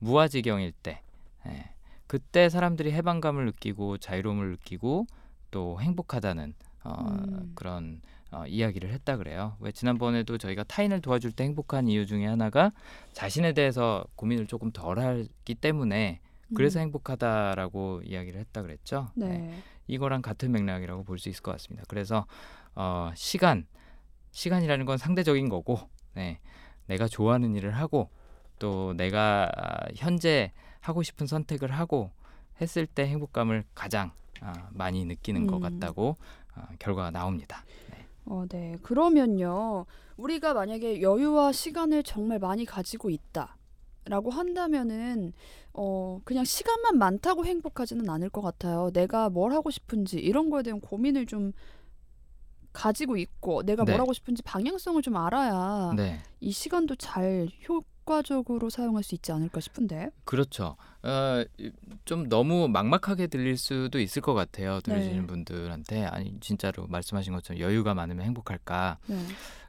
무아지경일 0.00 0.72
때, 0.82 1.02
예, 1.46 1.70
그때 2.06 2.48
사람들이 2.48 2.92
해방감을 2.92 3.46
느끼고 3.46 3.98
자유로움을 3.98 4.50
느끼고 4.50 5.06
또 5.50 5.80
행복하다는 5.80 6.54
어, 6.84 7.06
음. 7.08 7.52
그런 7.54 8.00
어, 8.32 8.44
이야기를 8.46 8.92
했다 8.92 9.16
그래요. 9.16 9.56
왜 9.60 9.72
지난번에도 9.72 10.38
저희가 10.38 10.62
타인을 10.64 11.00
도와줄 11.00 11.32
때 11.32 11.44
행복한 11.44 11.88
이유 11.88 12.06
중에 12.06 12.26
하나가 12.26 12.70
자신에 13.12 13.52
대해서 13.52 14.04
고민을 14.16 14.46
조금 14.46 14.70
덜 14.70 14.98
하기 15.00 15.54
때문에 15.56 16.20
그래서 16.54 16.78
음. 16.78 16.82
행복하다라고 16.84 18.02
이야기를 18.04 18.40
했다 18.40 18.62
그랬죠. 18.62 19.08
네. 19.14 19.58
이거랑 19.86 20.22
같은 20.22 20.52
맥락이라고 20.52 21.04
볼 21.04 21.18
수 21.18 21.28
있을 21.28 21.42
것 21.42 21.52
같습니다. 21.52 21.84
그래서 21.88 22.26
어, 22.74 23.10
시간, 23.14 23.66
시간이라는 24.30 24.86
건 24.86 24.96
상대적인 24.96 25.48
거고, 25.48 25.80
네, 26.14 26.38
내가 26.86 27.08
좋아하는 27.08 27.54
일을 27.56 27.72
하고 27.76 28.10
또 28.60 28.94
내가 28.96 29.50
아, 29.56 29.86
현재 29.96 30.52
하고 30.80 31.02
싶은 31.02 31.26
선택을 31.26 31.72
하고 31.72 32.12
했을 32.60 32.86
때 32.86 33.06
행복감을 33.08 33.64
가장 33.74 34.12
아, 34.40 34.68
많이 34.72 35.04
느끼는 35.04 35.46
것 35.46 35.56
음. 35.56 35.60
같다고 35.62 36.16
아, 36.54 36.68
결과가 36.78 37.10
나옵니다. 37.10 37.64
네. 38.24 38.32
어, 38.32 38.46
네. 38.48 38.76
그러면요. 38.82 39.86
우리가 40.16 40.54
만약에 40.54 41.00
여유와 41.02 41.52
시간을 41.52 42.02
정말 42.02 42.38
많이 42.38 42.64
가지고 42.64 43.10
있다 43.10 43.56
라고 44.04 44.30
한다면은 44.30 45.32
어, 45.72 46.20
그냥 46.24 46.44
시간만 46.44 46.98
많다고 46.98 47.44
행복하지는 47.44 48.08
않을 48.08 48.30
것 48.30 48.40
같아요. 48.40 48.90
내가 48.92 49.30
뭘 49.30 49.52
하고 49.52 49.70
싶은지 49.70 50.18
이런 50.18 50.50
거에 50.50 50.62
대한 50.62 50.80
고민을 50.80 51.26
좀 51.26 51.52
가지고 52.72 53.16
있고 53.16 53.62
내가 53.62 53.84
네. 53.84 53.92
뭘 53.92 54.00
하고 54.00 54.12
싶은지 54.12 54.42
방향성을 54.42 55.02
좀 55.02 55.16
알아야 55.16 55.92
네, 55.96 56.20
이 56.40 56.52
시간도 56.52 56.96
잘 56.96 57.48
효 57.68 57.82
과적으로 58.14 58.70
사용할 58.70 59.04
수 59.04 59.14
있지 59.14 59.30
않을까 59.30 59.60
싶은데. 59.60 60.10
그렇죠. 60.24 60.76
어, 61.04 61.44
이- 61.58 61.70
좀 62.04 62.28
너무 62.28 62.66
막막하게 62.68 63.28
들릴 63.28 63.56
수도 63.56 64.00
있을 64.00 64.20
것 64.20 64.34
같아요. 64.34 64.80
들으시는 64.80 65.20
네. 65.20 65.26
분들한테 65.28 66.04
아니 66.06 66.34
진짜로 66.40 66.88
말씀하신 66.88 67.32
것처럼 67.32 67.60
여유가 67.60 67.94
많으면 67.94 68.26
행복할까? 68.26 68.98
네. 69.06 69.16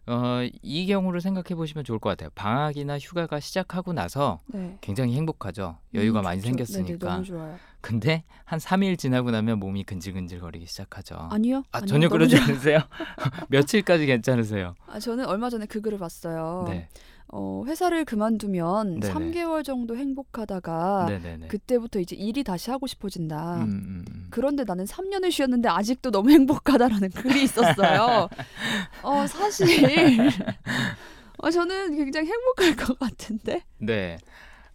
어, 0.07 0.39
이 0.63 0.87
경우를 0.87 1.21
생각해 1.21 1.53
보시면 1.53 1.85
좋을 1.85 1.99
것 1.99 2.09
같아요. 2.09 2.29
방학이나 2.33 2.97
휴가가 2.97 3.39
시작하고 3.39 3.93
나서 3.93 4.39
네. 4.47 4.75
굉장히 4.81 5.15
행복하죠. 5.15 5.77
여유가 5.93 6.21
음, 6.21 6.23
많이. 6.23 6.41
네네, 6.41 6.47
생겼으니까. 6.65 7.07
너무 7.11 7.23
좋아요. 7.23 7.59
근데 7.81 8.23
한 8.43 8.57
3일 8.59 8.97
지나고 8.97 9.29
나면 9.29 9.59
몸이 9.59 9.83
근질근질거리기 9.83 10.65
시작하죠. 10.65 11.15
아니요. 11.29 11.63
아, 11.71 11.77
아니요, 11.77 11.87
전혀 11.87 12.09
그러지. 12.09 12.35
않으세요? 12.37 12.79
며칠까지 13.49 14.07
괜찮으세요? 14.07 14.73
아, 14.87 14.99
저는 14.99 15.25
얼마 15.27 15.49
전에 15.51 15.67
그 15.67 15.81
글을 15.81 15.99
봤어요. 15.99 16.65
네. 16.67 16.89
어, 17.33 17.63
회사를 17.65 18.03
그만두면 18.03 18.99
네네. 18.99 19.13
3개월 19.13 19.63
정도 19.63 19.95
행복하다가 19.95 21.05
네, 21.07 21.19
네, 21.19 21.37
네. 21.37 21.47
그때부터 21.47 21.99
이제 21.99 22.15
일이 22.15 22.43
다시 22.43 22.71
하고 22.71 22.87
싶어진다. 22.87 23.55
음, 23.57 23.61
음, 23.61 24.05
음. 24.09 24.27
그런데 24.29 24.65
나는 24.65 24.83
3년을 24.85 25.31
쉬었는데 25.31 25.69
아직도 25.69 26.11
너무 26.11 26.29
행복하다라는 26.31 27.09
글이 27.11 27.43
있었어요. 27.43 28.27
어, 29.01 29.27
사실 29.27 29.65
어, 31.37 31.49
저는 31.49 31.95
굉장히 31.95 32.29
행복할 32.29 32.75
것 32.75 32.99
같은데. 32.99 33.63
네. 33.77 34.17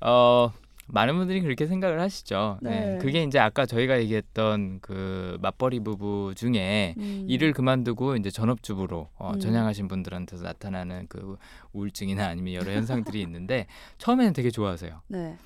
어, 0.01 0.51
많은 0.89 1.17
분들이 1.17 1.41
그렇게 1.41 1.67
생각을 1.67 2.01
하시죠. 2.01 2.59
네. 2.63 2.93
네. 2.93 2.99
그게 2.99 3.23
이제 3.23 3.39
아까 3.39 3.67
저희가 3.67 3.99
얘기했던 4.01 4.81
그 4.81 5.37
맞벌이 5.41 5.81
부부 5.81 6.35
중에 6.37 6.95
음, 6.99 7.27
일을 7.29 7.53
그만두고 7.53 8.17
이제 8.17 8.31
전업주부로 8.31 9.09
어, 9.17 9.33
음. 9.35 9.41
전향하신 9.41 9.89
분들한테서 9.89 10.45
나타나는 10.45 11.07
그 11.09 11.37
우울증이나 11.73 12.27
아니면 12.27 12.55
여러 12.55 12.73
현상들이 12.73 13.21
있는데 13.23 13.67
처음에는 13.99 14.33
되게 14.33 14.51
좋아하세요. 14.51 15.03
네. 15.09 15.37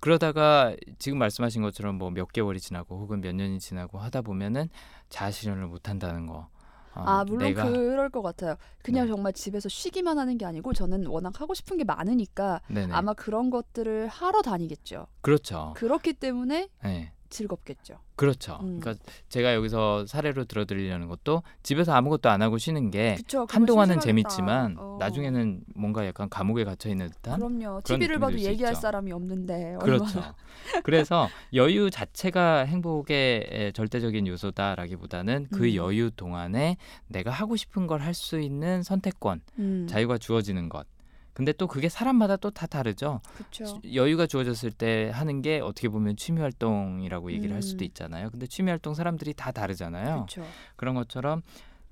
그러다가 0.00 0.74
지금 0.98 1.18
말씀하신 1.18 1.62
것처럼 1.62 1.96
뭐 1.96 2.10
몇 2.10 2.32
개월이 2.32 2.58
지나고 2.60 2.98
혹은 2.98 3.20
몇 3.20 3.34
년이 3.34 3.58
지나고 3.58 3.98
하다 3.98 4.22
보면은 4.22 4.68
자아실현을 5.10 5.66
못 5.66 5.88
한다는 5.88 6.26
거. 6.26 6.48
어, 6.94 7.02
아 7.06 7.24
물론 7.24 7.48
내가 7.48 7.64
그럴 7.64 8.10
것 8.10 8.22
같아요. 8.22 8.56
그냥 8.82 9.06
네. 9.06 9.12
정말 9.12 9.32
집에서 9.32 9.68
쉬기만 9.68 10.18
하는 10.18 10.38
게 10.38 10.44
아니고 10.44 10.72
저는 10.72 11.06
워낙 11.06 11.40
하고 11.40 11.54
싶은 11.54 11.76
게 11.76 11.84
많으니까 11.84 12.60
네네. 12.68 12.92
아마 12.92 13.12
그런 13.14 13.50
것들을 13.50 14.08
하러 14.08 14.42
다니겠죠. 14.42 15.06
그렇죠. 15.20 15.72
그렇기 15.76 16.14
때문에 16.14 16.68
네. 16.82 17.12
즐겁겠죠. 17.30 17.94
그렇죠. 18.16 18.58
음. 18.62 18.80
그러니까 18.80 19.02
제가 19.30 19.54
여기서 19.54 20.04
사례로 20.06 20.44
들어드리려는 20.44 21.08
것도 21.08 21.42
집에서 21.62 21.92
아무것도 21.94 22.28
안 22.28 22.42
하고 22.42 22.58
쉬는 22.58 22.90
게 22.90 23.14
그쵸. 23.16 23.46
한동안은. 23.48 24.00
재밌지만 24.00 24.76
어. 24.78 24.96
나중에는 25.00 25.62
뭔가 25.74 26.04
약간 26.06 26.28
감옥에 26.28 26.64
gat혀 26.64 26.90
있는 26.90 27.08
듯한 27.08 27.38
그럼요. 27.38 27.80
TV를 27.84 28.18
봐도 28.18 28.38
얘기할 28.38 28.72
있죠. 28.74 28.80
사람이 28.82 29.10
없는데 29.12 29.76
그렇죠. 29.80 30.04
얼마나. 30.18 30.34
그래서 30.84 31.28
여유 31.54 31.88
자체가 31.90 32.66
행복의 32.66 33.46
에, 33.50 33.72
절대적인 33.72 34.26
요소다라기보다는 34.26 35.46
그 35.52 35.64
음. 35.64 35.74
여유 35.74 36.10
동안에 36.10 36.76
내가 37.08 37.30
하고 37.30 37.56
싶은 37.56 37.86
걸 37.86 38.00
할 38.00 38.14
수 38.14 38.40
있는 38.40 38.82
선택권, 38.82 39.40
음, 39.58 39.86
자유가 39.88 40.18
주어지는 40.18 40.68
것. 40.68 40.84
근데 41.32 41.52
또 41.52 41.66
그게 41.66 41.88
사람마다 41.88 42.36
또 42.36 42.50
다 42.50 42.66
다르죠. 42.66 43.20
그렇죠. 43.34 43.80
여유가 43.94 44.26
주어졌을 44.26 44.70
때 44.70 45.10
하는 45.14 45.40
게 45.42 45.60
어떻게 45.60 45.88
보면 45.88 46.16
취미 46.16 46.40
활동이라고 46.40 47.32
얘기를 47.32 47.54
할 47.54 47.62
수도 47.62 47.84
음. 47.84 47.86
있잖아요. 47.86 48.30
근데 48.30 48.46
취미 48.46 48.70
활동 48.70 48.94
사람들이 48.94 49.34
다 49.34 49.52
다르잖아요. 49.52 50.26
그렇죠. 50.26 50.44
그런 50.76 50.94
것처럼 50.94 51.42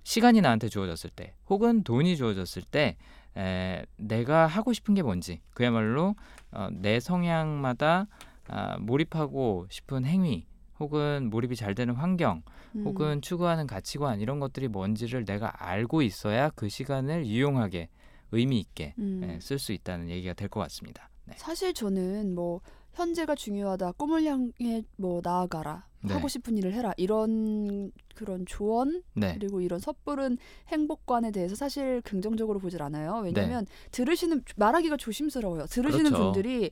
시간이 0.03 0.41
나한테 0.41 0.69
주어졌을 0.69 1.11
때 1.11 1.35
혹은 1.49 1.83
돈이 1.85 2.17
주어졌을 2.17 2.63
때 2.63 2.97
에, 3.37 3.85
내가 3.97 4.47
하고 4.47 4.73
싶은 4.73 4.95
게 4.95 5.03
뭔지 5.03 5.41
그야말로 5.55 6.17
어, 6.51 6.69
내 6.73 6.99
성향마다 6.99 8.07
아, 8.49 8.79
몰입하고 8.79 9.67
싶은 9.71 10.07
행위 10.07 10.47
혹은 10.81 11.29
몰입이 11.31 11.57
잘 11.57 11.75
되는 11.75 11.95
환경 11.95 12.43
음, 12.75 12.85
혹은 12.85 13.21
추구하는 13.21 13.67
가치관 13.67 14.21
이런 14.21 14.41
것들이 14.41 14.69
뭔지를 14.69 15.25
내가 15.25 15.53
알고 15.69 16.03
있어야 16.03 16.51
그 16.51 16.69
시간을 16.69 17.27
유용하게 17.27 17.89
의미 18.33 18.61
있게 18.61 18.95
음. 18.99 19.39
쓸수 19.41 19.73
있다는 19.73 20.09
얘기가 20.11 20.35
될 20.35 20.49
것 20.49 20.61
같습니다. 20.61 21.09
네. 21.25 21.35
사실 21.37 21.75
저는 21.75 22.35
뭐 22.35 22.61
현재가 22.93 23.35
중요하다. 23.35 23.93
꿈을 23.93 24.25
향해 24.25 24.83
뭐 24.97 25.21
나아가라. 25.23 25.87
네. 26.05 26.15
하고 26.15 26.29
싶은 26.29 26.57
일을 26.57 26.73
해라. 26.75 26.93
이런 26.97 27.91
그런 28.15 28.47
조언 28.47 29.03
네. 29.15 29.35
그리고 29.35 29.61
이런 29.61 29.81
섣부른 29.81 30.39
행복관에 30.69 31.31
대해서 31.33 31.55
사실 31.57 32.01
긍정적으로 32.03 32.61
보질 32.61 32.83
않아요. 32.83 33.21
왜냐하면 33.25 33.65
네. 33.65 33.89
들으시는 33.91 34.43
말하기가 34.57 34.97
조심스러워요. 34.97 35.67
들으시는 35.67 36.11
그렇죠. 36.13 36.25
분들이 36.33 36.71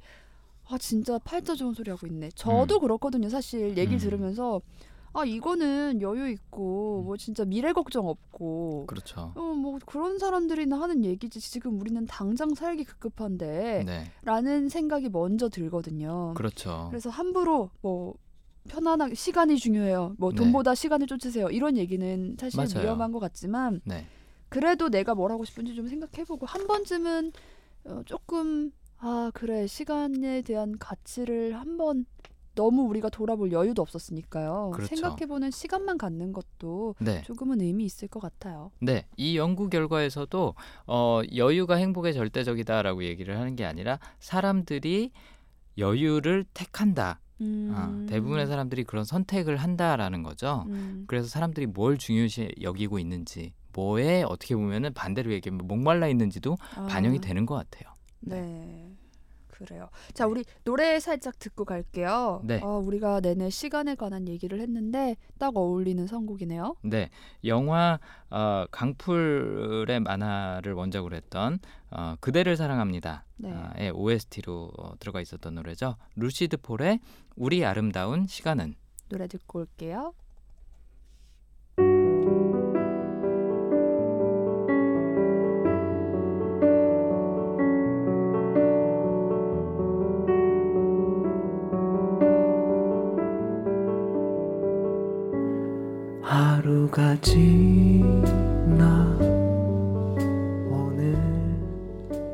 아 0.69 0.79
진짜 0.79 1.19
팔자 1.19 1.55
좋은 1.55 1.75
소리 1.75 1.91
하고 1.91 2.07
있네. 2.07 2.31
저도 2.35 2.81
그렇거든요. 2.81 3.29
사실 3.29 3.71
얘기를 3.77 3.95
음. 3.95 3.99
들으면서 3.99 4.61
아 5.17 5.25
이거는 5.25 6.03
여유 6.03 6.29
있고 6.29 7.03
뭐 7.03 7.17
진짜 7.17 7.47
미래 7.47 7.73
걱정 7.73 8.07
없고 8.07 8.85
그렇죠. 8.87 9.33
어뭐 9.35 9.79
그런 9.87 10.19
사람들이나 10.19 10.79
하는 10.79 11.07
얘기지 11.07 11.41
지금 11.41 11.81
우리는 11.81 12.05
당장 12.05 12.55
살기 12.55 12.85
급급한데 12.85 13.85
네. 13.87 14.11
라는 14.25 14.69
생각이 14.69 15.09
먼저 15.09 15.49
들거든요. 15.49 16.35
그렇죠. 16.35 16.89
그래서 16.91 17.09
함부로 17.09 17.71
뭐 17.81 18.15
편안하게 18.69 19.15
시간이 19.15 19.57
중요해요. 19.57 20.17
뭐 20.19 20.33
네. 20.33 20.37
돈보다 20.37 20.75
시간을 20.75 21.07
쫓으세요. 21.07 21.49
이런 21.49 21.79
얘기는 21.79 22.37
사실 22.39 22.59
맞아요. 22.59 22.85
위험한 22.85 23.11
것 23.11 23.19
같지만 23.19 23.81
네. 23.85 24.05
그래도 24.51 24.91
내가 24.91 25.15
뭘 25.15 25.33
하고 25.33 25.47
싶은지 25.47 25.75
좀 25.75 25.89
생각해보고 25.89 26.45
한 26.45 26.67
번쯤은 26.67 27.33
어, 27.85 28.03
조금 28.05 28.71
아 28.99 29.31
그래 29.33 29.67
시간에 29.67 30.43
대한 30.43 30.77
가치를 30.79 31.59
한번 31.59 32.05
너무 32.57 32.83
우리가 32.83 33.11
돌아볼 33.11 33.53
여유도 33.53 33.83
없었으니까요. 33.83 34.73
그렇죠. 34.75 34.97
생각해보는 34.97 35.53
시간만 35.53 35.99
갖는 35.99 36.33
것도 36.33 36.97
네. 36.99 37.23
조금은 37.23 37.61
의미 37.61 37.85
있을 37.85 38.09
것 38.09 38.19
같아요. 38.19 38.73
네, 38.81 39.07
이 39.17 39.37
연구 39.37 39.69
결과에서도 39.69 40.55
어, 40.89 41.21
여유가 41.37 41.77
행복의 41.77 42.15
절대적이다라고 42.15 43.05
얘기를 43.05 43.39
하는 43.39 43.55
게 43.55 43.65
아니라 43.65 44.01
사람들이 44.19 45.13
여유를 45.79 46.47
택한다. 46.53 47.21
음, 47.43 47.71
아, 47.75 48.07
대부분의 48.09 48.47
사람들이 48.47 48.85
그런 48.85 49.05
선택을 49.05 49.59
한다라는 49.59 50.23
거죠. 50.23 50.65
음, 50.69 51.05
그래서 51.07 51.29
사람들이 51.29 51.67
뭘 51.67 51.99
중요시 51.99 52.55
여기고 52.63 52.99
있는지, 52.99 53.53
뭐에 53.75 54.23
어떻게 54.23 54.57
보면은 54.57 54.95
반대로 54.95 55.31
얘기하면 55.33 55.67
목말라 55.67 56.09
있는지도 56.09 56.57
아, 56.75 56.87
반영이 56.87 57.21
되는 57.21 57.45
것 57.45 57.55
같아요. 57.55 57.95
네. 58.21 58.97
그래요. 59.57 59.89
자, 60.13 60.27
우리 60.27 60.45
노래 60.65 61.01
살짝 61.01 61.39
듣고 61.39 61.65
갈게요. 61.65 62.43
네. 62.45 62.61
어, 62.63 62.79
우리가 62.79 63.21
내내 63.21 63.51
시간에 63.51 63.95
관한 63.95 64.29
얘기를 64.29 64.61
했는데 64.61 65.17
딱 65.39 65.57
어울리는 65.57 66.07
선곡이네요. 66.07 66.77
네, 66.83 67.11
영화 67.45 67.99
어, 68.31 68.67
강풀의 68.71 70.01
만화를 70.01 70.75
원작으로 70.75 71.17
했던 71.17 71.59
어, 71.91 72.17
그대를 72.21 72.57
사랑합니다의 72.57 73.21
네. 73.39 73.91
OST로 73.91 74.73
어, 74.77 74.93
들어가 74.99 75.21
있었던 75.21 75.55
노래죠. 75.55 75.97
루시드 76.17 76.59
폴의 76.59 77.01
우리 77.37 77.65
아름다운 77.65 78.27
시간은 78.27 78.75
노래 79.09 79.27
듣고 79.27 79.61
올게요. 79.61 80.13
하루가 96.87 97.21
지나 97.21 97.45
오늘 100.71 101.15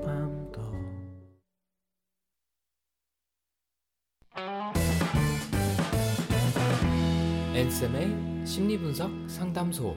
밤도 0.05 0.61
앤쌤의 7.55 8.47
심리분석 8.47 9.11
상담소. 9.27 9.97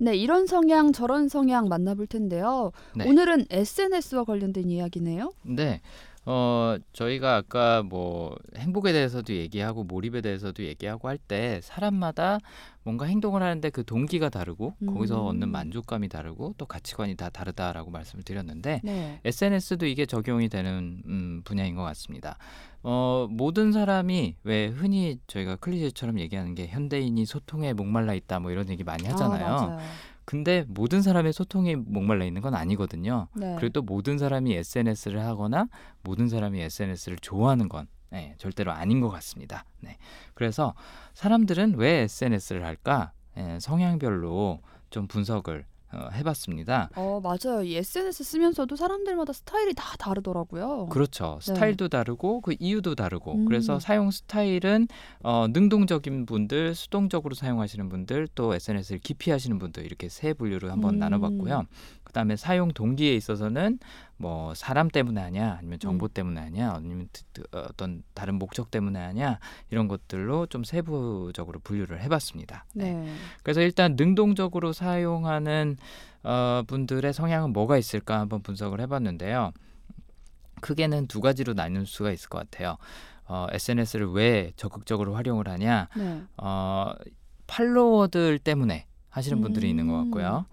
네, 0.00 0.14
이런 0.16 0.46
성향 0.46 0.92
저런 0.92 1.28
성향 1.28 1.68
만나볼 1.68 2.06
텐데요. 2.06 2.70
네. 2.94 3.08
오늘은 3.08 3.46
SNS와 3.50 4.22
관련된 4.22 4.70
이야기네요. 4.70 5.32
네. 5.42 5.80
어, 6.30 6.76
저희가 6.92 7.36
아까 7.36 7.82
뭐 7.82 8.36
행복에 8.54 8.92
대해서도 8.92 9.32
얘기하고 9.34 9.82
몰입에 9.84 10.20
대해서도 10.20 10.62
얘기하고 10.62 11.08
할 11.08 11.16
때 11.26 11.60
사람마다 11.62 12.38
뭔가 12.84 13.06
행동을 13.06 13.42
하는데 13.42 13.68
그 13.70 13.84
동기가 13.84 14.28
다르고 14.28 14.74
거기서 14.86 15.22
음. 15.22 15.26
얻는 15.28 15.48
만족감이 15.50 16.08
다르고 16.08 16.54
또 16.58 16.64
가치관이 16.66 17.16
다 17.16 17.28
다르다라고 17.30 17.90
말씀을 17.90 18.24
드렸는데 18.24 18.80
네. 18.84 19.20
SNS도 19.24 19.86
이게 19.86 20.04
적용이 20.06 20.48
되는 20.48 21.02
음, 21.06 21.42
분야인 21.44 21.74
것 21.76 21.82
같습니다. 21.82 22.36
어, 22.82 23.26
모든 23.30 23.72
사람이 23.72 24.36
왜 24.44 24.66
흔히 24.68 25.18
저희가 25.26 25.56
클리셰처럼 25.56 26.18
얘기하는 26.20 26.54
게 26.54 26.66
현대인이 26.66 27.24
소통에 27.26 27.72
목말라 27.72 28.14
있다 28.14 28.38
뭐 28.38 28.50
이런 28.50 28.68
얘기 28.68 28.84
많이 28.84 29.06
하잖아요. 29.06 29.46
아. 29.46 29.78
근데 30.28 30.66
모든 30.68 31.00
사람의 31.00 31.32
소통이 31.32 31.76
목말라 31.76 32.26
있는 32.26 32.42
건 32.42 32.54
아니거든요. 32.54 33.28
네. 33.34 33.56
그리고 33.58 33.72
또 33.72 33.80
모든 33.80 34.18
사람이 34.18 34.54
SNS를 34.56 35.24
하거나 35.24 35.68
모든 36.02 36.28
사람이 36.28 36.60
SNS를 36.60 37.16
좋아하는 37.22 37.66
건 37.70 37.86
네, 38.10 38.34
절대로 38.36 38.70
아닌 38.70 39.00
것 39.00 39.08
같습니다. 39.08 39.64
네. 39.80 39.96
그래서 40.34 40.74
사람들은 41.14 41.76
왜 41.78 42.00
SNS를 42.00 42.62
할까? 42.62 43.12
예, 43.38 43.58
성향별로 43.58 44.60
좀 44.90 45.06
분석을 45.06 45.64
어, 45.92 46.08
해봤습니다. 46.12 46.90
어, 46.96 47.20
맞아요. 47.22 47.62
이 47.62 47.76
SNS 47.76 48.22
쓰면서도 48.24 48.76
사람들마다 48.76 49.32
스타일이 49.32 49.72
다 49.74 49.96
다르더라고요. 49.98 50.86
그렇죠. 50.86 51.38
네. 51.40 51.46
스타일도 51.54 51.88
다르고 51.88 52.42
그 52.42 52.54
이유도 52.58 52.94
다르고 52.94 53.34
음. 53.34 53.44
그래서 53.46 53.80
사용 53.80 54.10
스타일은 54.10 54.88
어, 55.20 55.46
능동적인 55.48 56.26
분들, 56.26 56.74
수동적으로 56.74 57.34
사용하시는 57.34 57.88
분들, 57.88 58.28
또 58.34 58.54
SNS를 58.54 59.00
기피하시는 59.00 59.58
분들 59.58 59.84
이렇게 59.84 60.08
세 60.08 60.34
분류로 60.34 60.70
한번 60.70 60.94
음. 60.94 60.98
나눠봤고요. 60.98 61.64
그다음에 62.08 62.36
사용 62.36 62.68
동기에 62.72 63.14
있어서는 63.14 63.78
뭐 64.16 64.52
사람 64.54 64.88
때문에 64.88 65.20
하냐, 65.20 65.56
아니면 65.60 65.78
정보 65.78 66.06
음. 66.06 66.10
때문에 66.12 66.40
하냐, 66.40 66.72
아니면 66.72 67.08
트- 67.12 67.22
트- 67.32 67.42
어떤 67.52 68.02
다른 68.14 68.34
목적 68.34 68.70
때문에 68.70 68.98
하냐 68.98 69.38
이런 69.70 69.86
것들로 69.86 70.46
좀 70.46 70.64
세부적으로 70.64 71.60
분류를 71.60 72.00
해봤습니다. 72.02 72.64
네. 72.74 73.06
그래서 73.44 73.60
일단 73.60 73.94
능동적으로 73.96 74.72
사용하는 74.72 75.76
어, 76.24 76.62
분들의 76.66 77.12
성향은 77.12 77.52
뭐가 77.52 77.78
있을까 77.78 78.18
한번 78.18 78.42
분석을 78.42 78.80
해봤는데요. 78.80 79.52
크게는 80.60 81.06
두 81.06 81.20
가지로 81.20 81.54
나눌 81.54 81.86
수가 81.86 82.10
있을 82.10 82.28
것 82.28 82.38
같아요. 82.38 82.76
어, 83.26 83.46
SNS를 83.52 84.10
왜 84.10 84.52
적극적으로 84.56 85.14
활용을 85.14 85.46
하냐? 85.48 85.88
네. 85.96 86.22
어, 86.38 86.92
팔로워들 87.46 88.38
때문에 88.40 88.86
하시는 89.10 89.40
분들이 89.40 89.70
있는 89.70 89.86
것 89.86 89.94
음. 90.00 90.10
같고요. 90.10 90.46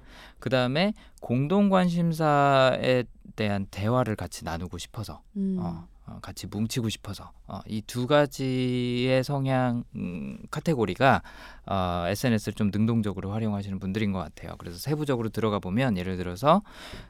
그 0.45 0.49
다음에 0.51 0.93
공동 1.21 1.69
관심사에 1.69 3.05
대한 3.35 3.65
대화를 3.71 4.15
같이 4.15 4.45
나누고 4.45 4.77
싶어서 4.77 5.23
음. 5.35 5.57
어, 5.59 5.87
어, 6.05 6.19
같이 6.21 6.45
뭉치고 6.45 6.89
싶어서 6.89 7.31
어, 7.47 7.61
이 7.65 7.81
두 7.81 8.05
가지의 8.05 9.23
성향 9.23 9.85
음, 9.95 10.37
카테고리가 10.51 11.23
어, 11.65 12.03
SNS를 12.09 12.53
좀 12.53 12.69
능동적으로 12.71 13.31
활용하시는 13.31 13.79
분들인 13.79 14.11
것 14.11 14.19
같아요. 14.19 14.53
그래서 14.59 14.77
세부적으로 14.77 15.29
들어가 15.29 15.57
보면 15.57 15.97
예를 15.97 16.15
들어서 16.15 16.61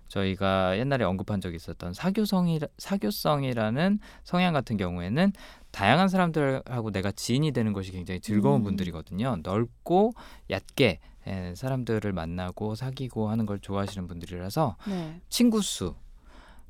저희가 0.08 0.78
옛날에 0.80 1.04
언급한 1.04 1.42
적이 1.42 1.58
있었던 1.58 1.92
사교성이 1.92 2.62
사교성이라는 2.78 4.00
성향 4.24 4.54
같은 4.54 4.78
경우에는 4.78 5.34
다양한 5.72 6.08
사람들하고 6.08 6.92
내가 6.92 7.12
지인이 7.12 7.52
되는 7.52 7.74
것이 7.74 7.92
굉장히 7.92 8.22
즐거운 8.22 8.62
음. 8.62 8.64
분들이거든요. 8.64 9.40
넓고 9.44 10.14
얕게 10.50 11.00
예, 11.28 11.54
사람들을 11.56 12.12
만나고 12.14 12.76
사귀고 12.76 13.30
하는 13.30 13.46
걸 13.46 13.60
좋아하시는 13.60 14.08
분들이라서 14.08 14.78
네. 14.88 15.22
친구 15.30 15.62
수, 15.62 15.96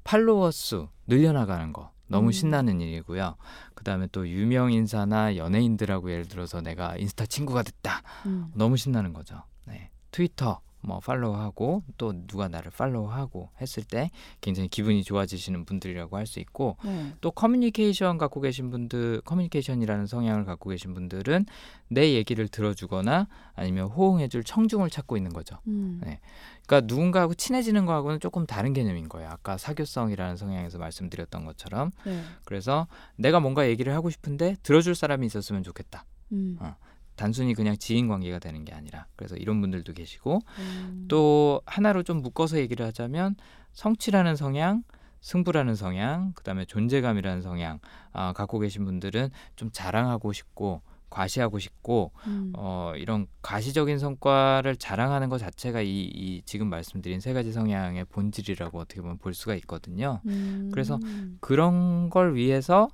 팔로워 0.03 0.51
수 0.51 0.87
늘려나가는 1.07 1.73
거 1.73 1.91
너무 2.07 2.27
음. 2.27 2.31
신나는 2.31 2.81
일이고요. 2.81 3.35
그다음에 3.73 4.07
또 4.11 4.27
유명 4.27 4.71
인사나 4.71 5.37
연예인들하고 5.37 6.11
예를 6.11 6.27
들어서 6.27 6.61
내가 6.61 6.95
인스타 6.97 7.25
친구가 7.25 7.63
됐다. 7.63 8.01
음. 8.25 8.51
너무 8.53 8.77
신나는 8.77 9.13
거죠. 9.13 9.43
네. 9.65 9.89
트위터 10.11 10.61
뭐 10.85 10.99
팔로우하고 10.99 11.83
또 11.97 12.13
누가 12.27 12.47
나를 12.47 12.71
팔로우하고 12.71 13.49
했을 13.61 13.83
때 13.83 14.11
굉장히 14.41 14.69
기분이 14.69 15.03
좋아지시는 15.03 15.65
분들이라고 15.65 16.17
할 16.17 16.25
수 16.25 16.39
있고 16.39 16.77
네. 16.83 17.13
또 17.21 17.29
커뮤니케이션 17.31 18.17
갖고 18.17 18.41
계신 18.41 18.71
분들 18.71 19.21
커뮤니케이션이라는 19.21 20.07
성향을 20.07 20.45
갖고 20.45 20.71
계신 20.71 20.93
분들은 20.95 21.45
내 21.87 22.13
얘기를 22.13 22.47
들어주거나 22.47 23.27
아니면 23.53 23.87
호응해줄 23.87 24.43
청중을 24.43 24.89
찾고 24.89 25.17
있는 25.17 25.31
거죠. 25.31 25.59
음. 25.67 26.01
네. 26.03 26.19
그러니까 26.65 26.87
누군가하고 26.87 27.35
친해지는 27.35 27.85
거하고는 27.85 28.19
조금 28.19 28.45
다른 28.47 28.73
개념인 28.73 29.07
거예요. 29.07 29.29
아까 29.29 29.57
사교성이라는 29.57 30.35
성향에서 30.35 30.79
말씀드렸던 30.79 31.45
것처럼. 31.45 31.91
네. 32.05 32.23
그래서 32.43 32.87
내가 33.17 33.39
뭔가 33.39 33.67
얘기를 33.67 33.93
하고 33.93 34.09
싶은데 34.09 34.55
들어줄 34.63 34.95
사람이 34.95 35.25
있었으면 35.27 35.61
좋겠다. 35.61 36.05
음. 36.31 36.57
어. 36.59 36.75
단순히 37.15 37.53
그냥 37.53 37.77
지인 37.77 38.07
관계가 38.07 38.39
되는 38.39 38.65
게 38.65 38.73
아니라. 38.73 39.07
그래서 39.15 39.35
이런 39.35 39.61
분들도 39.61 39.93
계시고 39.93 40.41
음. 40.59 41.05
또 41.07 41.61
하나로 41.65 42.03
좀 42.03 42.21
묶어서 42.21 42.57
얘기를 42.57 42.85
하자면 42.85 43.35
성취라는 43.73 44.35
성향, 44.35 44.83
승부라는 45.21 45.75
성향, 45.75 46.33
그다음에 46.33 46.65
존재감이라는 46.65 47.41
성향 47.41 47.79
아, 48.13 48.33
갖고 48.33 48.59
계신 48.59 48.85
분들은 48.85 49.29
좀 49.55 49.69
자랑하고 49.71 50.33
싶고 50.33 50.81
과시하고 51.09 51.59
싶고 51.59 52.11
음. 52.27 52.51
어, 52.57 52.93
이런 52.97 53.27
가시적인 53.41 53.99
성과를 53.99 54.75
자랑하는 54.75 55.29
것 55.29 55.37
자체가 55.37 55.81
이, 55.81 56.01
이 56.13 56.41
지금 56.45 56.67
말씀드린 56.67 57.21
세 57.21 57.33
가지 57.33 57.53
성향의 57.53 58.05
본질이라고 58.05 58.79
어떻게 58.79 59.01
보면 59.01 59.17
볼 59.17 59.33
수가 59.33 59.55
있거든요. 59.55 60.19
음. 60.25 60.69
그래서 60.73 60.99
그런 61.39 62.09
걸 62.09 62.35
위해서 62.35 62.89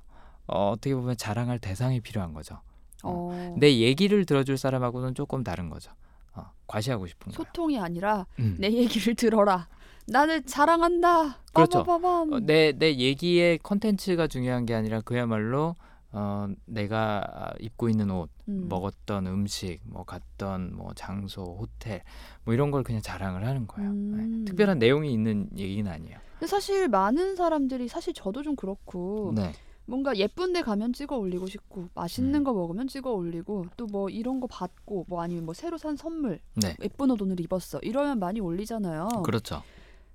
어, 0.46 0.70
어떻게 0.70 0.94
보면 0.94 1.16
자랑할 1.16 1.58
대상이 1.58 2.00
필요한 2.00 2.32
거죠. 2.32 2.60
어. 3.02 3.54
내 3.58 3.78
얘기를 3.78 4.24
들어줄 4.24 4.56
사람하고는 4.56 5.14
조금 5.14 5.42
다른 5.44 5.68
거죠. 5.68 5.92
어, 6.34 6.44
과시하고 6.66 7.06
싶은 7.06 7.32
거예요. 7.32 7.44
소통이 7.44 7.78
아니라 7.78 8.26
음. 8.38 8.56
내 8.58 8.72
얘기를 8.72 9.14
들어라. 9.14 9.68
나를 10.06 10.42
자랑한다. 10.44 11.38
그렇죠. 11.52 11.84
빠바바밤. 11.84 12.32
어, 12.32 12.40
내, 12.40 12.72
내 12.72 12.96
얘기의 12.96 13.58
컨텐츠가 13.58 14.26
중요한 14.26 14.66
게 14.66 14.74
아니라 14.74 15.00
그야말로 15.00 15.76
어, 16.14 16.46
내가 16.66 17.24
아, 17.32 17.52
입고 17.58 17.88
있는 17.88 18.10
옷, 18.10 18.28
음. 18.48 18.66
먹었던 18.68 19.26
음식, 19.26 19.80
뭐 19.84 20.04
갔던 20.04 20.76
뭐 20.76 20.92
장소, 20.94 21.56
호텔 21.58 22.02
뭐 22.44 22.52
이런 22.52 22.70
걸 22.70 22.82
그냥 22.82 23.00
자랑을 23.00 23.46
하는 23.46 23.66
거예요. 23.66 23.90
음. 23.90 24.40
네. 24.40 24.44
특별한 24.44 24.78
내용이 24.78 25.10
있는 25.10 25.48
얘기는 25.56 25.90
아니에요. 25.90 26.18
사실 26.46 26.88
많은 26.88 27.36
사람들이 27.36 27.88
사실 27.88 28.12
저도 28.12 28.42
좀 28.42 28.56
그렇고 28.56 29.32
네, 29.34 29.52
뭔가 29.86 30.16
예쁜 30.16 30.52
데 30.52 30.62
가면 30.62 30.92
찍어 30.92 31.16
올리고 31.16 31.46
싶고 31.46 31.88
맛있는 31.94 32.40
음. 32.40 32.44
거 32.44 32.52
먹으면 32.52 32.88
찍어 32.88 33.12
올리고 33.12 33.66
또 33.76 33.86
뭐 33.86 34.08
이런 34.08 34.40
거 34.40 34.46
받고 34.46 35.06
뭐 35.08 35.20
아니면 35.22 35.44
뭐 35.44 35.54
새로 35.54 35.76
산 35.76 35.96
선물 35.96 36.40
네, 36.54 36.76
예쁜 36.82 37.10
옷 37.10 37.20
오늘 37.20 37.38
입었어 37.40 37.78
이러면 37.82 38.18
많이 38.18 38.40
올리잖아요. 38.40 39.08
그렇죠. 39.24 39.62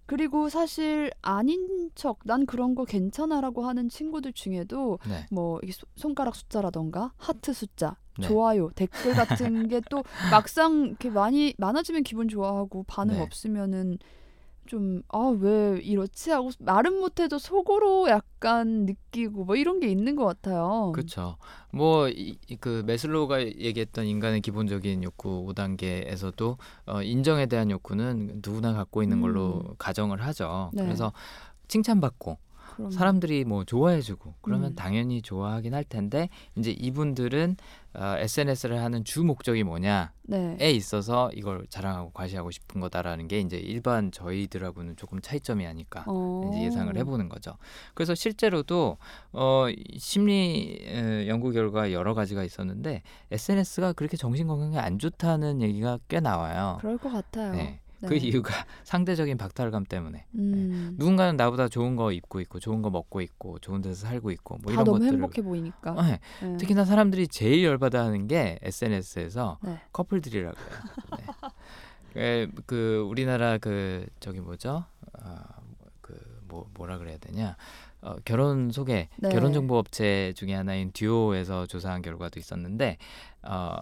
그리고 0.07 0.47
사실 0.47 1.11
아닌 1.21 1.91
척 1.93 2.19
난 2.23 2.45
그런 2.45 2.75
거 2.75 2.85
괜찮아라고 2.85 3.65
하는 3.65 3.89
친구들 3.89 4.31
중에도 4.33 4.99
네, 5.07 5.25
뭐 5.31 5.59
손가락 5.97 6.35
숫자라던가 6.37 7.11
하트 7.17 7.51
숫자, 7.51 7.97
네. 8.17 8.25
좋아요, 8.27 8.69
댓글 8.73 9.13
같은 9.13 9.67
게 9.67 9.81
또 9.89 10.03
막상 10.31 10.85
이렇게 10.87 11.09
많이 11.09 11.53
많아지면 11.57 12.03
기분 12.03 12.29
좋아하고 12.29 12.83
반응 12.87 13.15
네. 13.15 13.21
없으면은 13.21 13.99
좀 14.67 15.01
아 15.09 15.29
왜 15.29 15.79
이렇지 15.81 16.31
하고 16.31 16.51
말은 16.59 16.99
못해도 16.99 17.37
속으로 17.39 18.09
약간 18.09 18.85
느끼고 18.85 19.45
뭐 19.45 19.55
이런 19.55 19.79
게 19.79 19.87
있는 19.87 20.15
것 20.15 20.25
같아요. 20.25 20.91
그렇죠. 20.93 21.37
뭐 21.71 22.07
그 22.59 22.83
메슬로우가 22.85 23.41
얘기했던 23.45 24.05
인간의 24.05 24.41
기본적인 24.41 25.03
욕구 25.03 25.45
5단계에서도 25.47 26.57
어, 26.87 27.01
인정에 27.01 27.45
대한 27.45 27.71
욕구는 27.71 28.41
누구나 28.45 28.73
갖고 28.73 29.03
있는 29.03 29.21
걸로 29.21 29.63
음. 29.67 29.75
가정을 29.77 30.21
하죠. 30.23 30.71
네. 30.73 30.83
그래서 30.83 31.11
칭찬받고 31.67 32.37
그럼 32.77 32.91
사람들이 32.91 33.43
뭐 33.43 33.63
좋아해주고 33.63 34.35
그러면 34.41 34.73
음. 34.73 34.75
당연히 34.75 35.23
좋아하긴 35.23 35.73
할 35.73 35.83
텐데 35.83 36.29
이제 36.55 36.69
이분들은 36.69 37.57
어, 37.95 38.15
SNS를 38.19 38.83
하는 38.83 39.03
주 39.03 39.23
목적이 39.23 39.63
뭐냐에 39.63 40.09
네. 40.27 40.71
있어서 40.71 41.31
이걸 41.33 41.65
자랑하고 41.69 42.11
과시하고 42.11 42.51
싶은 42.51 42.79
거다라는 42.79 43.27
게 43.27 43.39
이제 43.39 43.57
일반 43.57 44.11
저희들하고는 44.11 44.95
조금 44.95 45.19
차이점이 45.19 45.65
아닐까 45.65 46.03
어. 46.05 46.47
이제 46.47 46.61
예상을 46.61 46.95
해보는 46.95 47.29
거죠. 47.29 47.57
그래서 47.95 48.13
실제로도 48.13 48.97
어, 49.31 49.65
이 49.69 49.97
심리 49.97 50.77
에, 50.83 51.27
연구 51.27 51.51
결과 51.51 51.91
여러 51.91 52.13
가지가 52.13 52.43
있었는데 52.43 53.01
SNS가 53.31 53.93
그렇게 53.93 54.17
정신 54.17 54.45
건강에 54.45 54.77
안 54.77 54.99
좋다는 54.99 55.63
얘기가 55.63 55.97
꽤 56.07 56.19
나와요. 56.19 56.77
그럴 56.79 56.99
것 56.99 57.11
같아요. 57.11 57.53
네. 57.53 57.79
네. 57.99 58.07
그 58.07 58.15
이유가 58.15 58.53
상대적인 58.83 59.37
박탈감 59.37 59.85
때문에 59.85 60.25
음. 60.35 60.95
누군가는 60.97 61.35
나보다 61.35 61.67
좋은 61.67 61.95
거 61.95 62.11
입고 62.11 62.41
있고 62.41 62.59
좋은 62.59 62.81
거 62.81 62.89
먹고 62.89 63.21
있고 63.21 63.59
좋은 63.59 63.81
데서 63.81 64.07
살고 64.07 64.31
있고 64.31 64.57
뭐다 64.57 64.73
이런 64.73 64.85
너무 64.85 64.99
것들을 64.99 65.13
행복해 65.13 65.41
보이니까. 65.41 65.93
네. 65.93 66.19
네. 66.41 66.57
특히나 66.57 66.85
사람들이 66.85 67.27
제일 67.27 67.63
열받아하는 67.63 68.27
게 68.27 68.59
SNS에서 68.61 69.59
네. 69.63 69.81
커플들이라고요. 69.91 70.65
네. 71.17 72.21
에, 72.21 72.47
그 72.65 73.05
우리나라 73.07 73.57
그 73.57 74.05
저기 74.19 74.39
뭐죠? 74.39 74.85
어, 75.21 75.35
그뭐 76.01 76.69
뭐라 76.73 76.97
그래야 76.97 77.17
되냐? 77.17 77.55
어, 78.01 78.15
결혼 78.25 78.71
소개 78.71 79.09
네. 79.17 79.29
결혼 79.29 79.53
정보 79.53 79.77
업체 79.77 80.33
중에 80.35 80.53
하나인 80.53 80.91
듀오에서 80.91 81.65
조사한 81.65 82.01
결과도 82.01 82.39
있었는데 82.39 82.97
어, 83.43 83.77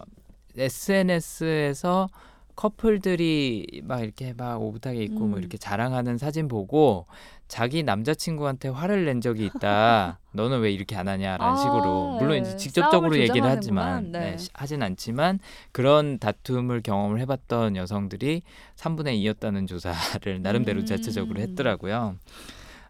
SNS에서 0.56 2.08
커플들이 2.56 3.82
막 3.84 4.02
이렇게 4.02 4.32
막 4.36 4.60
오붓하게 4.60 5.02
입고 5.04 5.20
뭐 5.26 5.36
음. 5.36 5.38
이렇게 5.38 5.58
자랑하는 5.58 6.18
사진 6.18 6.48
보고 6.48 7.06
자기 7.48 7.82
남자친구한테 7.82 8.68
화를 8.70 9.04
낸 9.04 9.20
적이 9.20 9.46
있다. 9.46 10.18
너는 10.32 10.60
왜 10.60 10.72
이렇게 10.72 10.96
안 10.96 11.06
하냐라는 11.06 11.44
아, 11.44 11.56
식으로 11.56 12.16
물론 12.18 12.30
네. 12.30 12.38
이제 12.38 12.56
직접적으로 12.56 13.12
싸움을 13.12 13.20
얘기를. 13.20 13.48
하지만 13.48 14.10
네. 14.10 14.32
네, 14.32 14.36
시- 14.38 14.50
하진 14.54 14.82
않지만 14.82 15.38
그런 15.72 16.18
다툼을 16.18 16.82
경험을 16.82 17.20
해봤던 17.20 17.76
여성들이 17.76 18.42
3분의 18.76 19.22
2였다는 19.22 19.68
조사를 19.68 20.42
나름대로 20.42 20.80
음. 20.80 20.86
자체적으로 20.86 21.40
했더라고요. 21.40 22.16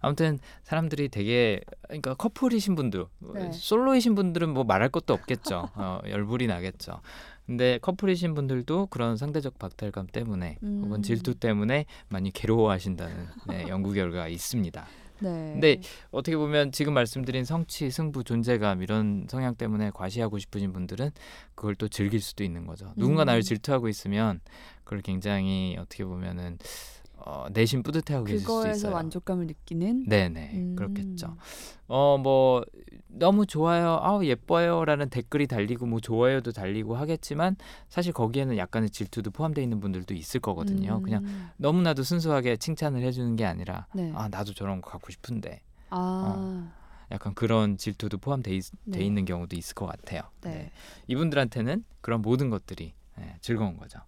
아무튼 0.00 0.38
사람들이 0.62 1.08
되게 1.08 1.60
그러니까 1.88 2.14
커플이신 2.14 2.76
분들 2.76 3.06
네. 3.34 3.50
솔로이신 3.52 4.14
분들은 4.14 4.50
뭐 4.50 4.62
말할 4.62 4.88
것도 4.90 5.12
없겠죠. 5.14 5.68
어, 5.74 6.00
열불이 6.08 6.46
나겠죠. 6.46 7.00
근데 7.46 7.78
커플이신 7.78 8.34
분들도 8.34 8.86
그런 8.86 9.16
상대적 9.16 9.58
박탈감 9.58 10.08
때문에 10.08 10.58
음. 10.62 10.82
혹은 10.84 11.02
질투 11.02 11.34
때문에 11.34 11.86
많이 12.08 12.32
괴로워하신다는 12.32 13.26
네, 13.48 13.66
연구 13.68 13.92
결과가 13.92 14.28
있습니다. 14.28 14.86
네. 15.20 15.30
근데 15.52 15.80
어떻게 16.10 16.36
보면 16.36 16.72
지금 16.72 16.92
말씀드린 16.92 17.44
성취, 17.44 17.90
승부, 17.90 18.22
존재감 18.22 18.82
이런 18.82 19.26
성향 19.30 19.54
때문에 19.54 19.90
과시하고 19.94 20.38
싶으신 20.38 20.72
분들은 20.72 21.10
그걸 21.54 21.74
또 21.74 21.88
즐길 21.88 22.20
수도 22.20 22.44
있는 22.44 22.66
거죠. 22.66 22.92
누군가 22.96 23.24
음. 23.24 23.26
나를 23.26 23.42
질투하고 23.42 23.88
있으면 23.88 24.40
그걸 24.84 25.00
굉장히 25.00 25.76
어떻게 25.78 26.04
보면은 26.04 26.58
어, 27.26 27.46
내심 27.52 27.82
뿌듯해하고 27.82 28.24
계실 28.26 28.40
수 28.40 28.46
그거에서 28.46 28.76
있어요. 28.76 28.92
만족감을 28.92 29.46
느끼는. 29.48 30.04
네네 30.06 30.50
음. 30.54 30.76
그렇겠죠. 30.76 31.36
어 31.88 32.18
뭐 32.18 32.64
너무 33.08 33.46
좋아요, 33.46 33.98
아우 34.02 34.24
예뻐요라는 34.24 35.08
댓글이 35.10 35.46
달리고 35.46 35.86
뭐 35.86 36.00
좋아요도 36.00 36.52
달리고 36.52 36.96
하겠지만 36.96 37.56
사실 37.88 38.12
거기에는 38.12 38.56
약간의 38.58 38.90
질투도 38.90 39.30
포함되어 39.32 39.62
있는 39.64 39.80
분들도 39.80 40.14
있을 40.14 40.38
거거든요. 40.40 40.96
음. 40.98 41.02
그냥 41.02 41.24
너무나도 41.56 42.02
순수하게 42.04 42.58
칭찬을 42.58 43.02
해주는 43.02 43.34
게 43.36 43.44
아니라 43.44 43.86
네. 43.94 44.12
아 44.14 44.28
나도 44.28 44.52
저런 44.54 44.80
거 44.80 44.90
갖고 44.90 45.10
싶은데 45.10 45.62
아. 45.90 46.72
약간 47.10 47.34
그런 47.34 47.76
질투도 47.78 48.18
포함돼 48.18 48.54
있, 48.54 48.64
네. 48.84 48.98
돼 48.98 49.04
있는 49.04 49.24
경우도 49.24 49.56
있을 49.56 49.74
것 49.74 49.86
같아요. 49.86 50.22
네. 50.42 50.50
네. 50.50 50.70
이분들한테는 51.06 51.84
그런 52.00 52.20
모든 52.22 52.50
것들이 52.50 52.94
네, 53.18 53.36
즐거운 53.40 53.76
거죠. 53.76 53.98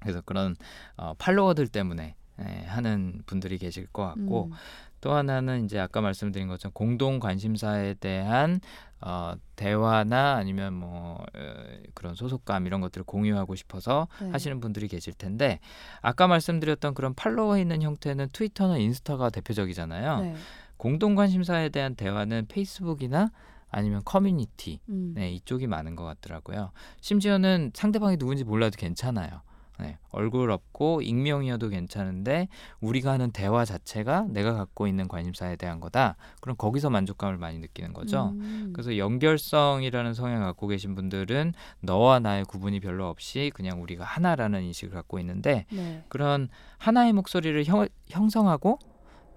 그래서 0.00 0.20
그런 0.22 0.56
어, 0.96 1.14
팔로워들 1.18 1.68
때문에 1.68 2.16
네, 2.36 2.64
하는 2.66 3.22
분들이 3.26 3.58
계실 3.58 3.86
것 3.86 4.02
같고 4.02 4.46
음. 4.46 4.52
또 5.00 5.12
하나는 5.12 5.64
이제 5.64 5.78
아까 5.78 6.00
말씀드린 6.00 6.48
것처럼 6.48 6.72
공동 6.72 7.20
관심사에 7.20 7.94
대한 7.94 8.60
어, 9.00 9.34
대화나 9.56 10.34
아니면 10.34 10.74
뭐 10.74 11.24
어, 11.34 11.54
그런 11.94 12.14
소속감 12.14 12.66
이런 12.66 12.80
것들을 12.80 13.04
공유하고 13.04 13.54
싶어서 13.54 14.08
네. 14.20 14.30
하시는 14.30 14.60
분들이 14.60 14.88
계실 14.88 15.12
텐데 15.14 15.58
아까 16.02 16.26
말씀드렸던 16.26 16.94
그런 16.94 17.14
팔로워 17.14 17.58
있는 17.58 17.82
형태는 17.82 18.28
트위터나 18.32 18.78
인스타가 18.78 19.30
대표적이잖아요. 19.30 20.20
네. 20.20 20.34
공동 20.76 21.14
관심사에 21.14 21.68
대한 21.70 21.94
대화는 21.94 22.46
페이스북이나 22.48 23.30
아니면 23.70 24.02
커뮤니티 24.04 24.80
음. 24.88 25.12
네, 25.14 25.30
이쪽이 25.30 25.66
많은 25.66 25.94
것 25.94 26.04
같더라고요. 26.04 26.72
심지어는 27.00 27.72
상대방이 27.74 28.16
누군지 28.16 28.44
몰라도 28.44 28.76
괜찮아요. 28.76 29.42
네, 29.80 29.98
얼굴 30.10 30.50
없고 30.50 31.02
익명이어도 31.02 31.68
괜찮은데 31.68 32.48
우리가 32.80 33.12
하는 33.12 33.30
대화 33.30 33.64
자체가 33.64 34.26
내가 34.28 34.54
갖고 34.54 34.86
있는 34.86 35.08
관심사에 35.08 35.56
대한 35.56 35.80
거다. 35.80 36.16
그럼 36.40 36.56
거기서 36.56 36.90
만족감을 36.90 37.38
많이 37.38 37.58
느끼는 37.58 37.92
거죠. 37.92 38.30
음. 38.34 38.70
그래서 38.72 38.96
연결성이라는 38.96 40.14
성향을 40.14 40.46
갖고 40.46 40.66
계신 40.66 40.94
분들은 40.94 41.54
너와 41.80 42.20
나의 42.20 42.44
구분이 42.44 42.80
별로 42.80 43.08
없이 43.08 43.50
그냥 43.54 43.82
우리가 43.82 44.04
하나라는 44.04 44.62
인식을 44.62 44.94
갖고 44.94 45.18
있는데 45.18 45.66
네. 45.72 46.04
그런 46.08 46.48
하나의 46.78 47.12
목소리를 47.12 47.64
형, 47.64 47.88
형성하고 48.08 48.78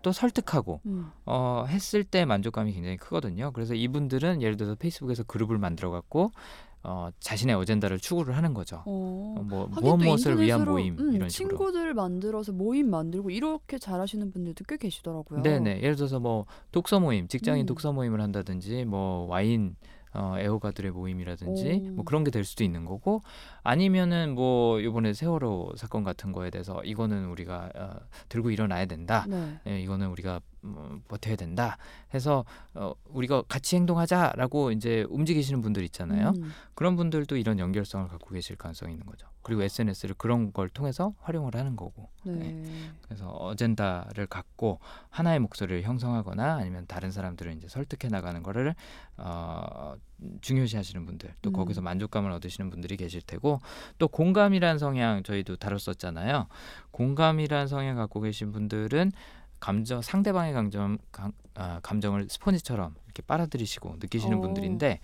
또 0.03 0.11
설득하고 0.11 0.81
음. 0.85 1.11
어, 1.25 1.65
했을 1.67 2.03
때 2.03 2.25
만족감이 2.25 2.73
굉장히 2.73 2.97
크거든요. 2.97 3.51
그래서 3.53 3.73
이분들은 3.73 4.41
예를 4.41 4.57
들어서 4.57 4.75
페이스북에서 4.75 5.23
그룹을 5.23 5.57
만들어 5.57 5.89
갖고 5.89 6.31
어, 6.85 7.09
자신의 7.19 7.55
어젠다를 7.55 7.97
추구를 7.99 8.35
하는 8.35 8.53
거죠. 8.53 8.83
어. 8.85 9.35
어, 9.37 9.43
뭐 9.43 9.67
무엇 9.67 9.81
또 9.81 9.97
무엇을 9.97 10.41
위한 10.41 10.65
모임 10.65 10.97
음, 10.99 11.13
이런 11.13 11.29
식으로. 11.29 11.49
친구들 11.57 11.93
만들어서 11.93 12.51
모임 12.51 12.89
만들고 12.89 13.29
이렇게 13.29 13.77
잘하시는 13.77 14.31
분들도 14.31 14.65
꽤 14.67 14.77
계시더라고요. 14.77 15.41
네네. 15.43 15.77
예를 15.81 15.95
들어서 15.95 16.19
뭐 16.19 16.45
독서 16.71 16.99
모임, 16.99 17.27
직장인 17.29 17.63
음. 17.63 17.65
독서 17.67 17.93
모임을 17.93 18.19
한다든지 18.21 18.83
뭐 18.85 19.25
와인 19.27 19.75
어, 20.13 20.35
애호가들의 20.37 20.91
모임이라든지 20.91 21.87
오. 21.89 21.91
뭐 21.95 22.05
그런 22.05 22.23
게 22.23 22.29
될 22.31 22.43
수도 22.43 22.63
있는 22.63 22.85
거고 22.85 23.21
아니면은 23.63 24.35
뭐 24.35 24.79
이번에 24.79 25.13
세월호 25.13 25.73
사건 25.77 26.03
같은 26.03 26.31
거에 26.31 26.49
대해서 26.49 26.83
이거는 26.83 27.27
우리가 27.29 27.69
어, 27.75 27.95
들고 28.29 28.51
일어나야 28.51 28.85
된다. 28.85 29.25
네. 29.27 29.59
예, 29.67 29.79
이거는 29.79 30.09
우리가 30.09 30.41
음, 30.65 31.01
버텨야 31.07 31.35
된다. 31.35 31.77
해서 32.13 32.45
어, 32.73 32.93
우리가 33.05 33.43
같이 33.43 33.75
행동하자라고 33.75 34.71
이제 34.71 35.05
움직이시는 35.09 35.61
분들 35.61 35.83
있잖아요. 35.85 36.33
음. 36.37 36.51
그런 36.73 36.95
분들도 36.95 37.37
이런 37.37 37.59
연결성을 37.59 38.07
갖고 38.07 38.33
계실 38.33 38.55
가능성이 38.55 38.93
있는 38.93 39.05
거죠. 39.05 39.27
그리고 39.41 39.61
SNS를 39.63 40.15
그런 40.17 40.53
걸 40.53 40.69
통해서 40.69 41.13
활용을 41.19 41.55
하는 41.55 41.75
거고. 41.75 42.09
네. 42.23 42.63
그래서 43.01 43.27
어젠다를 43.29 44.25
갖고 44.27 44.79
하나의 45.09 45.39
목소리를 45.39 45.83
형성하거나 45.83 46.55
아니면 46.55 46.85
다른 46.87 47.11
사람들을 47.11 47.53
이제 47.53 47.67
설득해 47.67 48.09
나가는 48.09 48.41
거를 48.41 48.73
어, 49.17 49.95
중요시하시는 50.41 51.05
분들 51.05 51.33
또 51.41 51.49
음. 51.49 51.53
거기서 51.53 51.81
만족감을 51.81 52.31
얻으시는 52.31 52.69
분들이 52.69 52.97
계실 52.97 53.21
테고 53.21 53.59
또 53.97 54.07
공감이란 54.07 54.77
성향 54.77 55.23
저희도 55.23 55.57
다뤘었잖아요. 55.57 56.47
공감이란 56.91 57.67
성향 57.67 57.97
갖고 57.97 58.21
계신 58.21 58.51
분들은 58.51 59.11
감정 59.59 60.01
상대방의 60.01 60.53
감정 60.53 60.97
감, 61.11 61.31
아, 61.55 61.79
감정을 61.83 62.27
스펀지처럼 62.29 62.95
이렇게 63.05 63.21
빨아들이시고 63.23 63.97
느끼시는 63.99 64.37
어. 64.37 64.41
분들인데 64.41 64.99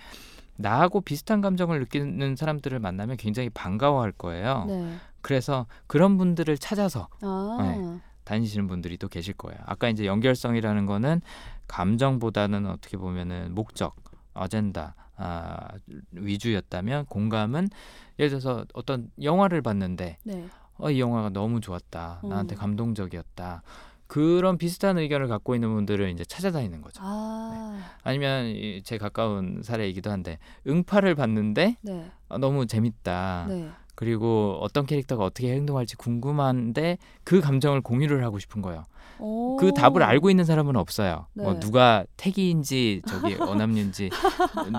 나하고 0.57 0.99
비슷한 1.01 1.39
감정을 1.39 1.80
느끼는 1.80 2.36
사람들을 2.36 2.78
만나면 2.80 3.16
굉장히 3.16 3.49
반가워할 3.49 4.12
거예요. 4.12 4.66
네. 4.68 4.95
그래서 5.22 5.66
그런 5.88 6.18
분들을 6.18 6.57
찾아서 6.57 7.07
아. 7.22 7.57
네. 7.62 7.99
다니시는 8.26 8.68
분들이 8.68 8.97
또 8.97 9.07
계실 9.07 9.34
거예요. 9.34 9.57
아까 9.66 9.89
이제 9.89 10.05
연결성이라는 10.05 10.86
거는 10.86 11.22
감정보다는 11.68 12.68
어떻게 12.68 12.97
보면은 12.97 13.55
목적, 13.55 13.95
어젠다 14.39 14.95
아, 15.17 15.67
위주였다면 16.11 17.05
공감은 17.05 17.69
예를 18.17 18.29
들어서 18.29 18.65
어떤 18.73 19.11
영화를 19.21 19.61
봤는데 19.61 20.17
네. 20.23 20.47
어, 20.77 20.89
이 20.91 20.99
영화가 20.99 21.29
너무 21.29 21.59
좋았다. 21.59 22.21
나한테 22.23 22.55
음. 22.55 22.57
감동적이었다. 22.57 23.61
그런 24.07 24.57
비슷한 24.57 24.97
의견을 24.97 25.27
갖고 25.27 25.53
있는 25.55 25.69
분들을 25.73 26.09
이제 26.09 26.23
찾아다니는 26.25 26.81
거죠. 26.81 27.01
아. 27.03 27.77
아니면 28.03 28.45
이- 28.47 28.81
제 28.83 28.97
가까운 28.97 29.61
사례이기도 29.61 30.09
한데 30.09 30.39
응파를 30.67 31.15
봤는데 31.15 31.77
네. 31.81 32.11
어, 32.29 32.37
너무 32.37 32.65
재밌다. 32.65 33.45
네. 33.49 33.69
그리고 33.99 34.57
어떤 34.61 34.85
캐릭터가 34.85 35.25
어떻게 35.25 35.53
행동할지 35.53 35.97
궁금한데 35.97 36.99
그 37.25 37.41
감정을 37.41 37.81
공유를 37.81 38.23
하고 38.23 38.39
싶은 38.39 38.61
거예요. 38.61 38.85
오. 39.19 39.57
그 39.57 39.73
답을 39.73 40.03
알고 40.03 40.29
있는 40.29 40.45
사람은 40.45 40.77
없어요. 40.77 41.27
네. 41.33 41.43
뭐 41.43 41.59
누가 41.59 42.05
태기인지 42.15 43.01
저기 43.05 43.35
어남류인지 43.43 44.09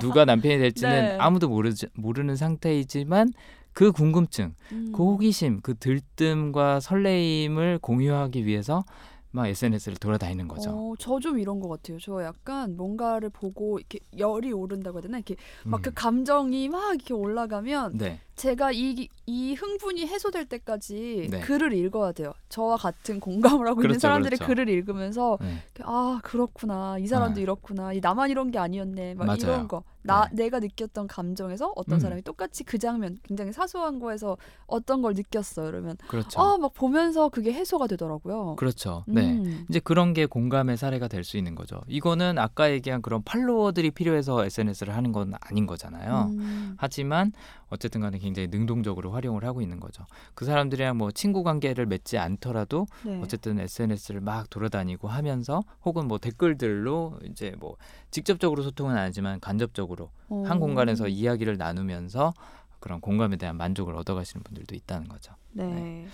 누가 0.00 0.24
남편이 0.24 0.56
될지는 0.56 1.02
네. 1.02 1.18
아무도 1.18 1.50
모르 1.50 1.70
모르는 1.92 2.34
상태이지만 2.36 3.34
그 3.74 3.92
궁금증, 3.92 4.54
음. 4.72 4.90
그 4.96 5.04
호기심, 5.04 5.60
그 5.60 5.74
들뜸과 5.74 6.80
설레임을 6.80 7.78
공유하기 7.82 8.46
위해서 8.46 8.84
막 9.32 9.46
SNS를 9.46 9.96
돌아다니는 9.98 10.48
거죠. 10.48 10.70
어, 10.70 10.94
저좀 10.98 11.38
이런 11.38 11.60
것 11.60 11.68
같아요. 11.68 11.98
저 12.00 12.22
약간 12.22 12.76
뭔가를 12.76 13.30
보고 13.30 13.78
이렇게 13.78 14.00
열이 14.18 14.52
오른다고 14.52 14.98
해야 14.98 15.02
되나? 15.02 15.18
이렇게 15.18 15.36
막그 15.64 15.90
음. 15.90 15.92
감정이 15.94 16.68
막 16.68 16.94
이렇게 16.94 17.14
올라가면 17.14 17.98
네, 17.98 18.20
제가 18.40 18.72
이, 18.72 19.08
이 19.26 19.54
흥분이 19.54 20.06
해소될 20.06 20.46
때까지 20.46 21.28
네. 21.30 21.40
글을 21.40 21.74
읽어야 21.74 22.12
돼요. 22.12 22.32
저와 22.48 22.76
같은 22.76 23.20
공감을 23.20 23.66
하고 23.68 23.80
있는 23.82 23.90
그렇죠, 23.90 24.00
사람들의 24.00 24.38
그렇죠. 24.38 24.46
글을 24.48 24.68
읽으면서 24.70 25.36
네. 25.40 25.56
아 25.82 26.20
그렇구나 26.24 26.96
이 26.98 27.06
사람도 27.06 27.34
네. 27.36 27.42
이렇구나 27.42 27.92
이 27.92 28.00
나만 28.00 28.30
이런 28.30 28.50
게 28.50 28.58
아니었네 28.58 29.14
막 29.14 29.26
맞아요. 29.26 29.38
이런 29.42 29.68
거나 29.68 30.28
네. 30.32 30.44
내가 30.44 30.58
느꼈던 30.58 31.06
감정에서 31.06 31.72
어떤 31.76 31.96
음. 31.96 32.00
사람이 32.00 32.22
똑같이 32.22 32.64
그 32.64 32.78
장면 32.78 33.18
굉장히 33.22 33.52
사소한 33.52 33.98
거에서 34.00 34.36
어떤 34.66 35.02
걸 35.02 35.12
느꼈어 35.14 35.68
이러면 35.68 35.96
그렇죠. 36.08 36.40
아막 36.40 36.72
보면서 36.74 37.28
그게 37.28 37.52
해소가 37.52 37.86
되더라고요. 37.88 38.56
그렇죠. 38.56 39.04
네. 39.06 39.32
음. 39.32 39.66
이제 39.68 39.78
그런 39.80 40.14
게 40.14 40.24
공감의 40.26 40.76
사례가 40.78 41.06
될 41.08 41.20
수 41.20 41.36
있는 41.36 41.54
거죠. 41.54 41.82
이거는 41.86 42.38
아까 42.38 42.70
얘기한 42.72 43.02
그런 43.02 43.22
팔로워들이 43.22 43.90
필요해서 43.90 44.42
SNS를 44.46 44.96
하는 44.96 45.12
건 45.12 45.34
아닌 45.40 45.66
거잖아요. 45.66 46.30
음. 46.32 46.74
하지만 46.78 47.32
어쨌든 47.70 48.00
간에 48.00 48.18
굉장히 48.18 48.48
능동적으로 48.48 49.12
활용을 49.12 49.44
하고 49.44 49.62
있는 49.62 49.80
거죠. 49.80 50.04
그 50.34 50.44
사람들이랑 50.44 50.96
뭐 50.98 51.10
친구 51.10 51.42
관계를 51.42 51.86
맺지 51.86 52.18
않더라도 52.18 52.86
네. 53.04 53.20
어쨌든 53.22 53.58
SNS를 53.58 54.20
막 54.20 54.50
돌아다니고 54.50 55.08
하면서 55.08 55.62
혹은 55.84 56.06
뭐 56.08 56.18
댓글들로 56.18 57.18
이제 57.30 57.54
뭐 57.58 57.76
직접적으로 58.10 58.62
소통은 58.62 58.96
안 58.96 59.04
하지만 59.04 59.40
간접적으로 59.40 60.10
어. 60.28 60.44
한 60.46 60.58
공간에서 60.60 61.08
이야기를 61.08 61.56
나누면서 61.56 62.34
그런 62.80 63.00
공감에 63.00 63.36
대한 63.36 63.56
만족을 63.56 63.94
얻어가시는 63.94 64.42
분들도 64.42 64.74
있다는 64.74 65.08
거죠. 65.08 65.34
네. 65.52 66.06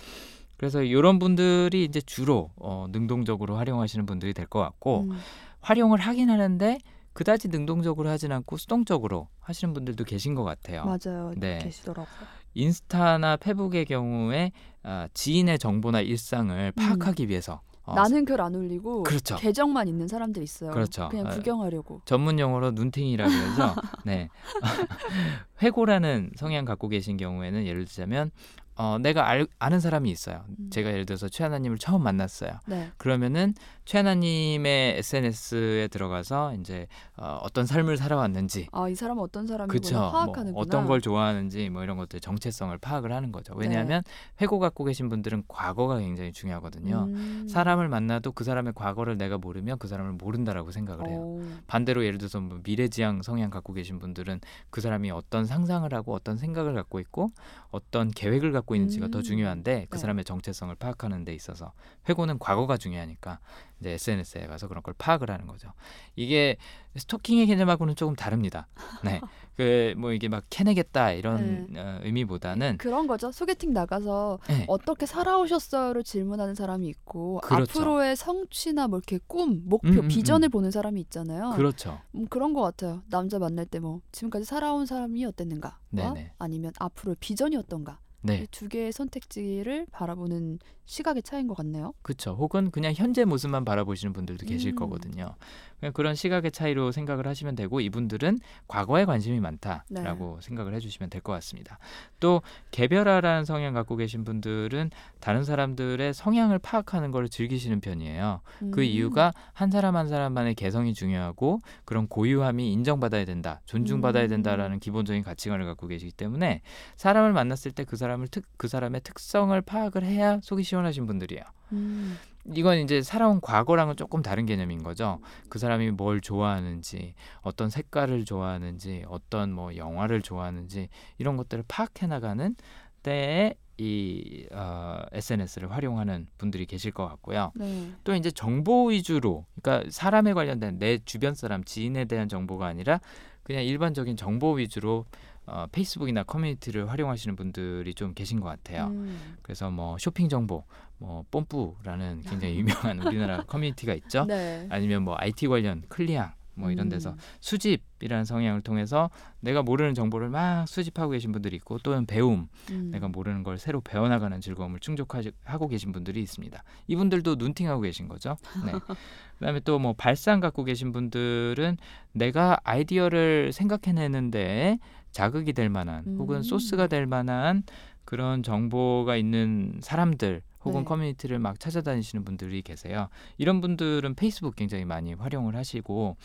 그래서 0.57 0.81
이런 0.81 1.19
분들이 1.19 1.83
이제 1.85 2.01
주로 2.01 2.51
어, 2.55 2.87
능동적으로 2.89 3.55
활용하시는 3.57 4.05
분들이 4.05 4.33
될 4.33 4.47
것 4.47 4.59
같고 4.59 5.01
음. 5.09 5.17
활용을 5.61 5.99
하긴 5.99 6.29
하는데 6.29 6.77
그다지 7.17 7.47
능동적으로 7.47 8.09
하진 8.09 8.31
않고 8.31 8.57
수동적으로 8.57 9.27
하시는 9.39 9.73
분들도 9.73 10.03
계신 10.03 10.35
것 10.35 10.43
같아요. 10.43 10.85
맞아요. 10.85 11.33
네. 11.35 11.57
계시더라고요. 11.57 12.27
인스타나 12.53 13.37
페북의 13.37 13.85
경우에 13.85 14.51
아, 14.83 15.07
지인의 15.15 15.57
정보나 15.57 16.01
일상을 16.01 16.71
파악하기 16.73 17.27
위해서 17.27 17.61
어, 17.85 17.93
음. 17.93 17.95
나는 17.95 18.23
글 18.23 18.39
안 18.39 18.53
올리고 18.53 19.01
그렇죠. 19.01 19.35
계정만 19.37 19.87
있는 19.87 20.07
사람들 20.07 20.43
있어요. 20.43 20.69
그렇죠. 20.69 21.09
그냥 21.09 21.25
아, 21.25 21.29
구경하려고. 21.31 22.01
전문 22.05 22.37
용어로 22.37 22.71
눈팅이라고 22.71 23.31
해서 23.31 23.73
네 24.05 24.29
회고라는 25.63 26.31
성향 26.35 26.65
갖고 26.65 26.87
계신 26.87 27.17
경우에는 27.17 27.65
예를 27.65 27.85
들자면 27.85 28.29
어, 28.75 28.99
내가 28.99 29.27
알, 29.27 29.47
아는 29.57 29.79
사람이 29.79 30.07
있어요. 30.11 30.43
음. 30.49 30.69
제가 30.69 30.91
예를 30.91 31.07
들어서 31.07 31.27
최하나님을 31.27 31.79
처음 31.79 32.03
만났어요. 32.03 32.59
네. 32.67 32.91
그러면은 32.97 33.55
최하나님의 33.87 34.97
SNS에 34.97 35.87
들어가서 35.87 36.55
이제 36.55 36.87
어, 37.15 37.39
어떤 37.41 37.65
삶을 37.65 37.95
살아왔는지 37.97 38.67
아 38.71 38.87
이 38.89 38.95
사람은 38.95 39.21
어떤 39.21 39.47
사람이구나 39.47 39.71
그쵸. 39.79 39.99
뭐 39.99 40.11
파악하는구나. 40.11 40.53
어떤 40.55 40.85
걸 40.85 41.01
좋아하는지 41.01 41.69
뭐 41.69 41.83
이런 41.83 41.97
것들 41.97 42.19
정체성을 42.19 42.77
파악을 42.77 43.11
하는 43.11 43.31
거죠. 43.31 43.53
네. 43.55 43.65
왜냐하면 43.67 44.01
회고 44.41 44.59
갖고 44.59 44.83
계신 44.83 45.09
분들은 45.09 45.43
과거가 45.47 45.99
굉장히 45.99 46.31
중요하거든요. 46.31 47.05
음. 47.09 47.47
사람을 47.49 47.89
만나도 47.89 48.31
그 48.33 48.43
사람의 48.43 48.73
과거를 48.75 49.17
내가 49.17 49.37
모르면 49.37 49.77
그 49.77 49.87
사람을 49.87 50.13
모른다라고 50.13 50.71
생각을 50.71 51.07
해요. 51.09 51.19
어. 51.21 51.57
반대로 51.67 52.05
예를 52.05 52.17
들어서 52.17 52.39
뭐 52.39 52.59
미래지향 52.63 53.21
성향 53.23 53.49
갖고 53.49 53.73
계신 53.73 53.99
분들은 53.99 54.39
그 54.69 54.81
사람이 54.81 55.11
어떤 55.11 55.45
상상을 55.45 55.91
하고 55.93 56.13
어떤 56.13 56.37
생각을 56.37 56.73
갖고 56.73 56.99
있고 56.99 57.29
어떤 57.71 58.09
계획을 58.11 58.51
갖고 58.51 58.75
있는지가 58.75 59.09
더 59.09 59.19
음. 59.19 59.23
중요한데 59.23 59.87
그 59.89 59.97
네. 59.97 60.01
사람의 60.01 60.25
정체성을 60.25 60.73
파악하는 60.75 61.25
데 61.25 61.33
있어서 61.33 61.73
회고는 62.07 62.39
과거가 62.39 62.77
중요하니까 62.77 63.39
이제 63.79 63.91
SNS에 63.91 64.47
가서 64.47 64.67
그런 64.67 64.81
걸 64.81 64.93
파악을 64.97 65.29
하는 65.29 65.45
거죠. 65.47 65.71
이게 66.15 66.57
스토킹의 66.95 67.45
개념하고는 67.47 67.95
조금 67.95 68.15
다릅니다. 68.15 68.67
네. 69.03 69.19
그 69.57 69.95
뭐 69.97 70.13
이게 70.13 70.27
막 70.29 70.43
캐내겠다 70.51 71.13
이런 71.13 71.67
어, 71.75 71.99
의미보다는 72.03 72.77
그런 72.77 73.07
거죠. 73.07 73.31
소개팅 73.31 73.73
나가서 73.73 74.37
네. 74.47 74.65
어떻게 74.67 75.05
살아오셨어요를 75.07 76.03
질문하는 76.03 76.53
사람이 76.53 76.87
있고 76.87 77.39
그렇죠. 77.43 77.79
앞으로의 77.79 78.15
성취나 78.15 78.87
뭐 78.87 78.99
이렇게 78.99 79.19
꿈, 79.25 79.63
목표, 79.65 79.89
음, 79.89 79.99
음, 79.99 80.07
비전을 80.07 80.49
음. 80.49 80.51
보는 80.51 80.69
사람이 80.71 81.01
있잖아요. 81.01 81.53
그렇죠. 81.55 81.99
음, 82.15 82.27
그런 82.27 82.53
것 82.53 82.61
같아요. 82.61 83.01
남자 83.09 83.39
만날 83.39 83.65
때 83.65 83.77
뭐 83.79 84.01
지금까지 84.11 84.45
살아온 84.45 84.85
사람이 84.87 85.23
어땠는가, 85.25 85.77
네네. 85.91 86.33
아니면 86.39 86.71
앞으로의 86.79 87.15
비전이 87.19 87.55
어떤가. 87.57 87.99
네. 88.27 88.43
이두 88.43 88.67
개의 88.67 88.91
선택지를 88.91 89.87
바라보는 89.91 90.59
시각의 90.85 91.23
차이인 91.23 91.47
것 91.47 91.55
같네요. 91.57 91.93
그렇죠. 92.01 92.31
혹은 92.31 92.71
그냥 92.71 92.93
현재 92.95 93.25
모습만 93.25 93.65
바라보시는 93.65 94.13
분들도 94.13 94.45
계실 94.45 94.73
음. 94.73 94.75
거거든요. 94.75 95.35
그냥 95.79 95.93
그런 95.93 96.15
시각의 96.15 96.51
차이로 96.51 96.91
생각을 96.91 97.27
하시면 97.27 97.55
되고 97.55 97.79
이분들은 97.81 98.39
과거에 98.67 99.05
관심이 99.05 99.39
많다라고 99.39 100.39
생각을 100.41 100.73
해주시면 100.73 101.09
될 101.09 101.21
것 101.21 101.33
같습니다. 101.33 101.79
또 102.19 102.41
개별화라는 102.71 103.43
성향 103.43 103.73
갖고 103.73 103.95
계신 103.95 104.23
분들은 104.23 104.91
다른 105.19 105.43
사람들의 105.43 106.13
성향을 106.13 106.59
파악하는 106.59 107.11
걸 107.11 107.27
즐기시는 107.27 107.81
편이에요. 107.81 108.41
그 108.71 108.81
음. 108.81 108.83
이유가 108.83 109.33
한 109.53 109.71
사람 109.71 109.95
한 109.95 110.07
사람만의 110.07 110.53
개성이 110.55 110.93
중요하고 110.93 111.59
그런 111.85 112.07
고유함이 112.07 112.71
인정받아야 112.71 113.25
된다, 113.25 113.61
존중받아야 113.65 114.25
음. 114.25 114.29
된다라는 114.29 114.79
기본적인 114.79 115.23
가치관을 115.23 115.65
갖고 115.65 115.87
계시기 115.87 116.11
때문에 116.11 116.61
사람을 116.97 117.33
만났을 117.33 117.71
때 117.71 117.83
그 117.87 117.95
사람을 117.95 118.27
특, 118.27 118.43
그 118.57 118.67
사람의 118.67 119.01
특성을 119.01 119.59
파악을 119.61 120.03
해야 120.03 120.39
속이 120.43 120.63
시원하신 120.63 121.07
분들이에요. 121.07 121.43
음. 121.71 122.17
이건 122.53 122.77
이제 122.79 123.01
살아온 123.01 123.41
과거랑은 123.41 123.97
조금 123.97 124.21
다른 124.21 124.45
개념인 124.45 124.81
거죠. 124.81 125.19
그 125.49 125.59
사람이 125.59 125.91
뭘 125.91 126.21
좋아하는지, 126.21 127.13
어떤 127.41 127.69
색깔을 127.69 128.23
좋아하는지, 128.25 129.03
어떤 129.07 129.51
뭐 129.51 129.75
영화를 129.75 130.21
좋아하는지 130.21 130.87
이런 131.17 131.35
것들을 131.35 131.65
파악해 131.67 132.07
나가는 132.07 132.55
때에 133.03 133.55
이 133.79 134.47
어, 134.51 135.03
SNS를 135.11 135.71
활용하는 135.71 136.27
분들이 136.37 136.65
계실 136.65 136.91
것 136.91 137.07
같고요. 137.07 137.51
네. 137.55 137.91
또 138.03 138.15
이제 138.15 138.31
정보 138.31 138.87
위주로, 138.87 139.45
그러니까 139.61 139.87
사람에 139.91 140.33
관련된 140.33 140.79
내 140.79 140.97
주변 141.05 141.35
사람, 141.35 141.63
지인에 141.63 142.05
대한 142.05 142.27
정보가 142.27 142.65
아니라 142.65 142.99
그냥 143.43 143.63
일반적인 143.63 144.17
정보 144.17 144.53
위주로 144.53 145.05
어, 145.45 145.65
페이스북이나 145.71 146.23
커뮤니티를 146.23 146.89
활용하시는 146.89 147.35
분들이 147.37 147.93
좀 147.93 148.13
계신 148.13 148.41
것 148.41 148.47
같아요. 148.47 148.87
음. 148.87 149.37
그래서 149.41 149.71
뭐 149.71 149.97
쇼핑 149.97 150.27
정보, 150.27 150.65
뭐 150.99 151.23
뽐뿌라는 151.31 152.21
굉장히 152.23 152.57
유명한 152.57 152.99
우리나라 152.99 153.43
커뮤니티가 153.45 153.93
있죠. 153.95 154.25
네. 154.25 154.67
아니면 154.69 155.03
뭐 155.03 155.15
IT 155.17 155.47
관련 155.47 155.83
클리앙 155.89 156.33
뭐 156.57 156.71
이런 156.71 156.89
데서 156.89 157.11
음. 157.11 157.17
수집이라는 157.39 158.25
성향을 158.25 158.61
통해서 158.61 159.09
내가 159.41 159.61
모르는 159.61 159.93
정보를 159.93 160.29
막 160.29 160.67
수집하고 160.67 161.11
계신 161.11 161.31
분들이 161.31 161.55
있고 161.57 161.77
또는 161.77 162.05
배움, 162.07 162.47
음. 162.71 162.89
내가 162.91 163.07
모르는 163.07 163.43
걸 163.43 163.59
새로 163.59 163.79
배워나가는 163.79 164.41
즐거움을 164.41 164.79
충족하고 164.79 165.67
계신 165.67 165.91
분들이 165.91 166.19
있습니다. 166.21 166.63
이분들도 166.87 167.35
눈팅하고 167.35 167.81
계신 167.81 168.07
거죠. 168.07 168.37
네. 168.65 168.71
그다음에 169.37 169.59
또 169.61 169.77
뭐 169.77 169.93
발상 169.93 170.39
갖고 170.39 170.63
계신 170.63 170.91
분들은 170.91 171.77
내가 172.13 172.57
아이디어를 172.63 173.53
생각해내는데 173.53 174.79
자극이 175.11 175.53
될 175.53 175.69
만한 175.69 176.03
혹은 176.17 176.37
음. 176.37 176.41
소스가 176.41 176.87
될 176.87 177.05
만한 177.05 177.61
그런 178.03 178.41
정보가 178.41 179.15
있는 179.15 179.79
사람들 179.81 180.41
혹은 180.67 180.81
네. 180.81 180.85
커뮤니티를 180.85 181.39
막 181.39 181.59
찾아다니시는 181.59 182.23
분들이 182.25 182.61
계세요. 182.61 183.09
이런 183.37 183.61
분들은 183.61 184.15
페이스북 184.15 184.55
굉장히 184.55 184.85
많이 184.85 185.13
활용을 185.13 185.55
하시고 185.55 186.17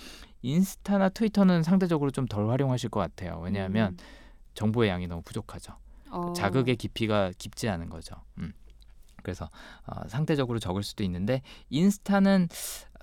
인스타나 0.43 1.09
트위터는 1.09 1.63
상대적으로 1.63 2.11
좀 2.11 2.27
덜 2.27 2.49
활용하실 2.49 2.91
것 2.91 3.01
같아요. 3.01 3.41
왜냐하면 3.43 3.93
음. 3.93 3.97
정보의 4.55 4.91
양이 4.91 5.07
너무 5.07 5.23
부족하죠. 5.23 5.75
어. 6.11 6.33
자극의 6.35 6.77
깊이가 6.77 7.33
깊지 7.39 7.69
않은 7.69 7.89
거죠. 7.89 8.17
음. 8.39 8.53
그래서 9.23 9.49
어, 9.87 10.09
상대적으로 10.09 10.59
적을 10.59 10.83
수도 10.83 11.05
있는데 11.05 11.43
인스타는 11.71 12.49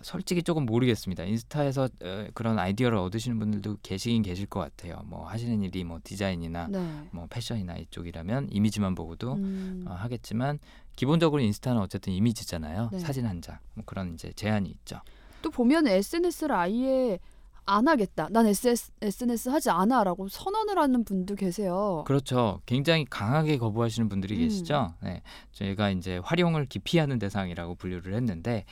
솔직히 0.02 0.44
조금 0.44 0.66
모르겠습니다. 0.66 1.24
인스타에서 1.24 1.90
어, 2.04 2.28
그런 2.34 2.58
아이디어를 2.58 2.98
얻으시는 2.98 3.40
분들도 3.40 3.78
계시긴 3.84 4.22
계실 4.22 4.46
것 4.46 4.60
같아요. 4.60 5.02
뭐 5.06 5.28
하시는 5.28 5.62
일이 5.62 5.84
뭐 5.84 6.00
디자인이나 6.04 6.68
네. 6.68 7.08
뭐 7.12 7.28
패션이나 7.30 7.76
이쪽이라면 7.78 8.50
이미지만 8.52 8.96
보고도 8.96 9.34
음. 9.34 9.86
어, 9.88 9.94
하겠지만 9.94 10.60
기본적으로 10.96 11.42
인스타는 11.42 11.82
어쨌든 11.82 12.14
이미지잖아요. 12.14 12.90
네. 12.92 13.00
사진 13.00 13.26
한 13.26 13.42
장. 13.42 13.58
뭐 13.74 13.84
그런 13.86 14.14
이제 14.14 14.32
제한이 14.34 14.70
있죠. 14.70 15.02
또 15.42 15.50
보면 15.50 15.88
SNS를 15.88 16.56
아예 16.56 17.20
안 17.70 17.88
하겠다. 17.88 18.28
난 18.32 18.48
SS, 18.48 18.92
SNS 19.02 19.50
하지 19.50 19.70
않아라고 19.70 20.28
선언을 20.28 20.80
하는 20.80 21.04
분도 21.04 21.36
계세요. 21.36 22.04
그렇죠. 22.08 22.62
굉장히 22.66 23.06
강하게 23.06 23.58
거부하시는 23.58 24.10
분들이 24.10 24.36
음. 24.36 24.40
계시죠. 24.40 24.96
네. 25.04 25.22
저희가 25.52 25.92
이제 25.92 26.18
활용을 26.18 26.66
기피하는 26.66 27.20
대상이라고 27.20 27.76
분류를 27.76 28.16
했는데 28.16 28.66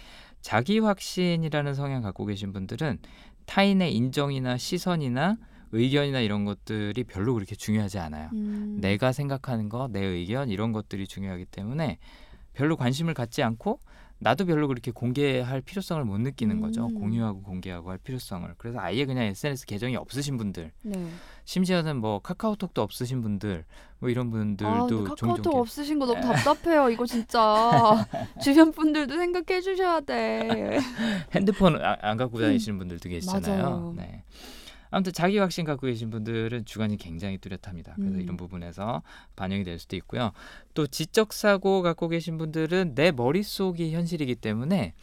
자기 0.48 0.80
확신이라는 0.80 1.74
성향 1.74 2.02
갖고 2.02 2.26
계신 2.26 2.54
분들은 2.54 3.00
타인의 3.48 3.94
인정이나 3.94 4.58
시선이나 4.58 5.36
의견이나 5.74 6.22
이런 6.22 6.46
것들이 6.46 7.04
별로 7.04 7.34
그렇게 7.34 7.54
중요하지 7.54 8.00
않아요. 8.00 8.30
음. 8.32 8.78
내가 8.80 9.12
생각하는 9.12 9.68
거, 9.68 9.90
내 9.92 10.00
의견 10.00 10.50
이런 10.50 10.72
것들이 10.72 11.06
중요하기 11.06 11.48
때문에 11.48 11.98
별로 12.54 12.78
관심을 12.78 13.14
갖지 13.14 13.44
않고 13.44 13.82
나도 14.20 14.46
별로 14.46 14.68
그렇게 14.68 14.90
공개할 14.92 15.62
필요성을 15.62 16.04
못 16.04 16.18
느끼는 16.20 16.60
거죠. 16.60 16.88
음. 16.88 16.96
공유하고 17.00 17.44
공개하고 17.44 17.92
할 17.92 17.98
필요성을. 18.00 18.52
그래서 18.58 18.80
아예 18.80 19.06
그냥 19.06 19.26
SNS 19.26 19.66
계정이 19.68 19.96
없으신 19.96 20.38
분들, 20.38 20.72
네. 20.82 21.08
심지어는 21.46 21.98
뭐 21.98 22.20
카카오톡도 22.20 22.82
없으신 22.82 23.22
분들, 23.22 23.64
뭐 24.00 24.10
이런 24.10 24.32
분들도 24.32 24.68
아, 24.68 24.80
근데 24.88 24.96
종종 25.16 25.16
카카오톡 25.16 25.54
계- 25.54 25.60
없으신 25.60 26.00
거 26.00 26.06
너무 26.08 26.20
답답해요. 26.22 26.90
이거 26.90 27.06
진짜 27.06 28.06
주변 28.44 28.72
분들도 28.72 29.16
생각해 29.16 29.62
주셔야 29.62 30.00
돼. 30.02 30.80
핸드폰 31.34 31.80
아- 31.84 31.98
안 32.02 32.18
갖고 32.18 32.40
다니시는 32.40 32.80
분들도 32.80 33.08
계시잖아요. 33.10 33.54
음. 33.56 33.62
맞아요. 33.62 33.94
네. 33.98 34.24
아무튼 34.90 35.14
자기 35.14 35.38
확신 35.38 35.66
갖고 35.66 35.88
계신 35.88 36.10
분들은 36.10 36.66
주관이 36.66 36.98
굉장히 36.98 37.38
뚜렷합니다. 37.38 37.94
그래서 37.96 38.16
음. 38.16 38.22
이런 38.22 38.38
부분에서 38.38 39.04
반영이 39.36 39.64
될 39.64 39.80
수도 39.80 39.96
있고요. 39.96 40.32
또 40.74 40.88
지적 40.88 41.34
사고 41.34 41.82
갖고 41.82 42.08
계신 42.08 42.38
분들은 42.38 42.96
내 42.96 43.12
머릿속이 43.12 43.94
현실이기 43.94 44.36
때문에 44.36 44.94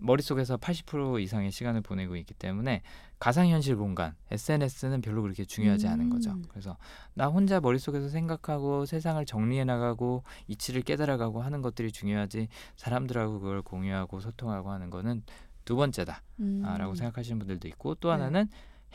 머릿속에서 0.00 0.56
80% 0.56 1.20
이상의 1.20 1.50
시간을 1.50 1.80
보내고 1.80 2.16
있기 2.16 2.34
때문에 2.34 2.82
가상현실 3.18 3.76
공간 3.76 4.14
SNS는 4.30 5.00
별로 5.00 5.22
그렇게 5.22 5.44
중요하지 5.44 5.88
않은 5.88 6.08
거죠. 6.08 6.30
음. 6.30 6.44
그래서 6.48 6.76
나 7.14 7.26
혼자 7.26 7.60
머릿속에서 7.60 8.08
생각하고 8.08 8.86
세상을 8.86 9.24
정리해 9.26 9.64
나가고 9.64 10.22
이치를 10.46 10.82
깨달아가고 10.82 11.42
하는 11.42 11.62
것들이 11.62 11.90
중요하지 11.90 12.48
사람들하고 12.76 13.40
그걸 13.40 13.62
공유하고 13.62 14.20
소통하고 14.20 14.70
하는 14.70 14.88
거는 14.90 15.22
두 15.64 15.76
번째다. 15.76 16.22
음. 16.40 16.62
아, 16.64 16.78
라고 16.78 16.94
생각하시는 16.94 17.38
분들도 17.38 17.66
있고 17.68 17.96
또 17.96 18.08
네. 18.08 18.12
하나는 18.12 18.48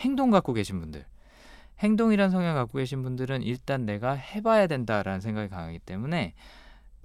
행동 0.04 0.30
갖고 0.30 0.54
계신 0.54 0.80
분들 0.80 1.06
행동이란 1.80 2.30
성향 2.30 2.56
갖고 2.56 2.78
계신 2.78 3.04
분들은 3.04 3.42
일단 3.42 3.86
내가 3.86 4.14
해봐야 4.14 4.68
된다라는 4.68 5.20
생각이 5.20 5.50
강하기 5.50 5.80
때문에 5.80 6.34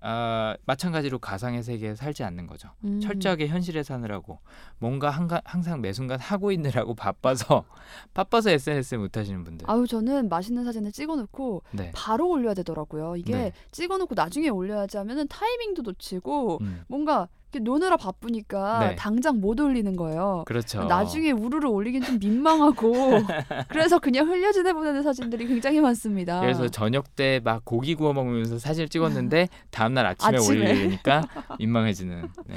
아, 0.01 0.57
마찬가지로 0.64 1.18
가상의 1.18 1.62
세계에 1.64 1.96
살지 1.96 2.22
않는 2.22 2.46
거죠. 2.46 2.70
음. 2.84 3.01
철저하게 3.01 3.49
현실에 3.49 3.82
사느라고 3.82 4.38
뭔가 4.78 5.11
한가, 5.11 5.42
항상 5.44 5.80
매 5.80 5.92
순간 5.92 6.20
하고 6.20 6.53
있느라고 6.53 6.94
바빠서 6.94 7.64
바빠서 8.14 8.51
SNS 8.51 8.94
못 8.94 9.16
하시는 9.16 9.42
분들. 9.42 9.68
아유 9.68 9.86
저는 9.88 10.28
맛있는 10.28 10.64
사진을 10.64 10.92
찍어놓고 10.92 11.62
네. 11.72 11.90
바로 11.94 12.28
올려야 12.28 12.55
되더라고요. 12.55 13.16
이게 13.16 13.32
네. 13.32 13.53
찍어놓고 13.72 14.14
나중에 14.14 14.49
올려야지 14.49 14.99
하면은 14.99 15.26
타이밍도 15.26 15.82
놓치고 15.82 16.59
음, 16.61 16.84
뭔가 16.86 17.28
노느라 17.62 17.96
바쁘니까 17.96 18.78
네. 18.90 18.96
당장 18.96 19.40
못 19.40 19.59
올리는 19.61 19.96
거예요. 19.96 20.44
그렇죠. 20.46 20.84
나중에 20.84 21.30
우르르 21.30 21.66
올리긴 21.68 22.03
좀 22.03 22.18
민망하고 22.18 22.92
그래서 23.68 23.99
그냥 23.99 24.28
흘려지내 24.28 24.72
보내는 24.74 25.03
사진들이 25.03 25.46
굉장히 25.46 25.80
많습니다. 25.80 26.40
그래서 26.40 26.68
저녁 26.68 27.16
때 27.16 27.40
막 27.42 27.64
고기 27.64 27.94
구워 27.94 28.12
먹으면서 28.12 28.59
사진을 28.59 28.88
찍었는데 28.88 29.49
다음날 29.70 30.05
아침에, 30.07 30.36
아침에. 30.36 30.70
올리니까 30.70 31.22
민망해지는. 31.59 32.28
네. 32.46 32.57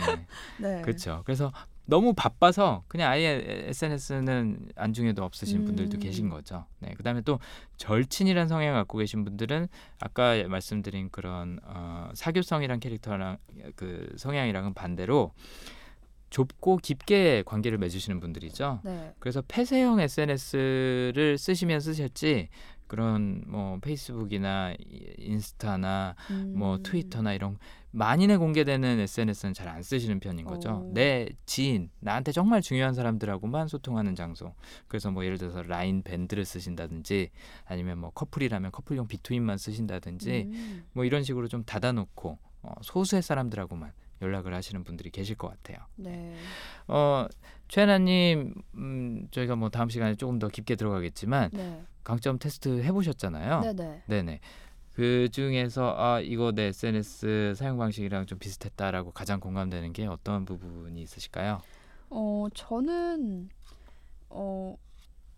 네. 0.60 0.82
그렇죠. 0.82 1.22
그래서 1.26 1.52
너무 1.92 2.14
바빠서 2.14 2.86
그냥 2.88 3.12
아예 3.12 3.44
SNS는 3.68 4.70
안중에도 4.78 5.26
없으신 5.26 5.66
분들도 5.66 5.98
음. 5.98 6.00
계신 6.00 6.30
거죠. 6.30 6.66
네. 6.80 6.94
그다음에 6.94 7.20
또 7.20 7.38
절친이란 7.76 8.48
성향을 8.48 8.80
갖고 8.80 8.98
계신 8.98 9.26
분들은 9.26 9.68
아까 10.00 10.42
말씀드린 10.48 11.10
그런 11.12 11.60
어, 11.66 12.10
사교성이란 12.14 12.80
캐릭터랑 12.80 13.40
그 13.76 14.10
성향이랑은 14.16 14.74
반대로 14.74 15.34
좁고 16.30 16.78
깊게 16.78 17.44
관계를 17.46 17.78
맺으시는 17.78 18.22
분들이죠. 18.22 18.80
네. 18.86 19.14
그래서 19.20 19.44
폐쇄형 19.46 20.00
SNS를 20.00 21.38
쓰시면 21.38 21.82
쓰셨지 21.82 22.48
그런 22.88 23.44
뭐 23.48 23.80
페이스북이나 23.82 24.76
이- 24.80 25.14
인스타나 25.18 26.16
음. 26.30 26.54
뭐 26.56 26.80
트위터나 26.82 27.34
이런 27.34 27.58
만인에 27.92 28.38
공개되는 28.38 29.00
SNS는 29.00 29.54
잘 29.54 29.68
안 29.72 29.84
쓰시는 29.84 30.20
편인 30.20 30.46
거죠. 30.46 30.84
오. 30.90 30.92
내 30.94 31.30
지인, 31.46 31.90
나한테 32.00 32.32
정말 32.34 32.62
중요한 32.62 32.94
사람들하고만 32.94 33.68
소통하는 33.68 34.16
장소. 34.16 34.54
그래서 34.88 35.12
뭐 35.12 35.24
예를 35.24 35.38
들어서 35.38 35.62
라인 35.64 36.02
밴드를 36.04 36.44
쓰신다든지 36.44 37.30
아니면 37.66 37.98
뭐 38.00 38.10
커플이라면 38.12 38.72
커플용 38.72 39.08
비트윈만 39.08 39.58
쓰신다든지 39.58 40.50
음. 40.52 40.84
뭐 40.94 41.06
이런 41.06 41.24
식으로 41.24 41.48
좀 41.48 41.64
닫아놓고 41.64 42.38
어, 42.64 42.74
소수의 42.82 43.22
사람들하고만 43.22 43.92
연락을 44.22 44.54
하시는 44.54 44.84
분들이 44.84 45.10
계실 45.10 45.36
것 45.36 45.48
같아요. 45.50 45.86
네. 45.96 46.36
어, 46.88 47.26
최하나님, 47.68 48.54
음, 48.76 49.28
저희가 49.32 49.56
뭐 49.56 49.70
다음 49.70 49.90
시간에 49.90 50.16
조금 50.16 50.38
더 50.38 50.48
깊게 50.48 50.76
들어가겠지만 50.76 51.50
네. 51.54 51.82
강점 52.04 52.38
테스트 52.38 52.84
해보셨잖아요. 52.84 53.62
네네. 53.62 54.04
네네. 54.08 54.40
그 54.94 55.30
중에서 55.32 55.96
아 55.98 56.20
이거 56.20 56.52
내 56.52 56.64
SNS 56.64 57.56
사용 57.56 57.78
방식이랑 57.78 58.26
좀 58.26 58.40
비슷했다라고 58.40 59.12
가장 59.12 59.40
공감되는 59.40 59.94
게 59.94 60.06
어떤 60.06 60.46
부분이 60.46 61.02
있으실까요? 61.02 61.62
어 62.10 62.48
저는 62.54 63.50
어 64.30 64.78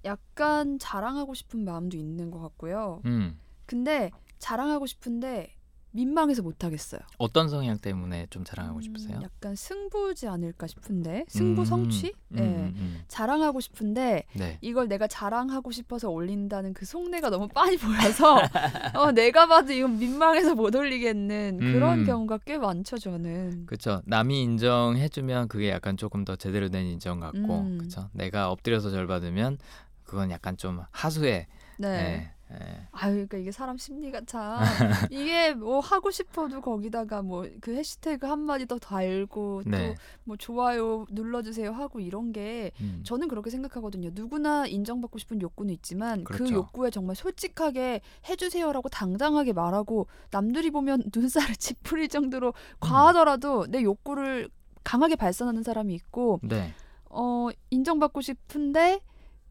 약간 0.06 0.80
자랑하고 0.80 1.34
싶은 1.34 1.64
마음도 1.64 1.98
있는 1.98 2.32
것 2.32 2.40
같고요. 2.40 3.02
음 3.06 3.40
근데 3.66 4.12
자랑하고 4.40 4.86
싶은데 4.86 5.56
민망해서 5.94 6.42
못 6.42 6.64
하겠어요. 6.64 7.02
어떤 7.18 7.50
성향 7.50 7.78
때문에 7.78 8.28
좀 8.30 8.44
자랑하고 8.44 8.80
음, 8.80 8.82
싶으세요? 8.82 9.20
약간 9.22 9.56
승부지 9.56 10.28
않을까 10.28 10.66
싶은데 10.68 11.26
승부 11.28 11.62
음, 11.62 11.66
성취? 11.66 12.08
음, 12.08 12.12
네. 12.30 12.42
음, 12.42 12.74
음. 12.76 13.02
자랑하고 13.08 13.60
싶은데 13.60 14.26
네. 14.34 14.58
이걸 14.62 14.88
내가 14.88 15.08
자랑하고 15.08 15.72
싶어서 15.72 16.10
올린다는 16.10 16.74
그 16.74 16.86
속내가 16.86 17.30
너무 17.30 17.48
빤히 17.48 17.78
보여서 17.78 18.38
어, 18.96 19.12
내가 19.12 19.46
봐도 19.46 19.72
이건 19.72 20.00
민망해서 20.00 20.56
못 20.56 20.76
올리겠는 20.76 21.60
그런 21.60 22.00
음. 22.00 22.06
경우가 22.06 22.40
꽤 22.40 22.58
많죠 22.58 22.98
저는. 22.98 23.68
그렇죠. 23.68 24.02
남이 24.06 24.42
인정해주면 24.42 25.48
그게 25.48 25.70
약간 25.70 25.96
조금 25.96 26.26
더 26.26 26.36
제대로 26.36 26.70
된 26.70 26.86
인정 26.88 27.20
같고, 27.20 27.38
음. 27.62 27.78
그렇죠. 27.78 28.10
내가 28.14 28.50
엎드려서 28.50 28.90
절 28.90 29.06
받으면 29.06 29.60
그건 30.04 30.32
약간 30.32 30.58
좀 30.58 30.82
하수에. 30.92 31.48
네. 31.78 31.90
네. 31.90 32.34
네. 32.60 32.88
아유, 32.92 33.14
그러니까 33.14 33.38
이게 33.38 33.52
사람 33.52 33.78
심리가 33.78 34.22
참 34.26 34.60
이게 35.12 35.54
뭐 35.54 35.80
하고 35.80 36.12
싶어도 36.12 36.62
거기다가 36.62 37.22
뭐 37.22 37.44
그 37.62 37.76
해시태그 37.76 38.28
한 38.28 38.40
마디 38.40 38.66
더 38.66 38.78
달고 38.78 39.64
네. 39.66 39.96
또뭐 40.26 40.38
좋아요 40.38 41.06
눌러주세요 41.12 41.72
하고 41.72 42.00
이런 42.00 42.32
게 42.32 42.72
음. 42.82 43.02
저는 43.04 43.28
그렇게 43.28 43.50
생각하거든요. 43.50 44.12
누구나 44.14 44.66
인정받고 44.68 45.18
싶은 45.20 45.42
욕구는 45.42 45.74
있지만 45.76 46.24
그 46.24 46.34
그렇죠. 46.34 46.54
욕구에 46.56 46.90
정말 46.90 47.16
솔직하게 47.16 48.02
해주세요라고 48.28 48.90
당당하게 48.90 49.54
말하고 49.54 50.08
남들이 50.32 50.72
보면 50.72 51.04
눈살을 51.16 51.56
찌푸릴 51.56 52.10
정도로 52.10 52.48
음. 52.50 52.78
과하더라도 52.80 53.68
내 53.68 53.82
욕구를 53.84 54.50
강하게 54.84 55.16
발산하는 55.16 55.64
사람이 55.64 55.94
있고 55.94 56.40
네. 56.44 56.74
어 57.10 57.50
인정받고 57.70 58.22
싶은데 58.22 59.00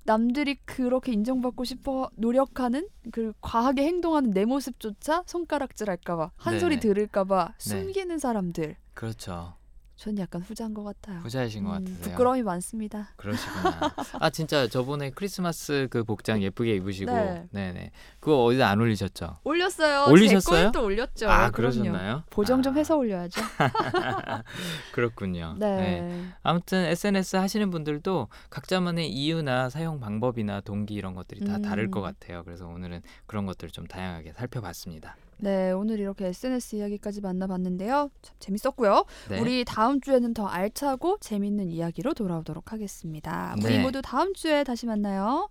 남들이 0.05 0.57
그렇게 0.65 1.13
인정받고 1.13 1.65
싶어 1.65 2.11
노력하는 2.17 2.89
그 3.13 3.33
과하게 3.41 3.85
행동하는 3.85 4.31
내 4.31 4.45
모습조차 4.45 5.23
손가락질할까봐 5.27 6.33
한 6.37 6.59
소리 6.59 6.77
네네. 6.77 6.81
들을까봐 6.81 7.55
네. 7.59 7.69
숨기는 7.69 8.19
사람들. 8.19 8.77
그렇죠. 8.95 9.55
전 10.03 10.19
약간 10.19 10.43
후자인 10.43 10.75
것 10.75 10.83
같아요. 10.83 11.21
후자이신 11.21 11.63
것 11.63 11.77
음, 11.77 11.85
같으세요. 11.85 12.03
부끄러움이 12.03 12.43
많습니다. 12.43 13.11
그러시구나. 13.15 13.95
아 14.19 14.31
진짜 14.31 14.67
저번에 14.67 15.11
크리스마스 15.11 15.87
그 15.93 16.03
복장 16.03 16.43
예쁘게 16.43 16.75
입으시고, 16.75 17.13
네. 17.13 17.47
네. 17.53 17.73
네 17.73 17.93
그거 18.19 18.43
어디다 18.43 18.69
안 18.69 18.81
올리셨죠? 18.81 19.37
올렸어요. 19.45 20.11
올리셨어요? 20.11 20.73
또 20.73 20.87
올렸죠. 20.87 21.31
아. 21.31 21.53
그러셨나요? 21.53 22.25
보정 22.31 22.63
좀 22.63 22.75
아, 22.75 22.79
해서 22.79 22.97
올려야죠. 22.97 23.41
그렇군요. 24.91 25.55
네. 25.61 26.25
아무튼 26.43 26.79
SNS 26.85 27.37
하시는 27.37 27.71
분들도 27.71 28.27
각자만의 28.51 29.09
이유나 29.09 29.71
사용 29.71 30.01
방법이나 30.01 30.63
동기 30.63 30.95
이런 30.95 31.15
것들이 31.15 31.45
다 31.45 31.61
다를 31.61 31.85
음. 31.85 31.91
것 31.93 32.01
같아요. 32.01 32.43
그래서 32.43 32.67
오늘은 32.67 33.03
그런 33.27 33.47
것들을 33.47 33.71
좀 33.71 33.87
다양하게 33.87 34.33
살펴봤습니다. 34.33 35.15
네, 35.43 35.73
오늘 35.73 35.99
이렇게 35.99 36.27
SNS 36.29 36.77
이야기까지 36.77 37.21
만나봤는데요. 37.21 38.11
참 38.23 38.37
재밌었고요. 38.39 39.05
네. 39.29 39.41
우리 39.41 39.65
다음 39.65 40.01
주에는 40.01 40.35
더 40.35 40.47
알차고 40.47 41.19
재밌는 41.19 41.69
이야기로 41.69 42.15
돌아오도록 42.15 42.73
하겠습니다. 42.73 43.57
우리 43.59 43.79
네. 43.79 43.83
모두 43.83 44.01
다음 44.03 44.35
주에 44.35 44.63
다시 44.63 44.87
만나요. 44.87 45.49